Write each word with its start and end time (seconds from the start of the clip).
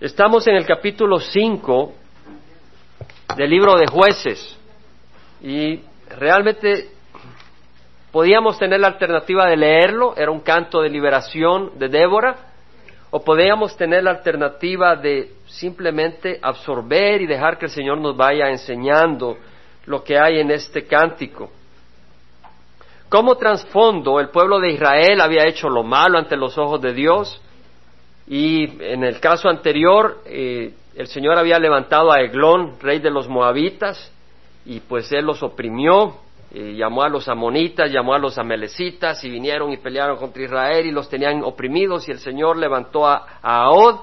Estamos 0.00 0.48
en 0.48 0.54
el 0.54 0.64
capítulo 0.64 1.20
5 1.20 1.92
del 3.36 3.50
libro 3.50 3.76
de 3.76 3.86
jueces 3.86 4.58
y 5.42 5.80
realmente 6.08 6.88
podíamos 8.10 8.58
tener 8.58 8.80
la 8.80 8.86
alternativa 8.86 9.46
de 9.46 9.58
leerlo, 9.58 10.14
era 10.16 10.30
un 10.30 10.40
canto 10.40 10.80
de 10.80 10.88
liberación 10.88 11.78
de 11.78 11.90
Débora, 11.90 12.34
o 13.10 13.22
podíamos 13.22 13.76
tener 13.76 14.02
la 14.02 14.12
alternativa 14.12 14.96
de 14.96 15.32
simplemente 15.44 16.38
absorber 16.40 17.20
y 17.20 17.26
dejar 17.26 17.58
que 17.58 17.66
el 17.66 17.70
Señor 17.70 17.98
nos 17.98 18.16
vaya 18.16 18.48
enseñando 18.48 19.36
lo 19.84 20.02
que 20.02 20.18
hay 20.18 20.40
en 20.40 20.50
este 20.50 20.86
cántico. 20.86 21.50
Como 23.10 23.36
trasfondo, 23.36 24.18
el 24.18 24.30
pueblo 24.30 24.60
de 24.60 24.70
Israel 24.70 25.20
había 25.20 25.46
hecho 25.46 25.68
lo 25.68 25.82
malo 25.82 26.16
ante 26.16 26.38
los 26.38 26.56
ojos 26.56 26.80
de 26.80 26.94
Dios, 26.94 27.42
y 28.30 28.80
en 28.84 29.02
el 29.02 29.18
caso 29.18 29.48
anterior, 29.48 30.22
eh, 30.24 30.72
el 30.94 31.08
Señor 31.08 31.36
había 31.36 31.58
levantado 31.58 32.12
a 32.12 32.20
Eglón, 32.20 32.76
rey 32.80 33.00
de 33.00 33.10
los 33.10 33.28
moabitas, 33.28 34.12
y 34.64 34.78
pues 34.78 35.10
él 35.10 35.24
los 35.24 35.42
oprimió, 35.42 36.14
eh, 36.54 36.74
llamó 36.76 37.02
a 37.02 37.08
los 37.08 37.28
amonitas, 37.28 37.90
llamó 37.90 38.14
a 38.14 38.20
los 38.20 38.38
amelecitas, 38.38 39.24
y 39.24 39.30
vinieron 39.30 39.72
y 39.72 39.78
pelearon 39.78 40.16
contra 40.16 40.44
Israel 40.44 40.86
y 40.86 40.92
los 40.92 41.08
tenían 41.08 41.42
oprimidos, 41.42 42.08
y 42.08 42.12
el 42.12 42.20
Señor 42.20 42.56
levantó 42.56 43.04
a, 43.04 43.40
Ahod, 43.42 43.96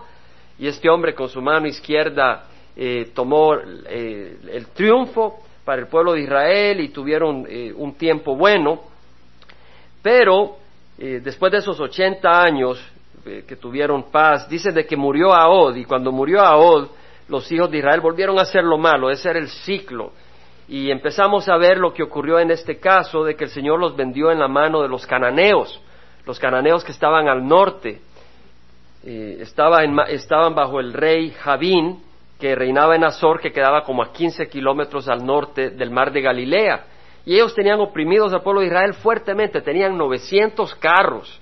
y 0.59 0.68
este 0.68 0.90
hombre 0.90 1.16
con 1.16 1.30
su 1.30 1.42
mano 1.42 1.66
izquierda 1.66 2.48
eh, 2.76 3.12
tomó 3.16 3.54
el 3.54 4.68
triunfo 4.73 5.40
para 5.64 5.84
el 5.84 5.88
pueblo 5.88 6.12
de 6.12 6.23
Israel 6.23 6.82
y 6.82 6.90
tuvieron 6.90 7.48
un 7.76 7.96
tiempo 7.96 8.36
bueno, 8.36 8.82
pero 10.02 10.58
después 10.98 11.52
de 11.52 11.59
esos 11.59 11.80
ochenta 11.80 12.42
años, 12.42 12.78
eh, 12.78 12.97
que 13.48 13.55
tuvieron 13.55 14.12
paz, 14.12 14.48
dice 14.49 14.72
de 14.72 14.86
que 14.86 14.95
murió 14.95 15.34
Ahod, 15.34 15.76
y 15.76 15.86
cuando 15.86 16.12
murió 16.12 16.41
Ahod, 16.41 16.88
los 17.27 17.52
hijos 17.52 17.70
de 17.70 17.80
Israel 17.80 18.02
volvieron 18.02 18.40
a 18.40 18.44
hacer 18.44 18.63
lo 18.63 18.77
malo, 18.77 19.09
ese 19.09 19.30
era 19.30 19.40
el 19.40 19.50
ciclo. 19.50 20.11
Y 20.67 20.92
empezamos 20.92 21.47
a 21.47 21.58
ver 21.58 21.78
lo 21.78 21.94
que 21.94 22.03
ocurrió 22.03 22.39
en 22.39 22.52
este 22.52 22.78
caso, 22.78 23.23
de 23.23 23.36
que 23.36 23.45
el 23.45 23.50
Señor 23.50 23.80
los 23.80 23.95
vendió 23.95 24.31
en 24.31 24.39
la 24.39 24.47
mano 24.47 24.81
de 24.81 24.89
los 24.89 25.06
cananeos, 25.06 25.81
los 26.25 26.39
cananeos 26.39 26.84
que 26.84 26.92
estaban 26.92 27.28
al 27.28 27.47
norte, 27.47 28.02
eh, 29.03 29.38
estaban 29.41 30.56
bajo 30.56 30.80
el 30.80 30.94
rey 30.94 31.31
Javín, 31.31 32.03
que 32.39 32.56
reinaba 32.56 32.95
en 32.95 33.06
Azor, 33.06 33.39
que 33.39 33.52
quedaba 33.52 33.84
como 33.84 34.03
a 34.03 34.12
15 34.12 34.47
kilómetros 34.47 35.08
al 35.08 35.25
norte 35.25 35.72
del 35.72 35.89
mar 35.89 36.12
de 36.12 36.22
Galilea. 36.22 36.86
Y 37.25 37.36
ellos 37.36 37.56
tenían 37.56 37.80
oprimidos 37.80 38.34
al 38.34 38.41
pueblo 38.41 38.62
de 38.62 38.67
Israel 38.67 38.94
fuertemente, 38.94 39.62
tenían 39.62 39.97
900 39.97 40.75
carros, 40.75 41.41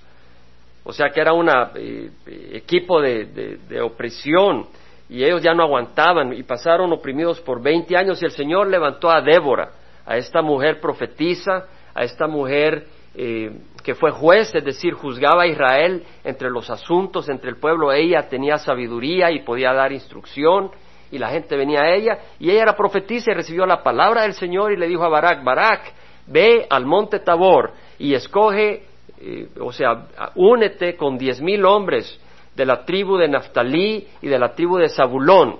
o 0.86 0.94
sea 0.94 1.10
que 1.10 1.20
era 1.20 1.34
un 1.34 1.50
eh, 1.50 2.12
equipo 2.54 3.02
de, 3.02 3.82
opresión 3.82 4.68
y 5.10 5.24
ellos 5.24 5.42
ya 5.42 5.54
no 5.54 5.64
aguantaban 5.64 6.32
y 6.34 6.44
pasaron 6.44 6.94
oprimidos 6.94 7.42
por 7.42 7.62
20 7.62 7.98
años 7.98 8.22
y 8.22 8.26
el 8.26 8.32
Señor 8.32 8.68
levantó 8.68 9.10
a 9.10 9.22
Débora, 9.22 9.72
a 10.06 10.16
esta 10.18 10.44
mujer 10.44 10.80
profetisa, 10.80 11.66
a 11.94 12.04
esta 12.04 12.28
mujer 12.28 12.86
eh, 13.16 13.52
que 13.84 13.96
fue 13.96 14.12
juez, 14.12 14.54
es 14.54 14.64
decir, 14.64 14.94
juzgaba 14.94 15.44
a 15.44 15.48
Israel 15.48 16.04
entre 16.24 16.52
los 16.52 16.70
asuntos, 16.70 17.30
entre 17.30 17.50
el 17.50 17.58
pueblo. 17.58 17.92
Ella 17.92 18.28
tenía 18.30 18.58
sabiduría 18.58 19.32
y 19.32 19.44
podía 19.44 19.74
dar 19.74 19.92
instrucción 19.92 20.70
y 21.12 21.18
la 21.18 21.30
gente 21.30 21.56
venía 21.56 21.82
a 21.82 21.96
ella 21.96 22.20
y 22.40 22.52
ella 22.52 22.62
era 22.62 22.76
profetisa 22.76 23.32
y 23.32 23.36
recibió 23.36 23.66
la 23.66 23.82
palabra 23.82 24.22
del 24.22 24.34
Señor 24.34 24.72
y 24.72 24.78
le 24.78 24.88
dijo 24.88 25.04
a 25.04 25.10
Barak, 25.10 25.44
Barak, 25.44 25.94
ve 26.28 26.68
al 26.70 26.86
monte 26.86 27.20
Tabor 27.20 27.72
y 27.98 28.14
escoge 28.14 28.84
eh, 29.20 29.50
o 29.60 29.72
sea, 29.72 30.08
únete 30.36 30.96
con 30.96 31.18
diez 31.18 31.42
mil 31.42 31.66
hombres 31.66 32.20
de 32.56 32.66
la 32.66 32.86
tribu 32.86 33.18
de 33.18 33.28
Naftalí 33.28 34.08
y 34.22 34.28
de 34.28 34.40
la 34.40 34.54
tribu 34.54 34.78
de 34.78 34.90
Zabulón, 34.90 35.60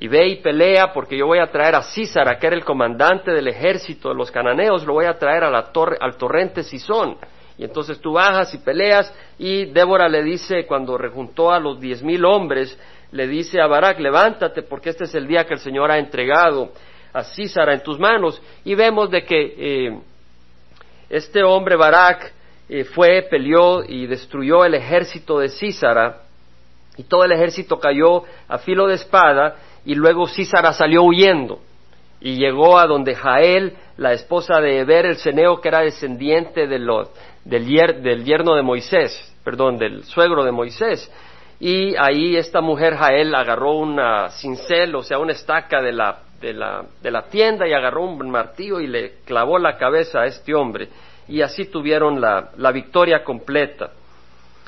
y 0.00 0.08
ve 0.08 0.28
y 0.28 0.36
pelea 0.36 0.94
porque 0.94 1.16
yo 1.16 1.26
voy 1.26 1.40
a 1.40 1.50
traer 1.50 1.74
a 1.74 1.82
Císara, 1.82 2.38
que 2.38 2.46
era 2.46 2.56
el 2.56 2.64
comandante 2.64 3.32
del 3.32 3.48
ejército 3.48 4.08
de 4.08 4.14
los 4.14 4.30
cananeos, 4.30 4.86
lo 4.86 4.94
voy 4.94 5.04
a 5.04 5.18
traer 5.18 5.44
a 5.44 5.50
la 5.50 5.64
torre, 5.72 5.98
al 6.00 6.16
torrente 6.16 6.62
Sison. 6.62 7.18
Y 7.58 7.64
entonces 7.64 8.00
tú 8.00 8.12
bajas 8.14 8.54
y 8.54 8.58
peleas 8.58 9.14
y 9.38 9.66
Débora 9.66 10.08
le 10.08 10.22
dice, 10.22 10.64
cuando 10.64 10.96
rejuntó 10.96 11.52
a 11.52 11.60
los 11.60 11.78
diez 11.78 12.02
mil 12.02 12.24
hombres, 12.24 12.78
le 13.12 13.26
dice 13.26 13.60
a 13.60 13.66
Barak, 13.66 14.00
levántate 14.00 14.62
porque 14.62 14.88
este 14.88 15.04
es 15.04 15.14
el 15.14 15.26
día 15.26 15.44
que 15.44 15.52
el 15.52 15.60
Señor 15.60 15.90
ha 15.90 15.98
entregado 15.98 16.72
a 17.12 17.22
Císara 17.22 17.74
en 17.74 17.82
tus 17.82 17.98
manos. 17.98 18.40
Y 18.64 18.74
vemos 18.74 19.10
de 19.10 19.22
que 19.22 19.54
eh, 19.58 19.98
este 21.10 21.42
hombre 21.42 21.76
Barak 21.76 22.32
fue, 22.94 23.22
peleó 23.22 23.82
y 23.82 24.06
destruyó 24.06 24.64
el 24.64 24.74
ejército 24.74 25.40
de 25.40 25.48
Císara, 25.48 26.22
y 26.96 27.02
todo 27.02 27.24
el 27.24 27.32
ejército 27.32 27.80
cayó 27.80 28.22
a 28.48 28.58
filo 28.58 28.86
de 28.86 28.94
espada, 28.94 29.56
y 29.84 29.94
luego 29.94 30.28
Císara 30.28 30.72
salió 30.72 31.02
huyendo, 31.02 31.58
y 32.20 32.36
llegó 32.36 32.78
a 32.78 32.86
donde 32.86 33.14
Jael, 33.14 33.74
la 33.96 34.12
esposa 34.12 34.60
de 34.60 34.78
Eber 34.78 35.06
el 35.06 35.16
Ceneo, 35.16 35.60
que 35.60 35.68
era 35.68 35.80
descendiente 35.80 36.68
del, 36.68 36.88
del 37.44 38.24
yerno 38.24 38.54
de 38.54 38.62
Moisés, 38.62 39.34
perdón, 39.42 39.76
del 39.76 40.04
suegro 40.04 40.44
de 40.44 40.52
Moisés, 40.52 41.10
y 41.58 41.94
ahí 41.96 42.36
esta 42.36 42.60
mujer 42.60 42.94
Jael 42.94 43.34
agarró 43.34 43.72
una 43.72 44.30
cincel, 44.30 44.94
o 44.94 45.02
sea, 45.02 45.18
una 45.18 45.32
estaca 45.32 45.82
de 45.82 45.92
la, 45.92 46.20
de 46.40 46.54
la, 46.54 46.84
de 47.02 47.10
la 47.10 47.22
tienda 47.22 47.66
y 47.66 47.72
agarró 47.72 48.04
un 48.04 48.30
martillo 48.30 48.80
y 48.80 48.86
le 48.86 49.16
clavó 49.26 49.58
la 49.58 49.76
cabeza 49.76 50.20
a 50.20 50.26
este 50.26 50.54
hombre 50.54 50.88
y 51.30 51.42
así 51.42 51.66
tuvieron 51.66 52.20
la, 52.20 52.72
victoria 52.72 53.22
completa. 53.22 53.92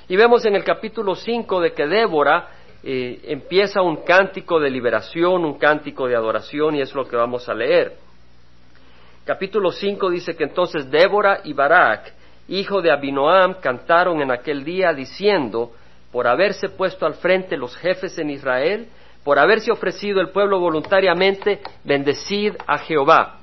Y 0.09 0.17
vemos 0.17 0.45
en 0.47 0.55
el 0.55 0.62
capítulo 0.62 1.17
5 1.17 1.61
de 1.61 1.73
que 1.73 1.89
Débora 1.89 2.49
eh, 2.84 3.21
empieza 3.25 3.83
un 3.83 4.05
cántico 4.05 4.61
de 4.61 4.71
liberación, 4.71 5.45
un 5.45 5.59
cántico 5.59 6.06
de 6.06 6.15
adoración, 6.15 6.77
y 6.77 6.81
es 6.81 6.95
lo 6.95 7.06
que 7.06 7.17
vamos 7.17 7.49
a 7.49 7.55
leer. 7.55 7.95
Capítulo 9.25 9.73
5 9.73 10.09
dice 10.11 10.37
que 10.37 10.45
entonces 10.45 10.89
Débora 10.89 11.41
y 11.43 11.53
Barak, 11.53 12.12
hijo 12.49 12.81
de 12.81 12.93
Abinoam, 12.93 13.55
cantaron 13.61 14.23
en 14.23 14.31
aquel 14.31 14.62
día 14.62 14.93
diciendo, 14.93 15.73
por 16.12 16.29
haberse 16.29 16.69
puesto 16.69 17.06
al 17.06 17.15
frente 17.15 17.56
los 17.56 17.77
jefes 17.77 18.19
en 18.19 18.31
Israel, 18.31 18.87
por 19.25 19.39
haberse 19.39 19.73
ofrecido 19.73 20.21
el 20.21 20.31
pueblo 20.31 20.61
voluntariamente, 20.61 21.61
bendecid 21.83 22.55
a 22.69 22.79
Jehová. 22.79 23.39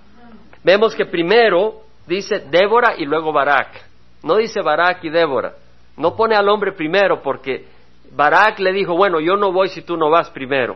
Vemos 0.64 0.96
que 0.96 1.06
primero 1.06 1.89
dice 2.10 2.40
Débora 2.50 2.96
y 2.98 3.06
luego 3.06 3.32
Barak. 3.32 3.86
No 4.24 4.36
dice 4.36 4.62
Barak 4.62 5.04
y 5.06 5.10
Débora. 5.10 5.54
No 5.96 6.16
pone 6.16 6.36
al 6.36 6.50
hombre 6.50 6.74
primero 6.74 7.22
porque 7.22 7.66
Barak 8.12 8.60
le 8.60 8.74
dijo, 8.74 8.96
bueno, 8.96 9.20
yo 9.20 9.38
no 9.38 9.52
voy 9.52 9.70
si 9.70 9.82
tú 9.84 9.96
no 9.96 10.10
vas 10.10 10.30
primero. 10.30 10.76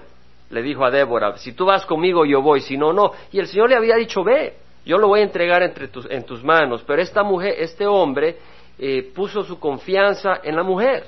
Le 0.50 0.62
dijo 0.62 0.86
a 0.86 0.92
Débora, 0.92 1.38
si 1.38 1.54
tú 1.54 1.66
vas 1.66 1.86
conmigo 1.86 2.26
yo 2.26 2.42
voy, 2.42 2.62
si 2.62 2.78
no, 2.78 2.94
no. 2.94 3.12
Y 3.32 3.40
el 3.40 3.48
Señor 3.48 3.70
le 3.70 3.76
había 3.76 3.96
dicho, 3.96 4.24
ve, 4.24 4.54
yo 4.86 4.98
lo 4.98 5.08
voy 5.08 5.22
a 5.22 5.24
entregar 5.24 5.64
entre 5.64 5.88
tus, 5.88 6.10
en 6.10 6.24
tus 6.24 6.44
manos. 6.44 6.84
Pero 6.86 7.02
esta 7.02 7.24
mujer, 7.24 7.56
este 7.58 7.88
hombre 7.88 8.38
eh, 8.78 9.12
puso 9.16 9.44
su 9.44 9.60
confianza 9.60 10.42
en 10.44 10.56
la 10.56 10.64
mujer 10.64 11.06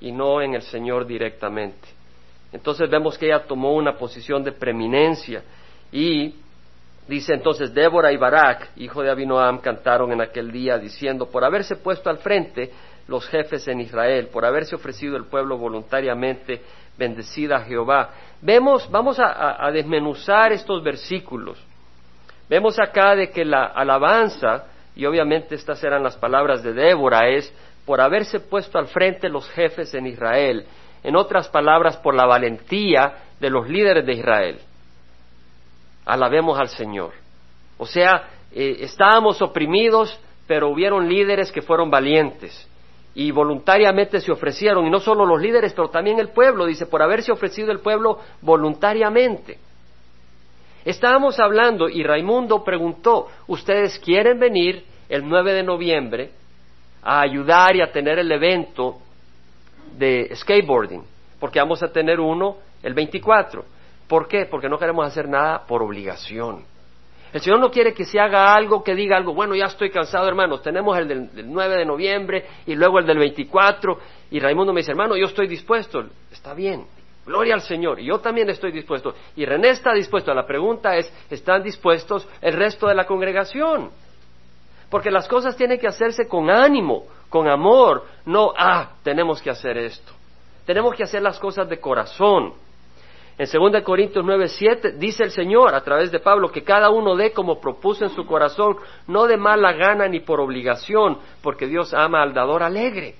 y 0.00 0.12
no 0.12 0.42
en 0.42 0.54
el 0.54 0.62
Señor 0.62 1.06
directamente. 1.06 1.88
Entonces 2.52 2.88
vemos 2.88 3.18
que 3.18 3.26
ella 3.26 3.44
tomó 3.46 3.74
una 3.74 3.96
posición 3.96 4.42
de 4.42 4.52
preeminencia 4.52 5.42
y 5.92 6.34
Dice 7.08 7.32
entonces 7.32 7.72
Débora 7.72 8.12
y 8.12 8.18
Barak, 8.18 8.68
hijo 8.76 9.02
de 9.02 9.10
Abinoam, 9.10 9.60
cantaron 9.60 10.12
en 10.12 10.20
aquel 10.20 10.52
día 10.52 10.76
diciendo, 10.76 11.30
por 11.30 11.42
haberse 11.42 11.76
puesto 11.76 12.10
al 12.10 12.18
frente 12.18 12.70
los 13.08 13.26
jefes 13.28 13.66
en 13.66 13.80
Israel, 13.80 14.28
por 14.30 14.44
haberse 14.44 14.74
ofrecido 14.74 15.16
el 15.16 15.24
pueblo 15.24 15.56
voluntariamente, 15.56 16.60
bendecida 16.98 17.56
a 17.56 17.60
Jehová. 17.60 18.10
Vemos, 18.42 18.90
vamos 18.90 19.18
a, 19.18 19.70
desmenuzar 19.72 20.52
estos 20.52 20.84
versículos. 20.84 21.58
Vemos 22.50 22.78
acá 22.78 23.16
de 23.16 23.30
que 23.30 23.42
la 23.42 23.64
alabanza, 23.64 24.66
y 24.94 25.06
obviamente 25.06 25.54
estas 25.54 25.82
eran 25.82 26.02
las 26.02 26.18
palabras 26.18 26.62
de 26.62 26.74
Débora, 26.74 27.26
es 27.30 27.50
por 27.86 28.02
haberse 28.02 28.40
puesto 28.40 28.78
al 28.78 28.88
frente 28.88 29.30
los 29.30 29.48
jefes 29.48 29.94
en 29.94 30.06
Israel. 30.06 30.66
En 31.02 31.16
otras 31.16 31.48
palabras, 31.48 31.96
por 31.96 32.14
la 32.14 32.26
valentía 32.26 33.14
de 33.40 33.48
los 33.48 33.66
líderes 33.66 34.04
de 34.04 34.12
Israel 34.12 34.60
alabemos 36.08 36.58
al 36.58 36.68
Señor. 36.68 37.12
O 37.76 37.86
sea, 37.86 38.28
eh, 38.50 38.78
estábamos 38.80 39.42
oprimidos, 39.42 40.18
pero 40.46 40.70
hubieron 40.70 41.08
líderes 41.08 41.52
que 41.52 41.62
fueron 41.62 41.90
valientes 41.90 42.66
y 43.14 43.30
voluntariamente 43.30 44.20
se 44.20 44.32
ofrecieron, 44.32 44.86
y 44.86 44.90
no 44.90 45.00
solo 45.00 45.26
los 45.26 45.40
líderes, 45.40 45.72
pero 45.74 45.88
también 45.90 46.18
el 46.18 46.28
pueblo, 46.28 46.66
dice, 46.66 46.86
por 46.86 47.02
haberse 47.02 47.32
ofrecido 47.32 47.72
el 47.72 47.80
pueblo 47.80 48.20
voluntariamente. 48.40 49.58
Estábamos 50.84 51.38
hablando 51.40 51.88
y 51.88 52.02
Raimundo 52.02 52.62
preguntó, 52.64 53.26
¿ustedes 53.48 53.98
quieren 53.98 54.38
venir 54.38 54.84
el 55.08 55.28
9 55.28 55.52
de 55.52 55.62
noviembre 55.62 56.30
a 57.02 57.20
ayudar 57.20 57.76
y 57.76 57.82
a 57.82 57.90
tener 57.90 58.18
el 58.18 58.30
evento 58.30 58.98
de 59.98 60.30
skateboarding? 60.34 61.02
Porque 61.40 61.58
vamos 61.58 61.82
a 61.82 61.92
tener 61.92 62.20
uno 62.20 62.56
el 62.82 62.94
24. 62.94 63.64
¿Por 64.08 64.26
qué? 64.26 64.46
Porque 64.46 64.68
no 64.68 64.78
queremos 64.78 65.06
hacer 65.06 65.28
nada 65.28 65.66
por 65.66 65.82
obligación. 65.82 66.64
El 67.32 67.40
Señor 67.42 67.60
no 67.60 67.70
quiere 67.70 67.92
que 67.92 68.06
se 68.06 68.18
haga 68.18 68.54
algo 68.54 68.82
que 68.82 68.94
diga 68.94 69.16
algo, 69.16 69.34
bueno, 69.34 69.54
ya 69.54 69.66
estoy 69.66 69.90
cansado, 69.90 70.26
hermanos, 70.26 70.62
tenemos 70.62 70.96
el 70.96 71.08
del, 71.08 71.30
9 71.44 71.76
de 71.76 71.84
noviembre 71.84 72.46
y 72.66 72.74
luego 72.74 72.98
el 72.98 73.06
del 73.06 73.18
24, 73.18 73.98
y 74.30 74.40
Raimundo 74.40 74.72
me 74.72 74.80
dice, 74.80 74.92
hermano, 74.92 75.14
yo 75.14 75.26
estoy 75.26 75.46
dispuesto, 75.46 76.06
está 76.32 76.54
bien, 76.54 76.86
Gloria 77.28 77.52
al 77.52 77.60
Señor. 77.60 78.00
Y 78.00 78.06
yo 78.06 78.20
también 78.20 78.48
estoy 78.48 78.72
dispuesto. 78.72 79.14
Y 79.36 79.44
René 79.44 79.68
está 79.68 79.92
dispuesto. 79.92 80.32
La 80.32 80.46
pregunta 80.46 80.96
es, 80.96 81.12
¿están 81.28 81.62
dispuestos 81.62 82.26
el 82.40 82.54
resto 82.54 82.88
de 82.88 82.94
la 82.94 83.04
congregación? 83.04 83.90
Porque 84.88 85.10
las 85.10 85.28
cosas 85.28 85.54
tienen 85.54 85.78
que 85.78 85.86
hacerse 85.86 86.26
con 86.26 86.48
ánimo, 86.48 87.04
con 87.28 87.46
amor, 87.46 88.06
no, 88.24 88.54
ah, 88.56 88.92
tenemos 89.02 89.42
que 89.42 89.50
hacer 89.50 89.76
esto. 89.76 90.10
Tenemos 90.64 90.94
que 90.94 91.02
hacer 91.02 91.20
las 91.20 91.38
cosas 91.38 91.68
de 91.68 91.78
corazón. 91.78 92.54
En 93.38 93.46
2 93.46 93.82
Corintios 93.84 94.24
9, 94.24 94.48
7 94.48 94.92
dice 94.98 95.22
el 95.22 95.30
Señor 95.30 95.72
a 95.72 95.80
través 95.82 96.10
de 96.10 96.18
Pablo 96.18 96.50
que 96.50 96.64
cada 96.64 96.90
uno 96.90 97.14
dé 97.14 97.32
como 97.32 97.60
propuso 97.60 98.04
en 98.04 98.10
su 98.10 98.26
corazón, 98.26 98.76
no 99.06 99.28
de 99.28 99.36
mala 99.36 99.72
gana 99.74 100.08
ni 100.08 100.18
por 100.18 100.40
obligación, 100.40 101.18
porque 101.40 101.68
Dios 101.68 101.94
ama 101.94 102.20
al 102.20 102.34
dador 102.34 102.64
alegre. 102.64 103.14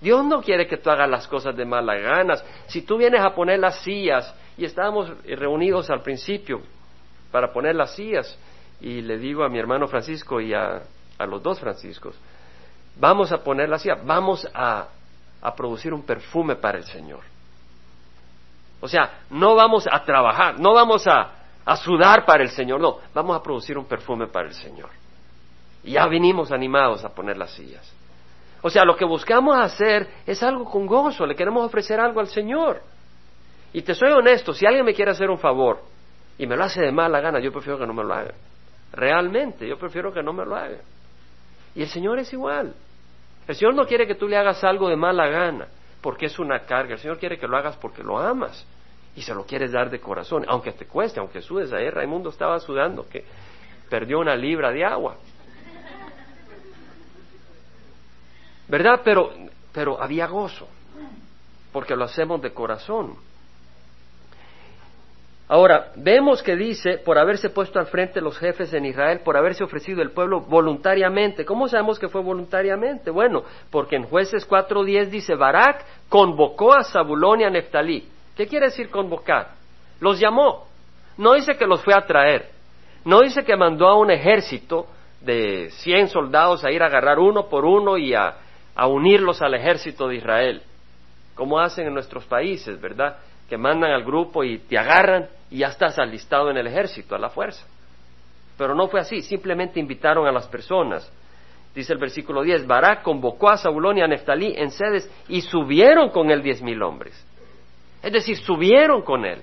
Dios 0.00 0.24
no 0.24 0.42
quiere 0.42 0.66
que 0.66 0.76
tú 0.76 0.90
hagas 0.90 1.08
las 1.08 1.28
cosas 1.28 1.56
de 1.56 1.64
mala 1.64 1.94
ganas. 1.94 2.44
Si 2.66 2.82
tú 2.82 2.98
vienes 2.98 3.20
a 3.20 3.32
poner 3.32 3.60
las 3.60 3.78
sillas, 3.82 4.34
y 4.58 4.64
estábamos 4.64 5.12
reunidos 5.24 5.88
al 5.88 6.02
principio 6.02 6.60
para 7.30 7.52
poner 7.52 7.76
las 7.76 7.94
sillas, 7.94 8.36
y 8.80 9.02
le 9.02 9.18
digo 9.18 9.44
a 9.44 9.48
mi 9.48 9.60
hermano 9.60 9.86
Francisco 9.86 10.40
y 10.40 10.52
a, 10.52 10.82
los 11.28 11.42
dos 11.44 11.60
Franciscos, 11.60 12.16
vamos 12.98 13.30
a 13.30 13.38
poner 13.44 13.68
las 13.68 13.82
sillas, 13.82 14.04
vamos 14.04 14.48
a, 14.52 14.88
a 15.40 15.54
producir 15.54 15.94
un 15.94 16.02
perfume 16.02 16.56
para 16.56 16.78
el 16.78 16.84
Señor. 16.84 17.33
O 18.84 18.88
sea, 18.88 19.20
no 19.30 19.54
vamos 19.54 19.88
a 19.90 20.04
trabajar, 20.04 20.60
no 20.60 20.74
vamos 20.74 21.06
a, 21.06 21.30
a 21.64 21.74
sudar 21.74 22.26
para 22.26 22.42
el 22.42 22.50
Señor, 22.50 22.78
no, 22.78 22.98
vamos 23.14 23.34
a 23.34 23.42
producir 23.42 23.78
un 23.78 23.86
perfume 23.86 24.26
para 24.26 24.48
el 24.48 24.52
Señor. 24.52 24.90
Y 25.82 25.92
ya 25.92 26.06
vinimos 26.06 26.52
animados 26.52 27.02
a 27.02 27.08
poner 27.08 27.38
las 27.38 27.50
sillas. 27.52 27.90
O 28.60 28.68
sea, 28.68 28.84
lo 28.84 28.94
que 28.94 29.06
buscamos 29.06 29.56
hacer 29.56 30.06
es 30.26 30.42
algo 30.42 30.66
con 30.66 30.84
gozo, 30.84 31.24
le 31.24 31.34
queremos 31.34 31.64
ofrecer 31.64 31.98
algo 31.98 32.20
al 32.20 32.26
Señor. 32.26 32.82
Y 33.72 33.80
te 33.80 33.94
soy 33.94 34.12
honesto, 34.12 34.52
si 34.52 34.66
alguien 34.66 34.84
me 34.84 34.92
quiere 34.92 35.12
hacer 35.12 35.30
un 35.30 35.38
favor 35.38 35.80
y 36.36 36.46
me 36.46 36.54
lo 36.54 36.64
hace 36.64 36.82
de 36.82 36.92
mala 36.92 37.20
gana, 37.20 37.40
yo 37.40 37.52
prefiero 37.52 37.78
que 37.78 37.86
no 37.86 37.94
me 37.94 38.04
lo 38.04 38.12
haga. 38.12 38.34
Realmente, 38.92 39.66
yo 39.66 39.78
prefiero 39.78 40.12
que 40.12 40.22
no 40.22 40.34
me 40.34 40.44
lo 40.44 40.56
haga. 40.56 40.80
Y 41.74 41.80
el 41.80 41.88
Señor 41.88 42.18
es 42.18 42.30
igual. 42.34 42.74
El 43.48 43.54
Señor 43.54 43.74
no 43.74 43.86
quiere 43.86 44.06
que 44.06 44.14
tú 44.14 44.28
le 44.28 44.36
hagas 44.36 44.62
algo 44.62 44.90
de 44.90 44.96
mala 44.96 45.26
gana, 45.28 45.68
porque 46.04 46.26
es 46.26 46.38
una 46.38 46.66
carga. 46.66 46.92
El 46.92 47.00
Señor 47.00 47.18
quiere 47.18 47.38
que 47.38 47.48
lo 47.48 47.56
hagas 47.56 47.78
porque 47.78 48.02
lo 48.02 48.18
amas 48.18 48.66
y 49.16 49.22
se 49.22 49.32
lo 49.32 49.46
quieres 49.46 49.72
dar 49.72 49.88
de 49.88 50.00
corazón, 50.00 50.44
aunque 50.46 50.72
te 50.72 50.84
cueste, 50.84 51.18
aunque 51.18 51.40
sudes. 51.40 51.72
Ayer 51.72 51.94
Raimundo 51.94 52.28
estaba 52.28 52.60
sudando 52.60 53.08
que 53.08 53.24
perdió 53.88 54.18
una 54.18 54.36
libra 54.36 54.70
de 54.70 54.84
agua. 54.84 55.16
¿Verdad? 58.68 59.00
Pero, 59.02 59.32
pero 59.72 59.98
había 60.02 60.26
gozo, 60.26 60.68
porque 61.72 61.96
lo 61.96 62.04
hacemos 62.04 62.42
de 62.42 62.52
corazón. 62.52 63.16
Ahora, 65.46 65.92
vemos 65.96 66.42
que 66.42 66.56
dice, 66.56 66.98
por 66.98 67.18
haberse 67.18 67.50
puesto 67.50 67.78
al 67.78 67.86
frente 67.86 68.20
los 68.20 68.38
jefes 68.38 68.72
en 68.72 68.86
Israel, 68.86 69.20
por 69.22 69.36
haberse 69.36 69.62
ofrecido 69.62 70.00
el 70.00 70.10
pueblo 70.10 70.40
voluntariamente. 70.40 71.44
¿Cómo 71.44 71.68
sabemos 71.68 71.98
que 71.98 72.08
fue 72.08 72.22
voluntariamente? 72.22 73.10
Bueno, 73.10 73.44
porque 73.70 73.96
en 73.96 74.04
jueces 74.04 74.48
4.10 74.48 75.06
dice, 75.10 75.34
Barak 75.34 75.84
convocó 76.08 76.74
a 76.74 76.84
Zabulón 76.84 77.42
y 77.42 77.44
a 77.44 77.50
Neftalí. 77.50 78.08
¿Qué 78.34 78.46
quiere 78.46 78.66
decir 78.66 78.88
convocar? 78.88 79.50
Los 80.00 80.18
llamó. 80.18 80.66
No 81.18 81.34
dice 81.34 81.56
que 81.56 81.66
los 81.66 81.82
fue 81.82 81.94
a 81.94 82.06
traer. 82.06 82.50
No 83.04 83.20
dice 83.20 83.44
que 83.44 83.54
mandó 83.54 83.86
a 83.86 83.98
un 83.98 84.10
ejército 84.10 84.86
de 85.20 85.68
100 85.70 86.08
soldados 86.08 86.64
a 86.64 86.70
ir 86.70 86.82
a 86.82 86.86
agarrar 86.86 87.18
uno 87.18 87.48
por 87.48 87.66
uno 87.66 87.98
y 87.98 88.14
a 88.14 88.38
a 88.74 88.86
unirlos 88.86 89.40
al 89.42 89.54
ejército 89.54 90.08
de 90.08 90.16
Israel, 90.16 90.62
como 91.34 91.58
hacen 91.58 91.86
en 91.86 91.94
nuestros 91.94 92.24
países, 92.24 92.80
¿verdad? 92.80 93.16
Que 93.48 93.58
mandan 93.58 93.90
al 93.90 94.04
grupo 94.04 94.42
y 94.44 94.58
te 94.58 94.78
agarran 94.78 95.28
y 95.50 95.58
ya 95.58 95.68
estás 95.68 95.98
alistado 95.98 96.50
en 96.50 96.56
el 96.56 96.66
ejército, 96.66 97.14
a 97.14 97.18
la 97.18 97.30
fuerza. 97.30 97.66
Pero 98.56 98.74
no 98.74 98.88
fue 98.88 99.00
así, 99.00 99.22
simplemente 99.22 99.80
invitaron 99.80 100.26
a 100.26 100.32
las 100.32 100.46
personas. 100.46 101.10
Dice 101.74 101.92
el 101.92 101.98
versículo 101.98 102.42
10, 102.42 102.66
Barak 102.66 103.02
convocó 103.02 103.50
a 103.50 103.56
Saulón 103.56 103.98
y 103.98 104.02
a 104.02 104.06
Neftalí 104.06 104.54
en 104.56 104.70
sedes 104.70 105.10
y 105.28 105.40
subieron 105.40 106.10
con 106.10 106.30
él 106.30 106.42
diez 106.42 106.62
mil 106.62 106.80
hombres. 106.82 107.14
Es 108.02 108.12
decir, 108.12 108.36
subieron 108.36 109.02
con 109.02 109.24
él. 109.24 109.40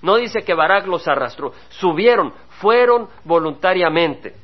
No 0.00 0.16
dice 0.16 0.42
que 0.42 0.54
Barak 0.54 0.86
los 0.86 1.08
arrastró, 1.08 1.52
subieron, 1.70 2.32
fueron 2.60 3.08
voluntariamente. 3.24 4.34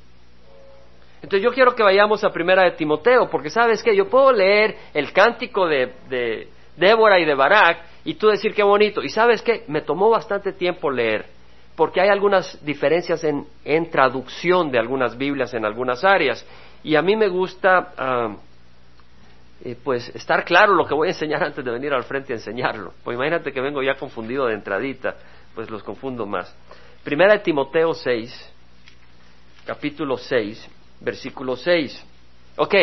Entonces 1.22 1.42
yo 1.42 1.52
quiero 1.52 1.74
que 1.74 1.82
vayamos 1.82 2.24
a 2.24 2.30
primera 2.30 2.64
de 2.64 2.72
Timoteo, 2.72 3.28
porque 3.28 3.50
sabes 3.50 3.82
que 3.82 3.94
yo 3.94 4.08
puedo 4.08 4.32
leer 4.32 4.76
el 4.94 5.12
cántico 5.12 5.66
de, 5.66 5.92
de 6.08 6.48
Débora 6.80 7.20
y 7.20 7.24
de 7.24 7.34
Barak 7.34 7.84
y 8.04 8.14
tú 8.14 8.28
decir 8.28 8.54
qué 8.54 8.62
bonito. 8.62 9.02
Y 9.02 9.08
sabes 9.08 9.42
que 9.42 9.64
me 9.68 9.82
tomó 9.82 10.10
bastante 10.10 10.52
tiempo 10.52 10.90
leer, 10.90 11.26
porque 11.76 12.00
hay 12.00 12.08
algunas 12.08 12.64
diferencias 12.64 13.22
en, 13.22 13.46
en, 13.64 13.90
traducción 13.90 14.70
de 14.72 14.78
algunas 14.78 15.16
Biblias 15.16 15.54
en 15.54 15.64
algunas 15.64 16.02
áreas. 16.02 16.44
Y 16.82 16.96
a 16.96 17.02
mí 17.02 17.14
me 17.14 17.28
gusta 17.28 17.92
ah, 17.96 18.36
eh, 19.64 19.76
pues 19.84 20.08
estar 20.16 20.44
claro 20.44 20.74
lo 20.74 20.86
que 20.86 20.94
voy 20.94 21.08
a 21.08 21.10
enseñar 21.12 21.44
antes 21.44 21.64
de 21.64 21.70
venir 21.70 21.92
al 21.92 22.04
frente 22.04 22.32
a 22.32 22.36
enseñarlo. 22.36 22.92
Pues 23.04 23.14
imagínate 23.14 23.52
que 23.52 23.60
vengo 23.60 23.82
ya 23.82 23.94
confundido 23.94 24.46
de 24.46 24.54
entradita, 24.54 25.14
pues 25.54 25.70
los 25.70 25.82
confundo 25.82 26.26
más. 26.26 26.52
Primera 27.04 27.34
de 27.34 27.38
Timoteo 27.40 27.94
6, 27.94 28.52
capítulo 29.66 30.16
6 30.16 30.80
versículo 31.00 31.56
6. 31.56 32.06
Ok, 32.56 32.74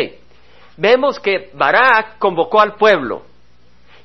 vemos 0.76 1.18
que 1.20 1.50
Barak 1.54 2.18
convocó 2.18 2.60
al 2.60 2.74
pueblo 2.74 3.22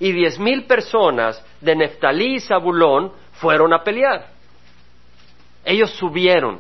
y 0.03 0.11
diez 0.11 0.37
mil 0.37 0.65
personas 0.65 1.41
de 1.61 1.77
Neftalí 1.77 2.35
y 2.35 2.39
Zabulón 2.41 3.13
fueron 3.35 3.71
a 3.71 3.85
pelear. 3.85 4.27
Ellos 5.63 5.91
subieron. 5.91 6.59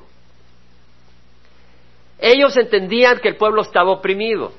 Ellos 2.19 2.55
entendían 2.55 3.19
que 3.19 3.27
el 3.27 3.35
pueblo 3.35 3.63
estaba 3.63 3.91
oprimido. 3.91 4.53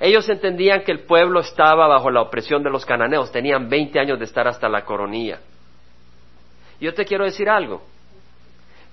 Ellos 0.00 0.26
entendían 0.30 0.84
que 0.84 0.92
el 0.92 1.00
pueblo 1.00 1.40
estaba 1.40 1.86
bajo 1.86 2.10
la 2.10 2.22
opresión 2.22 2.62
de 2.62 2.70
los 2.70 2.86
cananeos. 2.86 3.30
Tenían 3.30 3.68
20 3.68 4.00
años 4.00 4.18
de 4.18 4.24
estar 4.24 4.48
hasta 4.48 4.70
la 4.70 4.86
coronilla. 4.86 5.40
Yo 6.80 6.94
te 6.94 7.04
quiero 7.04 7.26
decir 7.26 7.50
algo. 7.50 7.82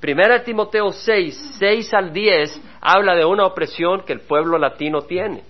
Primera 0.01 0.43
Timoteo 0.43 0.91
6, 0.91 1.55
6 1.57 1.93
al 1.93 2.11
10 2.11 2.61
habla 2.81 3.15
de 3.15 3.23
una 3.23 3.45
opresión 3.45 4.01
que 4.01 4.11
el 4.11 4.19
pueblo 4.19 4.57
latino 4.57 5.03
tiene. 5.03 5.43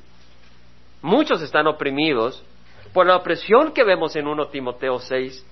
Muchos 1.01 1.41
están 1.41 1.65
oprimidos 1.65 2.45
por 2.93 3.05
la 3.05 3.17
opresión 3.17 3.73
que 3.73 3.83
vemos 3.83 4.15
en 4.15 4.27
1 4.27 4.47
Timoteo 4.47 4.99
6, 4.99 5.45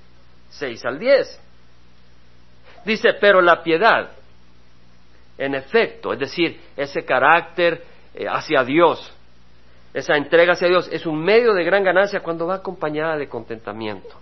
6 0.50 0.86
al 0.86 1.00
10. 1.00 1.42
Dice, 2.86 3.10
pero 3.20 3.42
la 3.42 3.64
piedad, 3.64 4.12
en 5.38 5.56
efecto, 5.56 6.14
es 6.14 6.20
decir, 6.20 6.60
ese 6.76 7.04
carácter 7.04 7.84
eh, 8.14 8.26
hacia 8.28 8.64
Dios, 8.64 9.14
esa 9.94 10.16
entrega 10.16 10.54
hacia 10.54 10.68
Dios, 10.68 10.90
es 10.92 11.06
un 11.06 11.20
medio 11.24 11.54
de 11.54 11.64
gran 11.64 11.84
ganancia 11.84 12.22
cuando 12.22 12.48
va 12.48 12.56
acompañada 12.56 13.18
de 13.18 13.28
contentamiento, 13.28 14.16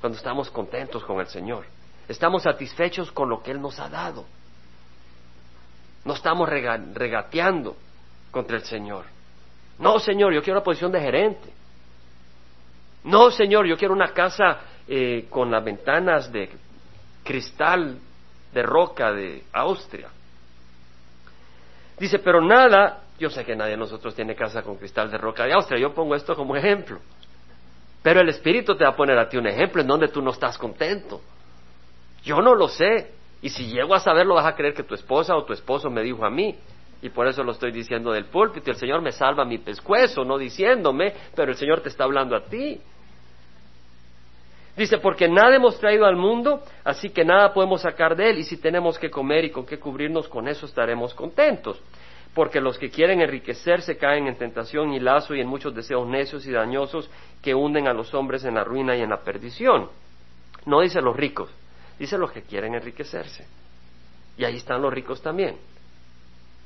cuando 0.00 0.18
estamos 0.18 0.50
contentos 0.50 1.04
con 1.04 1.20
el 1.20 1.26
Señor. 1.26 1.66
Estamos 2.08 2.42
satisfechos 2.42 3.12
con 3.12 3.28
lo 3.28 3.42
que 3.42 3.50
Él 3.50 3.60
nos 3.60 3.78
ha 3.78 3.88
dado. 3.88 4.24
No 6.04 6.14
estamos 6.14 6.48
regateando 6.48 7.76
contra 8.30 8.56
el 8.56 8.62
Señor. 8.62 9.04
No, 9.78 9.98
Señor, 9.98 10.32
yo 10.32 10.42
quiero 10.42 10.58
una 10.58 10.64
posición 10.64 10.90
de 10.90 11.00
gerente. 11.00 11.52
No, 13.04 13.30
Señor, 13.30 13.66
yo 13.66 13.76
quiero 13.76 13.94
una 13.94 14.12
casa 14.12 14.60
eh, 14.86 15.26
con 15.30 15.50
las 15.50 15.64
ventanas 15.64 16.30
de 16.32 16.50
cristal 17.24 17.98
de 18.52 18.62
roca 18.62 19.12
de 19.12 19.44
Austria. 19.52 20.08
Dice, 21.98 22.18
pero 22.20 22.40
nada, 22.40 23.02
yo 23.18 23.28
sé 23.30 23.44
que 23.44 23.56
nadie 23.56 23.72
de 23.72 23.76
nosotros 23.76 24.14
tiene 24.14 24.34
casa 24.34 24.62
con 24.62 24.76
cristal 24.76 25.10
de 25.10 25.18
roca 25.18 25.44
de 25.44 25.52
Austria, 25.52 25.80
yo 25.80 25.92
pongo 25.92 26.14
esto 26.14 26.34
como 26.34 26.56
ejemplo. 26.56 27.00
Pero 28.02 28.20
el 28.20 28.28
Espíritu 28.28 28.76
te 28.76 28.84
va 28.84 28.90
a 28.90 28.96
poner 28.96 29.18
a 29.18 29.28
ti 29.28 29.36
un 29.36 29.46
ejemplo 29.46 29.82
en 29.82 29.88
donde 29.88 30.08
tú 30.08 30.22
no 30.22 30.30
estás 30.30 30.56
contento. 30.56 31.20
Yo 32.22 32.40
no 32.40 32.54
lo 32.54 32.68
sé. 32.68 33.12
Y 33.42 33.50
si 33.50 33.66
llego 33.66 33.94
a 33.94 34.00
saberlo, 34.00 34.34
vas 34.34 34.46
a 34.46 34.54
creer 34.54 34.74
que 34.74 34.82
tu 34.82 34.94
esposa 34.94 35.36
o 35.36 35.44
tu 35.44 35.52
esposo 35.52 35.90
me 35.90 36.02
dijo 36.02 36.24
a 36.24 36.30
mí. 36.30 36.56
Y 37.00 37.10
por 37.10 37.28
eso 37.28 37.44
lo 37.44 37.52
estoy 37.52 37.70
diciendo 37.70 38.12
del 38.12 38.26
púlpito. 38.26 38.70
El 38.70 38.76
Señor 38.76 39.00
me 39.02 39.12
salva 39.12 39.44
mi 39.44 39.58
pescuezo, 39.58 40.24
no 40.24 40.36
diciéndome, 40.36 41.14
pero 41.34 41.52
el 41.52 41.56
Señor 41.56 41.80
te 41.80 41.88
está 41.88 42.04
hablando 42.04 42.34
a 42.34 42.44
ti. 42.44 42.80
Dice, 44.76 44.98
porque 44.98 45.28
nada 45.28 45.56
hemos 45.56 45.78
traído 45.78 46.06
al 46.06 46.16
mundo, 46.16 46.62
así 46.84 47.10
que 47.10 47.24
nada 47.24 47.52
podemos 47.52 47.82
sacar 47.82 48.16
de 48.16 48.30
él. 48.30 48.38
Y 48.38 48.44
si 48.44 48.56
tenemos 48.56 48.98
que 48.98 49.10
comer 49.10 49.44
y 49.44 49.50
con 49.50 49.66
qué 49.66 49.78
cubrirnos, 49.78 50.28
con 50.28 50.48
eso 50.48 50.66
estaremos 50.66 51.14
contentos. 51.14 51.80
Porque 52.34 52.60
los 52.60 52.78
que 52.78 52.90
quieren 52.90 53.20
enriquecerse 53.20 53.96
caen 53.96 54.26
en 54.26 54.36
tentación 54.36 54.92
y 54.92 55.00
lazo 55.00 55.34
y 55.34 55.40
en 55.40 55.48
muchos 55.48 55.74
deseos 55.74 56.06
necios 56.06 56.46
y 56.46 56.52
dañosos 56.52 57.10
que 57.42 57.54
hunden 57.54 57.88
a 57.88 57.92
los 57.92 58.14
hombres 58.14 58.44
en 58.44 58.54
la 58.54 58.64
ruina 58.64 58.96
y 58.96 59.02
en 59.02 59.10
la 59.10 59.22
perdición. 59.22 59.88
No 60.66 60.80
dice 60.80 61.00
los 61.00 61.16
ricos, 61.16 61.50
Dice 61.98 62.16
los 62.16 62.30
que 62.30 62.42
quieren 62.42 62.74
enriquecerse. 62.74 63.44
Y 64.36 64.44
ahí 64.44 64.56
están 64.56 64.80
los 64.80 64.92
ricos 64.92 65.20
también. 65.20 65.56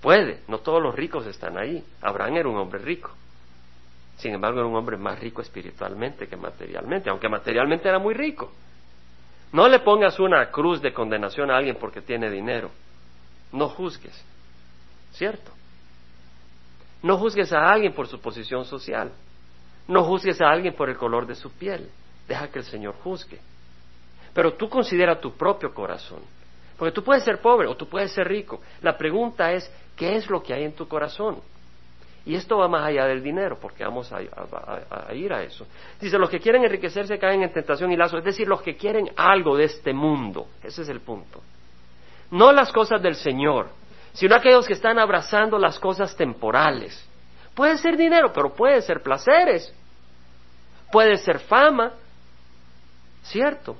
Puede, 0.02 0.40
no 0.48 0.58
todos 0.58 0.82
los 0.82 0.94
ricos 0.94 1.24
están 1.26 1.56
ahí. 1.56 1.82
Abraham 2.02 2.36
era 2.36 2.48
un 2.48 2.56
hombre 2.56 2.80
rico. 2.80 3.12
Sin 4.16 4.34
embargo, 4.34 4.58
era 4.58 4.68
un 4.68 4.74
hombre 4.74 4.96
más 4.96 5.18
rico 5.20 5.40
espiritualmente 5.42 6.26
que 6.26 6.36
materialmente, 6.36 7.08
aunque 7.08 7.28
materialmente 7.28 7.88
era 7.88 8.00
muy 8.00 8.12
rico. 8.12 8.52
No 9.52 9.68
le 9.68 9.78
pongas 9.78 10.18
una 10.18 10.50
cruz 10.50 10.82
de 10.82 10.92
condenación 10.92 11.50
a 11.50 11.56
alguien 11.56 11.76
porque 11.78 12.02
tiene 12.02 12.30
dinero. 12.30 12.70
No 13.52 13.68
juzgues. 13.68 14.24
¿Cierto? 15.12 15.52
No 17.02 17.16
juzgues 17.18 17.52
a 17.52 17.70
alguien 17.70 17.92
por 17.92 18.08
su 18.08 18.20
posición 18.20 18.64
social. 18.64 19.12
No 19.86 20.02
juzgues 20.02 20.40
a 20.40 20.50
alguien 20.50 20.74
por 20.74 20.88
el 20.88 20.96
color 20.96 21.26
de 21.26 21.36
su 21.36 21.52
piel. 21.52 21.88
Deja 22.26 22.48
que 22.48 22.58
el 22.58 22.64
Señor 22.64 22.94
juzgue. 23.04 23.38
Pero 24.34 24.54
tú 24.54 24.68
considera 24.68 25.20
tu 25.20 25.36
propio 25.36 25.72
corazón. 25.72 26.22
Porque 26.82 26.96
tú 26.96 27.04
puedes 27.04 27.22
ser 27.22 27.38
pobre 27.40 27.68
o 27.68 27.76
tú 27.76 27.88
puedes 27.88 28.10
ser 28.10 28.26
rico. 28.26 28.60
La 28.80 28.98
pregunta 28.98 29.52
es, 29.52 29.72
¿qué 29.94 30.16
es 30.16 30.28
lo 30.28 30.42
que 30.42 30.52
hay 30.52 30.64
en 30.64 30.72
tu 30.72 30.88
corazón? 30.88 31.38
Y 32.26 32.34
esto 32.34 32.58
va 32.58 32.66
más 32.66 32.84
allá 32.84 33.04
del 33.04 33.22
dinero, 33.22 33.56
porque 33.60 33.84
vamos 33.84 34.12
a, 34.12 34.20
ir 35.14 35.32
a 35.32 35.44
eso. 35.44 35.64
Dice, 36.00 36.18
los 36.18 36.28
que 36.28 36.40
quieren 36.40 36.64
enriquecerse 36.64 37.20
caen 37.20 37.44
en 37.44 37.52
tentación 37.52 37.92
y 37.92 37.96
lazo, 37.96 38.18
es 38.18 38.24
decir, 38.24 38.48
los 38.48 38.62
que 38.62 38.76
quieren 38.76 39.12
algo 39.14 39.56
de 39.56 39.62
este 39.66 39.92
mundo. 39.92 40.48
Ese 40.60 40.82
es 40.82 40.88
el 40.88 40.98
punto. 40.98 41.40
No 42.32 42.50
las 42.50 42.72
cosas 42.72 43.00
del 43.00 43.14
Señor, 43.14 43.68
sino 44.12 44.34
aquellos 44.34 44.66
que 44.66 44.72
están 44.72 44.98
abrazando 44.98 45.60
las 45.60 45.78
cosas 45.78 46.16
temporales. 46.16 47.08
Puede 47.54 47.78
ser 47.78 47.96
dinero, 47.96 48.32
pero 48.32 48.52
puede 48.52 48.82
ser 48.82 49.04
placeres. 49.04 49.72
Puede 50.90 51.16
ser 51.18 51.38
fama, 51.38 51.92
¿cierto? 53.22 53.76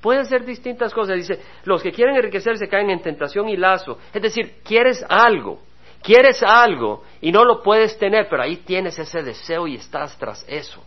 Puede 0.00 0.24
ser 0.26 0.44
distintas 0.44 0.94
cosas. 0.94 1.16
Dice, 1.16 1.40
los 1.64 1.82
que 1.82 1.92
quieren 1.92 2.16
enriquecerse 2.16 2.68
caen 2.68 2.90
en 2.90 3.02
tentación 3.02 3.48
y 3.48 3.56
lazo. 3.56 3.98
Es 4.12 4.22
decir, 4.22 4.56
quieres 4.64 5.04
algo, 5.08 5.60
quieres 6.02 6.42
algo 6.42 7.04
y 7.20 7.32
no 7.32 7.44
lo 7.44 7.62
puedes 7.62 7.98
tener, 7.98 8.28
pero 8.28 8.42
ahí 8.42 8.58
tienes 8.58 8.98
ese 8.98 9.22
deseo 9.22 9.66
y 9.66 9.76
estás 9.76 10.16
tras 10.18 10.44
eso. 10.48 10.82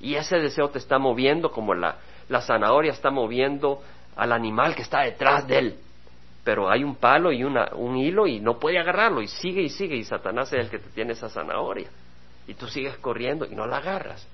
Y 0.00 0.14
ese 0.14 0.36
deseo 0.38 0.68
te 0.68 0.78
está 0.78 0.98
moviendo 0.98 1.50
como 1.50 1.72
la, 1.74 1.96
la 2.28 2.42
zanahoria 2.42 2.92
está 2.92 3.10
moviendo 3.10 3.82
al 4.16 4.32
animal 4.32 4.74
que 4.74 4.82
está 4.82 5.02
detrás 5.02 5.46
de 5.46 5.58
él. 5.58 5.78
Pero 6.44 6.70
hay 6.70 6.84
un 6.84 6.96
palo 6.96 7.32
y 7.32 7.42
una, 7.42 7.70
un 7.74 7.96
hilo 7.96 8.26
y 8.26 8.38
no 8.38 8.58
puede 8.58 8.78
agarrarlo 8.78 9.22
y 9.22 9.28
sigue 9.28 9.62
y 9.62 9.70
sigue 9.70 9.96
y 9.96 10.04
Satanás 10.04 10.52
es 10.52 10.60
el 10.60 10.70
que 10.70 10.78
te 10.78 10.90
tiene 10.90 11.14
esa 11.14 11.30
zanahoria. 11.30 11.88
Y 12.46 12.54
tú 12.54 12.68
sigues 12.68 12.96
corriendo 12.98 13.46
y 13.46 13.54
no 13.54 13.66
la 13.66 13.78
agarras. 13.78 14.28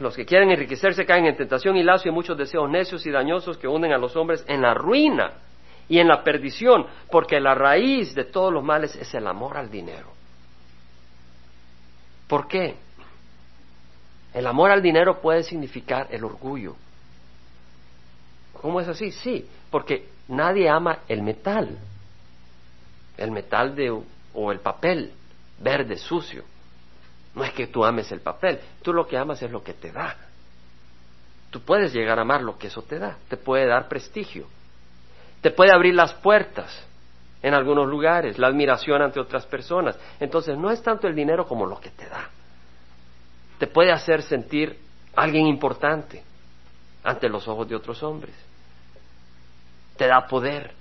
Los 0.00 0.16
que 0.16 0.26
quieren 0.26 0.50
enriquecerse 0.50 1.06
caen 1.06 1.26
en 1.26 1.36
tentación 1.36 1.76
y 1.76 1.82
lazo 1.82 2.08
y 2.08 2.12
muchos 2.12 2.36
deseos 2.36 2.68
necios 2.68 3.06
y 3.06 3.10
dañosos 3.10 3.58
que 3.58 3.68
hunden 3.68 3.92
a 3.92 3.98
los 3.98 4.16
hombres 4.16 4.44
en 4.48 4.62
la 4.62 4.74
ruina 4.74 5.32
y 5.88 5.98
en 5.98 6.08
la 6.08 6.24
perdición, 6.24 6.86
porque 7.10 7.38
la 7.40 7.54
raíz 7.54 8.14
de 8.14 8.24
todos 8.24 8.52
los 8.52 8.64
males 8.64 8.96
es 8.96 9.14
el 9.14 9.26
amor 9.26 9.56
al 9.56 9.70
dinero. 9.70 10.08
¿Por 12.26 12.48
qué? 12.48 12.74
El 14.32 14.46
amor 14.46 14.70
al 14.70 14.82
dinero 14.82 15.20
puede 15.20 15.44
significar 15.44 16.08
el 16.10 16.24
orgullo. 16.24 16.74
¿Cómo 18.60 18.80
es 18.80 18.88
así? 18.88 19.12
Sí, 19.12 19.48
porque 19.70 20.08
nadie 20.26 20.68
ama 20.68 21.00
el 21.06 21.22
metal, 21.22 21.78
el 23.16 23.30
metal 23.30 23.76
de, 23.76 23.90
o 24.32 24.50
el 24.50 24.58
papel 24.58 25.12
verde, 25.60 25.96
sucio. 25.96 26.42
No 27.34 27.44
es 27.44 27.52
que 27.52 27.66
tú 27.66 27.84
ames 27.84 28.10
el 28.12 28.20
papel, 28.20 28.60
tú 28.82 28.92
lo 28.92 29.06
que 29.06 29.16
amas 29.16 29.42
es 29.42 29.50
lo 29.50 29.62
que 29.62 29.74
te 29.74 29.90
da. 29.90 30.16
Tú 31.50 31.60
puedes 31.60 31.92
llegar 31.92 32.18
a 32.18 32.22
amar 32.22 32.42
lo 32.42 32.58
que 32.58 32.68
eso 32.68 32.82
te 32.82 32.98
da, 32.98 33.16
te 33.28 33.36
puede 33.36 33.66
dar 33.66 33.88
prestigio, 33.88 34.46
te 35.40 35.50
puede 35.50 35.72
abrir 35.72 35.94
las 35.94 36.12
puertas 36.14 36.84
en 37.42 37.54
algunos 37.54 37.86
lugares, 37.86 38.38
la 38.38 38.46
admiración 38.46 39.02
ante 39.02 39.20
otras 39.20 39.44
personas. 39.46 39.98
Entonces 40.18 40.56
no 40.56 40.70
es 40.70 40.82
tanto 40.82 41.06
el 41.06 41.14
dinero 41.14 41.46
como 41.46 41.66
lo 41.66 41.78
que 41.78 41.90
te 41.90 42.08
da. 42.08 42.30
Te 43.58 43.66
puede 43.66 43.92
hacer 43.92 44.22
sentir 44.22 44.78
alguien 45.14 45.46
importante 45.46 46.22
ante 47.02 47.28
los 47.28 47.46
ojos 47.46 47.68
de 47.68 47.76
otros 47.76 48.02
hombres. 48.02 48.34
Te 49.96 50.06
da 50.06 50.26
poder, 50.26 50.72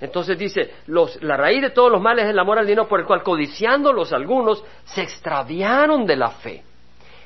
entonces 0.00 0.38
dice, 0.38 0.74
la 0.86 1.36
raíz 1.36 1.60
de 1.60 1.70
todos 1.70 1.92
los 1.92 2.00
males 2.00 2.24
es 2.24 2.30
el 2.30 2.38
amor 2.38 2.58
al 2.58 2.66
dinero 2.66 2.88
por 2.88 3.00
el 3.00 3.06
cual 3.06 3.22
codiciándolos 3.22 4.12
algunos 4.12 4.64
se 4.86 5.02
extraviaron 5.02 6.06
de 6.06 6.16
la 6.16 6.30
fe. 6.30 6.64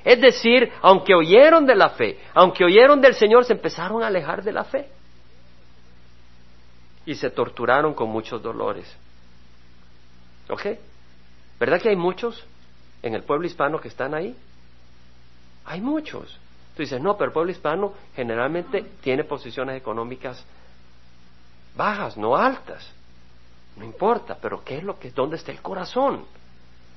Es 0.04 0.21
decir, 0.21 0.71
aunque 0.83 1.14
oyeron 1.14 1.66
de 1.66 1.76
la 1.76 1.90
fe, 1.90 2.19
aunque 2.35 2.64
oyeron 2.64 3.00
del 3.00 3.14
Señor, 3.14 3.45
se 3.45 3.52
empezaron 3.52 4.02
a 4.02 4.09
alejar 4.09 4.43
de 4.43 4.52
la 4.52 4.64
fe. 4.64 4.88
Y 7.07 7.14
se 7.14 7.31
torturaron 7.31 7.95
con 7.95 8.11
muchos 8.11 8.43
dolores. 8.43 8.93
¿Ok? 10.49 10.66
¿Verdad 11.61 11.81
que 11.81 11.90
hay 11.90 11.97
muchos 11.97 12.45
en 13.02 13.14
el 13.14 13.23
pueblo 13.23 13.47
hispano 13.47 13.81
que 13.81 13.88
están 13.88 14.14
ahí? 14.14 14.37
Hay 15.64 15.81
muchos. 15.81 16.38
Tú 16.76 16.83
dices, 16.83 17.00
no, 17.00 17.16
pero 17.16 17.28
el 17.28 17.33
pueblo 17.33 17.52
hispano 17.52 17.95
generalmente 18.16 18.85
tiene 19.00 19.23
posiciones 19.23 19.76
económicas 19.76 20.45
bajas, 21.76 22.16
no 22.16 22.37
altas. 22.37 22.93
No 23.76 23.85
importa, 23.85 24.37
pero 24.40 24.62
¿qué 24.64 24.78
es 24.78 24.85
lo 24.85 24.99
que, 24.99 25.11
dónde 25.11 25.37
está 25.37 25.50
el 25.50 25.61
corazón 25.61 26.25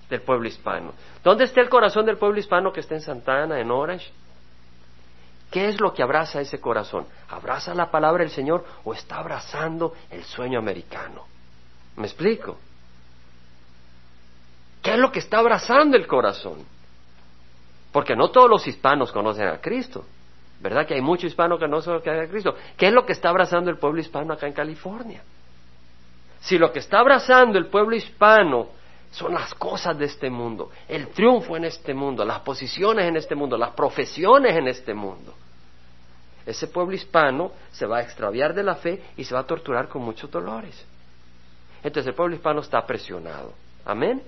del 0.10 0.22
pueblo 0.22 0.48
hispano? 0.48 0.93
¿Dónde 1.24 1.46
está 1.46 1.62
el 1.62 1.69
corazón 1.69 2.05
del 2.05 2.17
pueblo 2.17 2.39
hispano 2.39 2.72
que 2.72 2.81
está 2.81 2.96
en 2.96 3.01
Santana, 3.01 3.60
en 3.60 3.72
Orange? 3.72 4.12
¿Qué 5.50 5.69
es 5.69 5.79
lo 5.79 5.93
que 5.93 6.03
abraza 6.03 6.41
ese 6.41 6.60
corazón? 6.60 7.07
¿Abraza 7.29 7.74
la 7.74 7.89
palabra 7.89 8.24
del 8.24 8.31
Señor 8.31 8.65
o 8.84 8.93
está 8.93 9.17
abrazando 9.17 9.93
el 10.10 10.24
sueño 10.24 10.60
americano? 10.60 11.25
¿Me 11.96 12.05
explico? 12.05 12.57
¿Qué 14.84 14.93
es 14.93 15.00
lo 15.00 15.12
que 15.12 15.19
está 15.19 15.39
abrazando 15.39 15.98
el 15.98 16.05
corazón? 16.05 16.65
Porque 17.91 18.15
no 18.15 18.29
todos 18.29 18.50
los 18.50 18.67
hispanos 18.67 19.12
conocen 19.12 19.48
a 19.48 19.60
Cristo. 19.60 20.05
¿Verdad 20.59 20.87
que 20.87 20.95
hay 20.95 21.01
mucho 21.01 21.27
hispano 21.27 21.57
que 21.57 21.67
no 21.67 21.81
sabe 21.81 22.01
que 22.01 22.09
hay 22.09 22.27
Cristo? 22.27 22.55
¿Qué 22.75 22.87
es 22.87 22.93
lo 22.93 23.05
que 23.05 23.13
está 23.13 23.29
abrazando 23.29 23.69
el 23.69 23.77
pueblo 23.77 23.99
hispano 23.99 24.33
acá 24.33 24.47
en 24.47 24.53
California? 24.53 25.21
Si 26.39 26.57
lo 26.57 26.71
que 26.71 26.79
está 26.79 26.99
abrazando 26.99 27.57
el 27.57 27.67
pueblo 27.67 27.95
hispano 27.95 28.69
son 29.11 29.33
las 29.33 29.53
cosas 29.53 29.97
de 29.97 30.05
este 30.05 30.29
mundo, 30.29 30.71
el 30.87 31.09
triunfo 31.09 31.57
en 31.57 31.65
este 31.65 31.93
mundo, 31.93 32.25
las 32.25 32.39
posiciones 32.39 33.05
en 33.05 33.17
este 33.17 33.35
mundo, 33.35 33.57
las 33.57 33.71
profesiones 33.71 34.55
en 34.55 34.67
este 34.67 34.93
mundo, 34.93 35.33
ese 36.45 36.67
pueblo 36.67 36.95
hispano 36.95 37.51
se 37.71 37.85
va 37.85 37.97
a 37.97 38.01
extraviar 38.01 38.53
de 38.53 38.63
la 38.63 38.75
fe 38.75 39.03
y 39.17 39.23
se 39.23 39.33
va 39.33 39.41
a 39.41 39.45
torturar 39.45 39.87
con 39.89 40.01
muchos 40.01 40.31
dolores. 40.31 40.85
Entonces 41.83 42.07
el 42.07 42.15
pueblo 42.15 42.35
hispano 42.35 42.61
está 42.61 42.85
presionado. 42.85 43.53
Amén. 43.85 44.23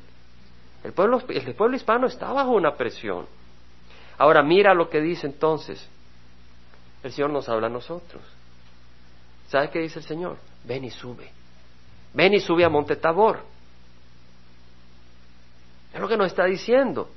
El 0.83 0.93
pueblo, 0.93 1.21
el 1.27 1.55
pueblo 1.55 1.75
hispano 1.75 2.07
está 2.07 2.31
bajo 2.31 2.51
una 2.51 2.75
presión. 2.75 3.25
Ahora 4.17 4.43
mira 4.43 4.73
lo 4.73 4.89
que 4.89 5.01
dice 5.01 5.27
entonces 5.27 5.89
el 7.03 7.11
Señor 7.11 7.29
nos 7.29 7.47
habla 7.47 7.67
a 7.67 7.69
nosotros. 7.69 8.21
¿Sabe 9.47 9.69
qué 9.69 9.79
dice 9.79 9.99
el 9.99 10.05
Señor? 10.05 10.37
Ven 10.63 10.83
y 10.83 10.91
sube. 10.91 11.31
Ven 12.13 12.33
y 12.33 12.39
sube 12.39 12.65
a 12.65 12.69
Monte 12.69 12.95
Tabor. 12.95 13.41
Es 15.93 15.99
lo 15.99 16.07
que 16.07 16.17
nos 16.17 16.27
está 16.27 16.45
diciendo. 16.45 17.09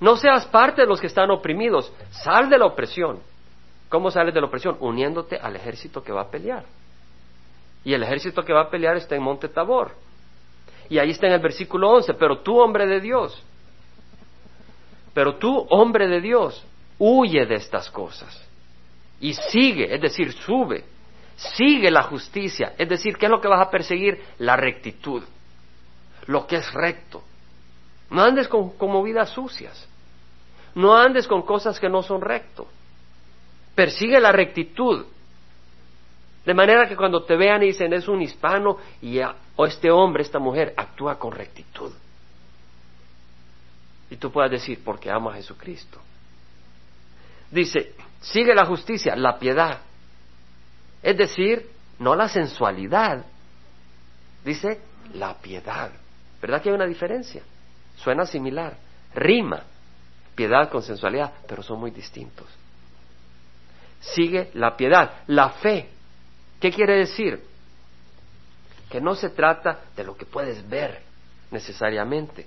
No 0.00 0.16
seas 0.16 0.46
parte 0.46 0.82
de 0.82 0.88
los 0.88 1.00
que 1.00 1.06
están 1.06 1.30
oprimidos. 1.30 1.92
Sal 2.10 2.48
de 2.48 2.58
la 2.58 2.66
opresión. 2.66 3.20
¿Cómo 3.88 4.10
sales 4.10 4.34
de 4.34 4.40
la 4.40 4.46
opresión? 4.46 4.76
Uniéndote 4.80 5.36
al 5.36 5.54
ejército 5.54 6.02
que 6.02 6.12
va 6.12 6.22
a 6.22 6.30
pelear. 6.30 6.64
Y 7.84 7.92
el 7.92 8.02
ejército 8.02 8.42
que 8.42 8.52
va 8.52 8.62
a 8.62 8.70
pelear 8.70 8.96
está 8.96 9.14
en 9.14 9.22
Monte 9.22 9.48
Tabor. 9.48 9.92
Y 10.88 10.98
ahí 10.98 11.10
está 11.10 11.26
en 11.26 11.34
el 11.34 11.40
versículo 11.40 11.90
11. 11.90 12.14
Pero 12.14 12.38
tú, 12.40 12.58
hombre 12.58 12.86
de 12.86 13.00
Dios. 13.00 13.40
Pero 15.12 15.36
tú, 15.36 15.66
hombre 15.70 16.08
de 16.08 16.20
Dios, 16.20 16.64
huye 16.98 17.46
de 17.46 17.54
estas 17.54 17.90
cosas 17.90 18.44
y 19.24 19.32
sigue, 19.32 19.94
es 19.94 20.02
decir, 20.02 20.34
sube, 20.34 20.84
sigue 21.34 21.90
la 21.90 22.02
justicia, 22.02 22.74
es 22.76 22.86
decir, 22.86 23.16
¿qué 23.16 23.24
es 23.24 23.30
lo 23.30 23.40
que 23.40 23.48
vas 23.48 23.66
a 23.66 23.70
perseguir? 23.70 24.22
La 24.36 24.54
rectitud, 24.54 25.22
lo 26.26 26.46
que 26.46 26.56
es 26.56 26.70
recto. 26.74 27.22
No 28.10 28.22
andes 28.22 28.48
con, 28.48 28.74
movidas 28.78 29.30
sucias, 29.30 29.88
no 30.74 30.94
andes 30.94 31.26
con 31.26 31.40
cosas 31.40 31.80
que 31.80 31.88
no 31.88 32.02
son 32.02 32.20
recto. 32.20 32.68
Persigue 33.74 34.20
la 34.20 34.30
rectitud. 34.30 35.06
De 36.44 36.52
manera 36.52 36.86
que 36.86 36.94
cuando 36.94 37.24
te 37.24 37.34
vean 37.34 37.62
y 37.62 37.68
dicen 37.68 37.94
es 37.94 38.06
un 38.08 38.20
hispano 38.20 38.76
y 39.00 39.20
o 39.56 39.64
este 39.64 39.90
hombre, 39.90 40.22
esta 40.22 40.38
mujer, 40.38 40.74
actúa 40.76 41.18
con 41.18 41.32
rectitud. 41.32 41.94
Y 44.10 44.16
tú 44.16 44.30
puedas 44.30 44.50
decir, 44.50 44.82
porque 44.84 45.10
amo 45.10 45.30
a 45.30 45.34
Jesucristo. 45.36 45.98
Dice, 47.50 47.94
sigue 48.24 48.54
la 48.54 48.64
justicia, 48.64 49.14
la 49.16 49.38
piedad. 49.38 49.80
Es 51.02 51.16
decir, 51.16 51.70
no 51.98 52.14
la 52.14 52.28
sensualidad, 52.28 53.24
dice 54.44 54.80
la 55.14 55.34
piedad. 55.34 55.90
¿Verdad 56.40 56.62
que 56.62 56.70
hay 56.70 56.74
una 56.74 56.86
diferencia? 56.86 57.42
Suena 57.96 58.26
similar, 58.26 58.76
rima, 59.14 59.62
piedad 60.34 60.70
con 60.70 60.82
sensualidad, 60.82 61.32
pero 61.46 61.62
son 61.62 61.78
muy 61.78 61.90
distintos. 61.90 62.46
Sigue 64.00 64.50
la 64.54 64.76
piedad, 64.76 65.22
la 65.28 65.50
fe. 65.50 65.90
¿Qué 66.60 66.70
quiere 66.70 66.96
decir? 66.98 67.42
Que 68.90 69.00
no 69.00 69.14
se 69.14 69.30
trata 69.30 69.80
de 69.96 70.04
lo 70.04 70.16
que 70.16 70.26
puedes 70.26 70.66
ver 70.68 71.02
necesariamente, 71.50 72.46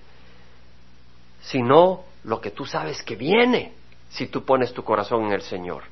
sino 1.41 2.03
lo 2.24 2.41
que 2.41 2.51
tú 2.51 2.65
sabes 2.65 3.01
que 3.03 3.15
viene 3.15 3.74
si 4.10 4.28
tú 4.28 4.44
pones 4.44 4.74
tu 4.74 4.84
corazón 4.84 5.26
en 5.26 5.34
el 5.34 5.42
Señor. 5.42 5.84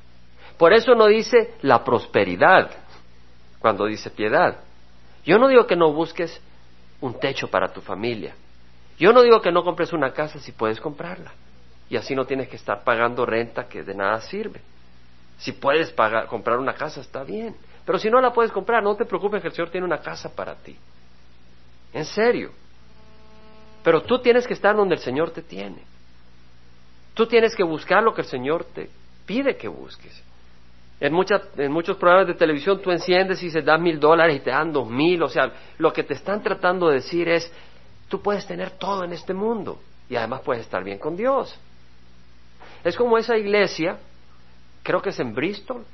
Por 0.58 0.72
eso 0.72 0.94
no 0.94 1.06
dice 1.06 1.54
la 1.62 1.84
prosperidad 1.84 2.70
cuando 3.58 3.86
dice 3.86 4.10
piedad. 4.10 4.60
Yo 5.24 5.38
no 5.38 5.48
digo 5.48 5.66
que 5.66 5.76
no 5.76 5.92
busques 5.92 6.40
un 7.00 7.18
techo 7.18 7.48
para 7.48 7.72
tu 7.72 7.80
familia. 7.80 8.34
Yo 8.98 9.12
no 9.12 9.22
digo 9.22 9.42
que 9.42 9.52
no 9.52 9.62
compres 9.62 9.92
una 9.92 10.12
casa 10.12 10.38
si 10.38 10.52
puedes 10.52 10.80
comprarla. 10.80 11.32
Y 11.88 11.96
así 11.96 12.14
no 12.14 12.24
tienes 12.24 12.48
que 12.48 12.56
estar 12.56 12.82
pagando 12.82 13.26
renta 13.26 13.68
que 13.68 13.82
de 13.82 13.94
nada 13.94 14.20
sirve. 14.20 14.60
Si 15.38 15.52
puedes 15.52 15.90
pagar, 15.90 16.26
comprar 16.26 16.58
una 16.58 16.74
casa, 16.74 17.00
está 17.00 17.22
bien. 17.22 17.54
Pero 17.84 17.98
si 17.98 18.10
no 18.10 18.20
la 18.20 18.32
puedes 18.32 18.50
comprar, 18.50 18.82
no 18.82 18.96
te 18.96 19.04
preocupes 19.04 19.42
que 19.42 19.48
el 19.48 19.54
Señor 19.54 19.70
tiene 19.70 19.86
una 19.86 19.98
casa 19.98 20.34
para 20.34 20.54
ti. 20.54 20.76
En 21.92 22.04
serio. 22.04 22.50
Pero 23.84 24.02
tú 24.02 24.18
tienes 24.20 24.46
que 24.46 24.54
estar 24.54 24.74
donde 24.74 24.94
el 24.94 25.00
Señor 25.00 25.30
te 25.30 25.42
tiene. 25.42 25.82
Tú 27.16 27.26
tienes 27.26 27.56
que 27.56 27.62
buscar 27.62 28.02
lo 28.02 28.12
que 28.12 28.20
el 28.20 28.26
Señor 28.26 28.64
te 28.74 28.90
pide 29.24 29.56
que 29.56 29.68
busques. 29.68 30.22
En, 31.00 31.14
en 31.56 31.72
muchos 31.72 31.96
programas 31.96 32.26
de 32.26 32.34
televisión 32.34 32.82
tú 32.82 32.90
enciendes 32.90 33.42
y 33.42 33.50
se 33.50 33.62
dan 33.62 33.82
mil 33.82 33.98
dólares 33.98 34.36
y 34.36 34.40
te 34.40 34.50
dan 34.50 34.70
dos 34.70 34.86
mil. 34.86 35.22
O 35.22 35.28
sea, 35.30 35.50
lo 35.78 35.94
que 35.94 36.02
te 36.02 36.12
están 36.12 36.42
tratando 36.42 36.88
de 36.88 36.96
decir 36.96 37.26
es, 37.26 37.50
tú 38.10 38.20
puedes 38.20 38.46
tener 38.46 38.72
todo 38.72 39.02
en 39.02 39.14
este 39.14 39.32
mundo 39.32 39.80
y 40.10 40.16
además 40.16 40.42
puedes 40.44 40.64
estar 40.64 40.84
bien 40.84 40.98
con 40.98 41.16
Dios. 41.16 41.58
Es 42.84 42.98
como 42.98 43.16
esa 43.16 43.38
iglesia, 43.38 43.96
creo 44.82 45.00
que 45.00 45.08
es 45.08 45.18
en 45.18 45.34
Bristol, 45.34 45.86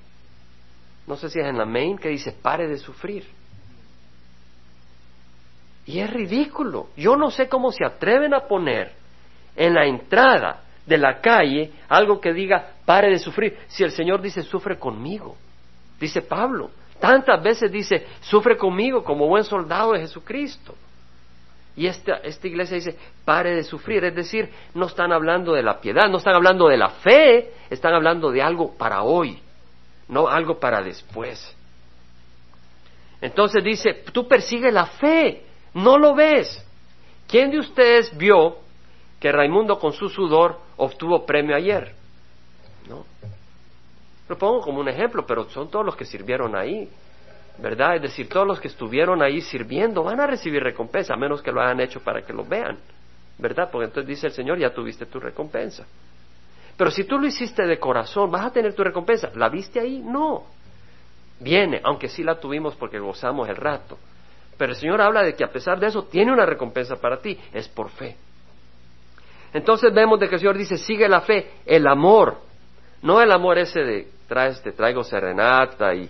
no 1.07 1.15
sé 1.15 1.31
si 1.31 1.39
es 1.39 1.47
en 1.47 1.57
la 1.57 1.67
Main, 1.67 1.99
que 1.99 2.09
dice, 2.09 2.33
pare 2.33 2.67
de 2.67 2.79
sufrir. 2.79 3.25
Y 5.87 6.01
es 6.01 6.11
ridículo. 6.11 6.89
Yo 6.97 7.17
no 7.17 7.31
sé 7.31 7.49
cómo 7.49 7.71
se 7.71 7.85
atreven 7.85 8.35
a 8.35 8.49
poner 8.49 8.93
en 9.55 9.75
la 9.75 9.87
entrada 9.87 10.63
de 10.87 10.99
la 10.99 11.21
calle 11.21 11.73
algo 11.89 12.21
que 12.21 12.33
diga, 12.33 12.73
pare 12.85 13.11
de 13.11 13.19
sufrir. 13.19 13.59
Si 13.69 13.85
el 13.85 13.93
Señor 13.93 14.21
dice, 14.21 14.43
sufre 14.43 14.79
conmigo. 14.79 15.37
Dice 16.01 16.23
Pablo. 16.23 16.71
Tantas 16.99 17.43
veces 17.43 17.71
dice, 17.71 18.07
sufre 18.21 18.57
conmigo 18.57 19.03
como 19.03 19.27
buen 19.27 19.45
soldado 19.45 19.93
de 19.93 20.01
Jesucristo. 20.01 20.75
Y 21.75 21.87
esta, 21.87 22.17
esta 22.17 22.47
iglesia 22.47 22.77
dice, 22.77 22.97
pare 23.25 23.55
de 23.55 23.65
sufrir. 23.65 24.05
Es 24.05 24.15
decir, 24.15 24.51
no 24.75 24.87
están 24.87 25.13
hablando 25.13 25.53
de 25.53 25.63
la 25.63 25.81
piedad, 25.81 26.09
no 26.09 26.19
están 26.19 26.35
hablando 26.35 26.69
de 26.69 26.77
la 26.77 26.91
fe, 26.91 27.53
están 27.71 27.95
hablando 27.95 28.31
de 28.31 28.43
algo 28.43 28.75
para 28.77 29.03
hoy, 29.03 29.41
no 30.09 30.29
algo 30.29 30.59
para 30.61 30.83
después. 30.83 31.57
Entonces 33.21 33.65
dice, 33.65 34.05
tú 34.13 34.29
persigues 34.29 34.73
la 34.75 34.87
fe, 34.87 35.45
no 35.75 35.97
lo 35.97 36.15
ves. 36.15 36.63
¿Quién 37.27 37.51
de 37.51 37.61
ustedes 37.61 38.15
vio 38.17 38.59
que 39.23 39.31
Raimundo 39.31 39.79
con 39.79 39.93
su 39.93 40.09
sudor 40.09 40.59
obtuvo 40.77 41.25
premio 41.25 41.55
ayer? 41.55 41.95
¿No? 42.89 43.05
Lo 44.29 44.37
pongo 44.37 44.63
como 44.63 44.81
un 44.81 44.89
ejemplo, 44.89 45.25
pero 45.25 45.49
son 45.51 45.71
todos 45.71 45.87
los 45.87 45.95
que 45.95 46.05
sirvieron 46.05 46.57
ahí. 46.57 46.91
¿verdad? 47.59 47.95
Es 47.97 48.03
decir, 48.03 48.29
todos 48.29 48.47
los 48.47 48.59
que 48.59 48.67
estuvieron 48.67 49.23
ahí 49.23 49.41
sirviendo 49.41 50.03
van 50.03 50.19
a 50.19 50.27
recibir 50.27 50.61
recompensa, 50.61 51.15
a 51.15 51.17
menos 51.17 51.41
que 51.41 51.53
lo 51.53 51.61
hayan 51.61 51.79
hecho 51.79 52.01
para 52.01 52.23
que 52.23 52.33
lo 52.33 52.45
vean, 52.45 52.79
¿verdad? 53.39 53.69
Porque 53.71 53.85
entonces 53.85 54.09
dice 54.09 54.27
el 54.27 54.33
Señor, 54.33 54.59
ya 54.59 54.75
tuviste 54.75 55.07
tu 55.07 55.21
recompensa. 55.21 55.87
Pero 56.77 56.91
si 56.91 57.05
tú 57.05 57.17
lo 57.17 57.27
hiciste 57.29 57.65
de 57.65 57.79
corazón, 57.79 58.29
vas 58.29 58.47
a 58.47 58.51
tener 58.51 58.75
tu 58.75 58.83
recompensa. 58.83 59.31
¿La 59.37 59.49
viste 59.49 59.79
ahí? 59.79 60.01
No. 60.01 60.47
Viene, 61.39 61.81
aunque 61.85 62.09
sí 62.09 62.25
la 62.25 62.41
tuvimos 62.41 62.75
porque 62.75 62.99
gozamos 62.99 63.49
el 63.49 63.57
rato. 63.57 63.97
Pero 64.59 64.73
el 64.73 64.79
Señor 64.79 65.01
habla 65.01 65.23
de 65.23 65.37
que 65.37 65.45
a 65.45 65.53
pesar 65.53 65.79
de 65.79 65.87
eso 65.87 66.05
tiene 66.05 66.33
una 66.33 66.47
recompensa 66.47 66.97
para 66.97 67.19
ti, 67.19 67.39
es 67.53 67.69
por 67.69 67.91
fe. 67.91 68.17
Entonces 69.53 69.93
vemos 69.93 70.19
de 70.19 70.29
que 70.29 70.37
el 70.37 70.41
Señor 70.41 70.57
dice, 70.57 70.77
sigue 70.77 71.09
la 71.09 71.21
fe, 71.21 71.51
el 71.67 71.87
amor, 71.87 72.39
no 73.03 73.21
el 73.21 73.31
amor 73.33 73.59
ese 73.59 73.81
de 73.81 74.09
traes, 74.27 74.63
te 74.63 74.73
traigo 74.73 75.05
serenata 75.05 75.95
y, 75.95 76.09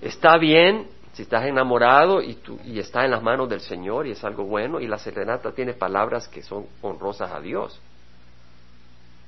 Está 0.00 0.38
bien 0.38 0.86
si 1.12 1.22
estás 1.22 1.46
enamorado 1.46 2.22
y, 2.22 2.34
tú, 2.34 2.58
y 2.64 2.78
está 2.78 3.04
en 3.04 3.10
las 3.10 3.22
manos 3.22 3.48
del 3.48 3.60
Señor 3.60 4.06
y 4.06 4.12
es 4.12 4.22
algo 4.22 4.44
bueno 4.44 4.78
y 4.78 4.86
la 4.86 4.98
serenata 4.98 5.50
tiene 5.52 5.74
palabras 5.74 6.28
que 6.28 6.42
son 6.42 6.66
honrosas 6.82 7.32
a 7.32 7.40
Dios, 7.40 7.80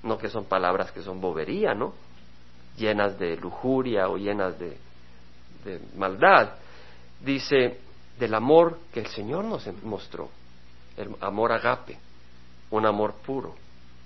no 0.05 0.17
que 0.17 0.29
son 0.29 0.45
palabras 0.45 0.93
que 0.93 1.03
son 1.03 1.21
bobería, 1.21 1.75
¿no? 1.75 1.93
Llenas 2.77 3.19
de 3.19 3.37
lujuria 3.37 4.09
o 4.09 4.17
llenas 4.17 4.59
de, 4.59 4.77
de 5.65 5.81
maldad. 5.97 6.51
Dice 7.21 7.81
del 8.19 8.35
amor 8.35 8.79
que 8.93 9.01
el 9.01 9.07
Señor 9.07 9.45
nos 9.45 9.67
mostró, 9.83 10.29
el 10.97 11.17
amor 11.21 11.51
agape, 11.51 11.99
un 12.71 12.87
amor 12.87 13.15
puro, 13.25 13.55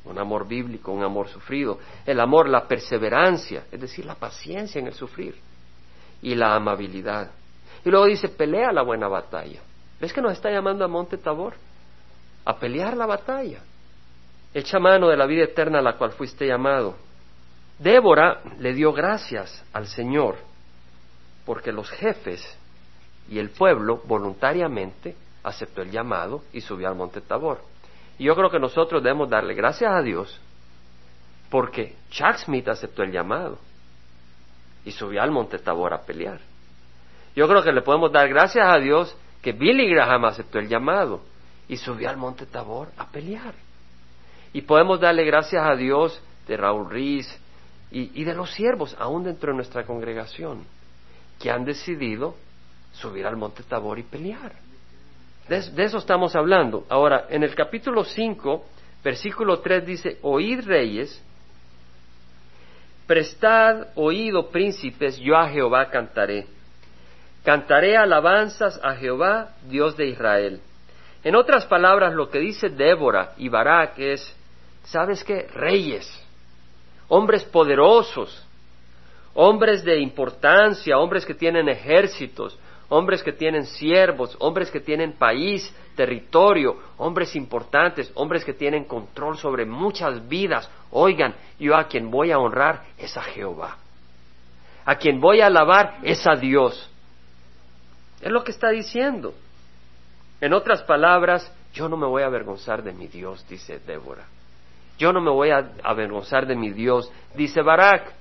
un 0.05 0.18
amor 0.18 0.46
bíblico, 0.46 0.92
un 0.92 1.03
amor 1.03 1.29
sufrido, 1.29 1.79
el 2.05 2.20
amor, 2.20 2.48
la 2.48 2.66
perseverancia, 2.66 3.64
es 3.70 3.81
decir, 3.81 4.05
la 4.05 4.14
paciencia 4.14 4.79
en 4.79 4.87
el 4.87 4.94
sufrir 4.94 5.35
y 6.22 6.35
la 6.35 6.55
amabilidad. 6.55 7.31
Y 7.85 7.90
luego 7.90 8.07
dice, 8.07 8.29
pelea 8.29 8.72
la 8.72 8.83
buena 8.83 9.09
batalla. 9.09 9.61
¿Ves 10.00 10.12
que 10.12 10.22
nos 10.22 10.33
está 10.33 10.50
llamando 10.50 10.85
a 10.85 10.88
Monte 10.88 11.18
Tabor? 11.18 11.55
A 12.44 12.57
pelear 12.59 12.96
la 12.96 13.07
batalla. 13.07 13.61
Echa 14.53 14.79
mano 14.79 15.09
de 15.09 15.16
la 15.16 15.27
vida 15.27 15.44
eterna 15.44 15.79
a 15.79 15.83
la 15.83 15.96
cual 15.96 16.12
fuiste 16.12 16.46
llamado. 16.46 16.96
Débora 17.79 18.40
le 18.59 18.72
dio 18.72 18.92
gracias 18.92 19.64
al 19.72 19.87
Señor 19.87 20.37
porque 21.44 21.72
los 21.72 21.90
jefes 21.90 22.42
y 23.29 23.38
el 23.38 23.50
pueblo 23.50 24.03
voluntariamente 24.07 25.16
aceptó 25.42 25.83
el 25.83 25.90
llamado 25.90 26.42
y 26.53 26.61
subió 26.61 26.88
al 26.88 26.94
monte 26.94 27.20
Tabor. 27.20 27.61
Y 28.18 28.24
yo 28.24 28.35
creo 28.35 28.50
que 28.50 28.59
nosotros 28.59 29.03
debemos 29.03 29.29
darle 29.29 29.55
gracias 29.55 29.92
a 29.92 30.03
Dios 30.03 30.40
porque 31.50 31.94
Chuck 32.11 32.37
Smith 32.38 32.68
aceptó 32.68 33.03
el 33.03 33.12
llamado 33.12 33.59
y 34.85 34.92
subió 34.92 35.22
al 35.22 35.31
monte 35.31 35.59
Tabor 35.59 35.94
a 35.94 36.03
pelear. 36.03 36.40
Yo 37.37 37.48
creo 37.48 37.62
que 37.62 37.72
le 37.72 37.83
podemos 37.83 38.12
dar 38.12 38.29
gracias 38.29 38.66
a 38.66 38.79
Dios 38.79 39.16
que 39.42 39.53
Billy 39.53 39.88
Graham 39.88 40.24
aceptó 40.24 40.59
el 40.59 40.68
llamado 40.68 41.22
y 41.68 41.77
subió 41.77 42.11
al 42.11 42.16
monte 42.16 42.46
Tabor 42.46 42.88
a 42.96 43.07
pelear. 43.09 43.55
Y 44.53 44.62
podemos 44.62 45.00
darle 45.00 45.24
gracias 45.24 45.64
a 45.64 45.74
Dios 45.74 46.20
de 46.46 46.57
Raúl 46.57 46.90
Riz 46.90 47.27
y, 47.90 48.24
de 48.24 48.35
los 48.35 48.53
siervos, 48.53 48.96
aún 48.98 49.22
dentro 49.22 49.53
de 49.53 49.57
nuestra 49.57 49.85
congregación, 49.85 50.64
que 51.38 51.50
han 51.50 51.64
decidido 51.64 52.35
subir 52.92 53.27
al 53.27 53.37
monte 53.37 53.62
Tabor 53.62 53.98
y 53.98 54.03
pelear. 54.03 54.53
De, 55.48 55.85
eso 55.85 55.98
estamos 55.98 56.35
hablando. 56.35 56.85
Ahora, 56.88 57.26
en 57.28 57.42
el 57.42 57.54
capítulo 57.54 58.04
5, 58.04 58.64
versículo 59.02 59.61
3 59.61 59.87
dice, 59.87 60.18
oíd 60.22 60.64
reyes, 60.64 61.22
Prestad 63.07 63.88
oído, 63.96 64.48
príncipes, 64.48 65.18
yo 65.18 65.37
a 65.37 65.48
Jehová 65.50 65.90
cantaré. 65.90 66.46
Cantaré 67.44 67.98
alabanzas 67.98 68.80
a 68.83 68.94
Jehová, 68.94 69.50
Dios 69.68 69.94
de 69.98 70.07
Israel. 70.07 70.61
En 71.22 71.37
otras 71.37 71.66
palabras, 71.66 72.14
lo 72.14 72.30
que 72.30 72.38
dice 72.38 72.70
Débora 72.70 73.33
y 73.37 73.50
Barak 73.50 73.98
es, 73.98 74.35
¿sabes 74.85 75.22
qué? 75.22 75.46
Reyes, 75.52 76.11
hombres 77.09 77.44
poderosos, 77.44 78.42
hombres 79.35 79.85
de 79.85 80.00
importancia, 80.00 80.96
hombres 80.96 81.26
que 81.26 81.35
tienen 81.35 81.68
ejércitos, 81.68 82.59
hombres 82.94 83.24
que 83.24 83.33
tienen 83.33 83.66
siervos, 83.66 84.37
hombres 84.38 84.70
que 84.70 84.78
tienen 84.78 85.14
país, 85.14 85.74
territorio, 85.96 86.76
hombres 86.98 87.35
importantes, 87.35 88.12
hombres 88.14 88.44
que 88.44 88.52
tienen 88.52 88.85
control 88.85 89.37
sobre 89.37 89.66
muchas 89.66 90.28
vidas. 90.28 90.70
Oigan, 90.92 91.35
yo 91.59 91.74
a 91.74 91.88
quien 91.88 92.09
voy 92.09 92.30
a 92.30 92.38
honrar 92.38 92.85
es 92.96 93.16
a 93.16 93.22
Jehová. 93.22 93.78
A 94.85 94.94
quien 94.94 95.20
voy 95.20 95.40
a 95.40 95.46
alabar 95.46 95.98
es 96.04 96.24
a 96.24 96.37
Dios. 96.37 96.88
Es 98.20 98.30
lo 98.30 98.44
que 98.44 98.52
está 98.52 98.70
diciendo. 98.70 99.35
En 100.40 100.52
otras 100.52 100.83
palabras, 100.85 101.52
yo 101.72 101.88
no 101.88 101.96
me 101.96 102.07
voy 102.07 102.22
a 102.22 102.26
avergonzar 102.26 102.85
de 102.85 102.92
mi 102.92 103.09
Dios, 103.09 103.44
dice 103.48 103.80
Débora. 103.80 104.26
Yo 104.98 105.12
no 105.12 105.20
me 105.20 105.33
voy 105.33 105.50
a 105.50 105.72
avergonzar 105.83 106.46
de 106.46 106.54
mi 106.54 106.70
Dios, 106.70 107.11
dice 107.35 107.61
Barak. 107.61 108.12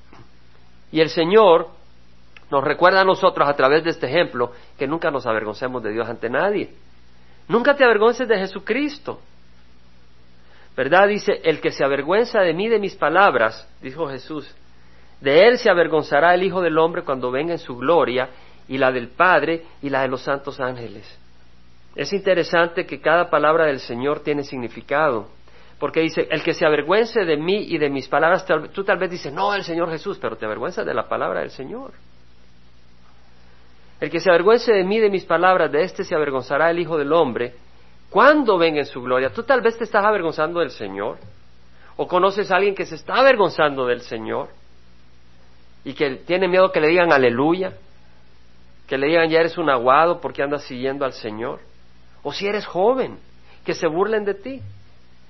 Y 0.92 1.00
el 1.00 1.10
Señor 1.10 1.83
nos 2.54 2.64
recuerda 2.64 3.02
a 3.02 3.04
nosotros 3.04 3.50
a 3.50 3.56
través 3.56 3.84
de 3.84 3.90
este 3.90 4.06
ejemplo 4.06 4.52
que 4.78 4.86
nunca 4.86 5.10
nos 5.10 5.26
avergoncemos 5.26 5.82
de 5.82 5.92
Dios 5.92 6.08
ante 6.08 6.30
nadie. 6.30 6.70
Nunca 7.48 7.76
te 7.76 7.84
avergonces 7.84 8.28
de 8.28 8.38
Jesucristo. 8.38 9.20
¿Verdad? 10.78 11.08
Dice, 11.08 11.42
el 11.44 11.60
que 11.60 11.72
se 11.72 11.84
avergüenza 11.84 12.42
de 12.42 12.54
mí, 12.54 12.70
de 12.70 12.78
mis 12.78 12.94
palabras, 12.94 13.68
dijo 13.82 14.08
Jesús, 14.08 14.56
de 15.20 15.48
él 15.48 15.58
se 15.58 15.72
avergonzará 15.72 16.36
el 16.36 16.44
Hijo 16.44 16.62
del 16.62 16.78
Hombre 16.78 17.02
cuando 17.02 17.32
venga 17.32 17.54
en 17.54 17.58
su 17.58 17.76
gloria 17.76 18.30
y 18.68 18.78
la 18.78 18.92
del 18.92 19.08
Padre 19.08 19.64
y 19.82 19.90
la 19.90 20.04
de 20.04 20.10
los 20.10 20.22
santos 20.22 20.60
ángeles. 20.60 21.12
Es 21.96 22.14
interesante 22.14 22.86
que 22.86 23.02
cada 23.02 23.32
palabra 23.32 23.66
del 23.66 23.80
Señor 23.80 24.20
tiene 24.20 24.44
significado, 24.44 25.28
porque 25.80 26.02
dice, 26.02 26.28
el 26.30 26.44
que 26.44 26.54
se 26.54 26.68
avergüence 26.68 27.26
de 27.26 27.36
mí 27.36 27.66
y 27.70 27.80
de 27.80 27.90
mis 27.90 28.08
palabras, 28.08 28.46
tú 28.74 28.84
tal 28.84 29.00
vez 29.00 29.10
dices, 29.10 29.34
no, 29.34 29.56
el 29.56 29.64
Señor 29.64 29.90
Jesús, 29.90 30.20
pero 30.22 30.36
te 30.36 30.46
avergüenzas 30.46 30.86
de 30.86 30.94
la 30.94 31.08
palabra 31.08 31.40
del 31.40 31.50
Señor. 31.50 31.94
El 34.04 34.10
que 34.10 34.20
se 34.20 34.30
avergüence 34.30 34.74
de 34.74 34.84
mí, 34.84 35.00
de 35.00 35.10
mis 35.10 35.24
palabras, 35.24 35.72
de 35.72 35.82
éste 35.82 36.04
se 36.04 36.14
avergonzará 36.14 36.70
el 36.70 36.78
Hijo 36.78 36.98
del 36.98 37.14
Hombre 37.14 37.54
cuando 38.10 38.58
venga 38.58 38.80
en 38.80 38.86
su 38.86 39.02
gloria. 39.02 39.30
Tú 39.30 39.44
tal 39.44 39.62
vez 39.62 39.78
te 39.78 39.86
estás 39.86 40.04
avergonzando 40.04 40.60
del 40.60 40.72
Señor. 40.72 41.20
¿O 41.96 42.06
conoces 42.06 42.52
a 42.52 42.58
alguien 42.58 42.76
que 42.76 42.86
se 42.86 42.96
está 42.96 43.14
avergonzando 43.14 43.86
del 43.86 44.02
Señor? 44.02 44.50
Y 45.86 45.94
que 45.94 46.18
tiene 46.18 46.50
miedo 46.50 46.70
que 46.70 46.82
le 46.82 46.90
digan 46.90 47.14
aleluya, 47.14 47.78
que 48.90 48.98
le 48.98 49.08
digan 49.08 49.30
ya 49.30 49.40
eres 49.40 49.58
un 49.58 49.70
aguado 49.70 50.20
porque 50.20 50.44
andas 50.44 50.66
siguiendo 50.66 51.06
al 51.06 51.14
Señor. 51.14 51.62
O 52.24 52.34
si 52.34 52.46
eres 52.46 52.66
joven, 52.66 53.18
que 53.64 53.74
se 53.74 53.88
burlen 53.88 54.26
de 54.26 54.34
ti, 54.34 54.62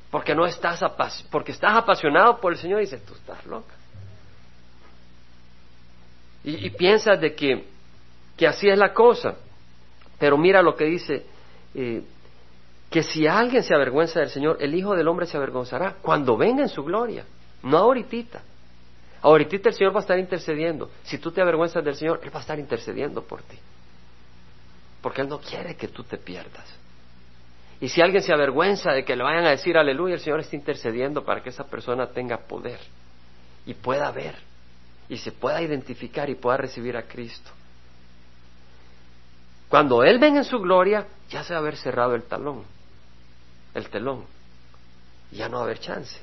porque 0.09 0.33
no 0.33 0.47
estás 0.47 0.83
porque 1.29 1.51
estás 1.51 1.77
apasionado 1.77 2.39
por 2.41 2.53
el 2.53 2.57
Señor 2.57 2.79
y 2.79 2.85
dices, 2.85 3.05
tú 3.05 3.13
estás 3.13 3.45
loca. 3.45 3.75
Y, 6.43 6.71
piensas 6.71 7.21
de 7.21 7.35
que, 7.35 7.71
que 8.37 8.47
así 8.47 8.69
es 8.69 8.77
la 8.77 8.93
cosa. 8.93 9.35
Pero 10.19 10.37
mira 10.37 10.61
lo 10.61 10.75
que 10.75 10.85
dice, 10.85 11.25
eh, 11.75 12.03
que 12.89 13.03
si 13.03 13.27
alguien 13.27 13.63
se 13.63 13.73
avergüenza 13.73 14.19
del 14.19 14.29
Señor, 14.29 14.57
el 14.59 14.75
Hijo 14.75 14.95
del 14.95 15.07
Hombre 15.07 15.25
se 15.25 15.37
avergonzará 15.37 15.95
cuando 16.01 16.37
venga 16.37 16.61
en 16.61 16.69
su 16.69 16.83
gloria, 16.83 17.25
no 17.63 17.77
ahorita. 17.77 18.41
Ahorita 19.21 19.69
el 19.69 19.75
Señor 19.75 19.95
va 19.95 19.99
a 19.99 20.01
estar 20.01 20.19
intercediendo. 20.19 20.91
Si 21.03 21.17
tú 21.17 21.31
te 21.31 21.41
avergüenzas 21.41 21.83
del 21.83 21.95
Señor, 21.95 22.19
Él 22.23 22.33
va 22.33 22.39
a 22.39 22.41
estar 22.41 22.59
intercediendo 22.59 23.23
por 23.23 23.41
ti. 23.41 23.57
Porque 25.01 25.21
Él 25.21 25.29
no 25.29 25.39
quiere 25.39 25.75
que 25.75 25.87
tú 25.87 26.03
te 26.03 26.17
pierdas. 26.17 26.77
Y 27.79 27.89
si 27.89 28.01
alguien 28.01 28.21
se 28.21 28.33
avergüenza 28.33 28.91
de 28.91 29.03
que 29.03 29.15
le 29.15 29.23
vayan 29.23 29.45
a 29.45 29.51
decir 29.51 29.77
aleluya, 29.77 30.15
el 30.15 30.19
Señor 30.19 30.41
está 30.41 30.55
intercediendo 30.55 31.23
para 31.23 31.41
que 31.41 31.49
esa 31.49 31.65
persona 31.65 32.07
tenga 32.07 32.37
poder 32.37 32.79
y 33.65 33.73
pueda 33.73 34.11
ver 34.11 34.35
y 35.09 35.17
se 35.17 35.31
pueda 35.31 35.61
identificar 35.61 36.29
y 36.29 36.35
pueda 36.35 36.57
recibir 36.57 36.95
a 36.95 37.03
Cristo. 37.03 37.51
Cuando 39.73 40.03
Él 40.03 40.19
venga 40.19 40.37
en 40.37 40.43
su 40.43 40.59
gloria, 40.59 41.07
ya 41.29 41.43
se 41.43 41.51
va 41.51 41.57
a 41.57 41.61
haber 41.63 41.77
cerrado 41.77 42.13
el 42.13 42.21
talón 42.25 42.63
el 43.73 43.89
telón. 43.89 44.25
Ya 45.31 45.49
no 45.49 45.55
va 45.55 45.63
a 45.63 45.65
haber 45.65 45.79
chance. 45.79 46.21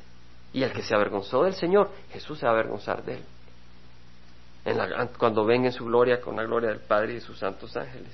Y 0.53 0.63
el 0.63 0.71
que 0.71 0.83
se 0.83 0.95
avergonzó 0.95 1.43
del 1.43 1.55
Señor, 1.55 1.91
Jesús 2.13 2.39
se 2.39 2.47
va 2.47 2.53
a 2.53 2.55
avergonzar 2.55 3.03
de 3.03 3.15
él. 3.15 3.25
cuando 5.19 5.45
venga 5.45 5.67
en 5.67 5.73
su 5.73 5.85
gloria 5.85 6.21
con 6.21 6.37
la 6.37 6.45
gloria 6.45 6.69
del 6.69 6.79
Padre 6.79 7.11
y 7.11 7.15
de 7.15 7.21
sus 7.23 7.41
santos 7.41 7.77
ángeles. 7.77 8.13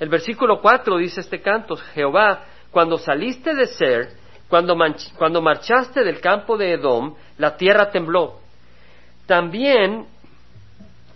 El 0.00 0.08
versículo 0.08 0.62
4 0.62 0.96
dice 0.96 1.20
este 1.20 1.42
canto, 1.42 1.76
Jehová, 1.76 2.46
cuando 2.70 2.96
saliste 2.96 3.54
de 3.54 3.66
Ser, 3.66 4.12
cuando, 4.48 4.74
cuando 5.18 5.42
marchaste 5.42 6.02
del 6.02 6.22
campo 6.22 6.56
de 6.56 6.72
Edom, 6.72 7.14
la 7.36 7.54
tierra 7.54 7.90
tembló. 7.90 8.40
También 9.26 10.06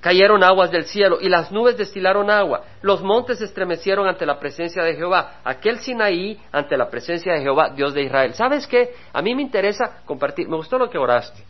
cayeron 0.02 0.42
aguas 0.42 0.72
del 0.72 0.84
cielo 0.84 1.18
y 1.20 1.28
las 1.28 1.52
nubes 1.52 1.78
destilaron 1.78 2.28
agua. 2.28 2.64
Los 2.82 3.02
montes 3.02 3.38
se 3.38 3.44
estremecieron 3.44 4.06
ante 4.08 4.26
la 4.26 4.38
presencia 4.38 4.82
de 4.82 4.96
Jehová. 4.96 5.40
Aquel 5.44 5.78
Sinaí 5.78 6.38
ante 6.50 6.76
la 6.76 6.90
presencia 6.90 7.32
de 7.32 7.40
Jehová, 7.40 7.70
Dios 7.70 7.94
de 7.94 8.02
Israel. 8.02 8.34
¿Sabes 8.34 8.66
qué? 8.66 8.94
A 9.12 9.22
mí 9.22 9.34
me 9.34 9.42
interesa 9.42 10.02
compartir. 10.04 10.48
Me 10.48 10.56
gustó 10.56 10.76
lo 10.76 10.90
que 10.90 10.98
oraste. 10.98 11.40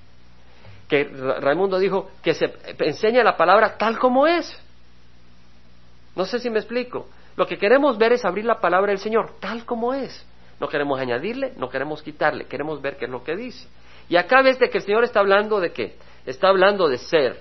Que 0.87 1.05
Raimundo 1.41 1.79
dijo 1.79 2.11
que 2.23 2.35
se 2.35 2.53
enseña 2.81 3.25
la 3.25 3.39
palabra 3.39 3.79
tal 3.79 3.99
como 3.99 4.27
es. 4.27 4.55
No 6.15 6.27
sé 6.27 6.39
si 6.39 6.51
me 6.51 6.59
explico. 6.59 7.09
Lo 7.37 7.47
que 7.47 7.57
queremos 7.57 7.97
ver 7.97 8.13
es 8.13 8.23
abrir 8.27 8.45
la 8.45 8.61
palabra 8.61 8.91
del 8.91 8.99
Señor 8.99 9.31
tal 9.41 9.65
como 9.65 9.95
es. 9.95 10.27
No 10.61 10.69
queremos 10.69 11.01
añadirle, 11.01 11.55
no 11.57 11.71
queremos 11.71 12.03
quitarle, 12.03 12.45
queremos 12.45 12.83
ver 12.83 12.99
qué 12.99 13.07
es 13.07 13.11
lo 13.11 13.25
que 13.25 13.35
dice. 13.35 13.67
Y 14.11 14.17
acá 14.17 14.43
ves 14.43 14.59
de 14.59 14.69
que 14.69 14.79
el 14.79 14.85
Señor 14.85 15.05
está 15.05 15.21
hablando 15.21 15.59
de 15.59 15.73
qué? 15.73 15.97
Está 16.27 16.49
hablando 16.49 16.87
de 16.87 16.99
ser, 16.99 17.41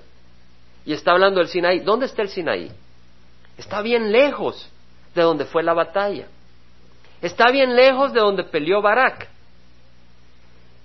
y 0.86 0.94
está 0.94 1.12
hablando 1.12 1.39
del 1.39 1.48
Sinaí. 1.48 1.80
¿Dónde 1.80 2.06
está 2.06 2.22
el 2.22 2.30
Sinaí? 2.30 2.72
Está 3.58 3.82
bien 3.82 4.12
lejos 4.12 4.70
de 5.13 5.22
donde 5.22 5.46
fue 5.46 5.63
la 5.63 5.74
batalla. 5.74 6.28
Está 7.22 7.52
bien 7.52 7.76
lejos 7.76 8.13
de 8.13 8.20
donde 8.20 8.44
peleó 8.44 8.82
Barak. 8.82 9.28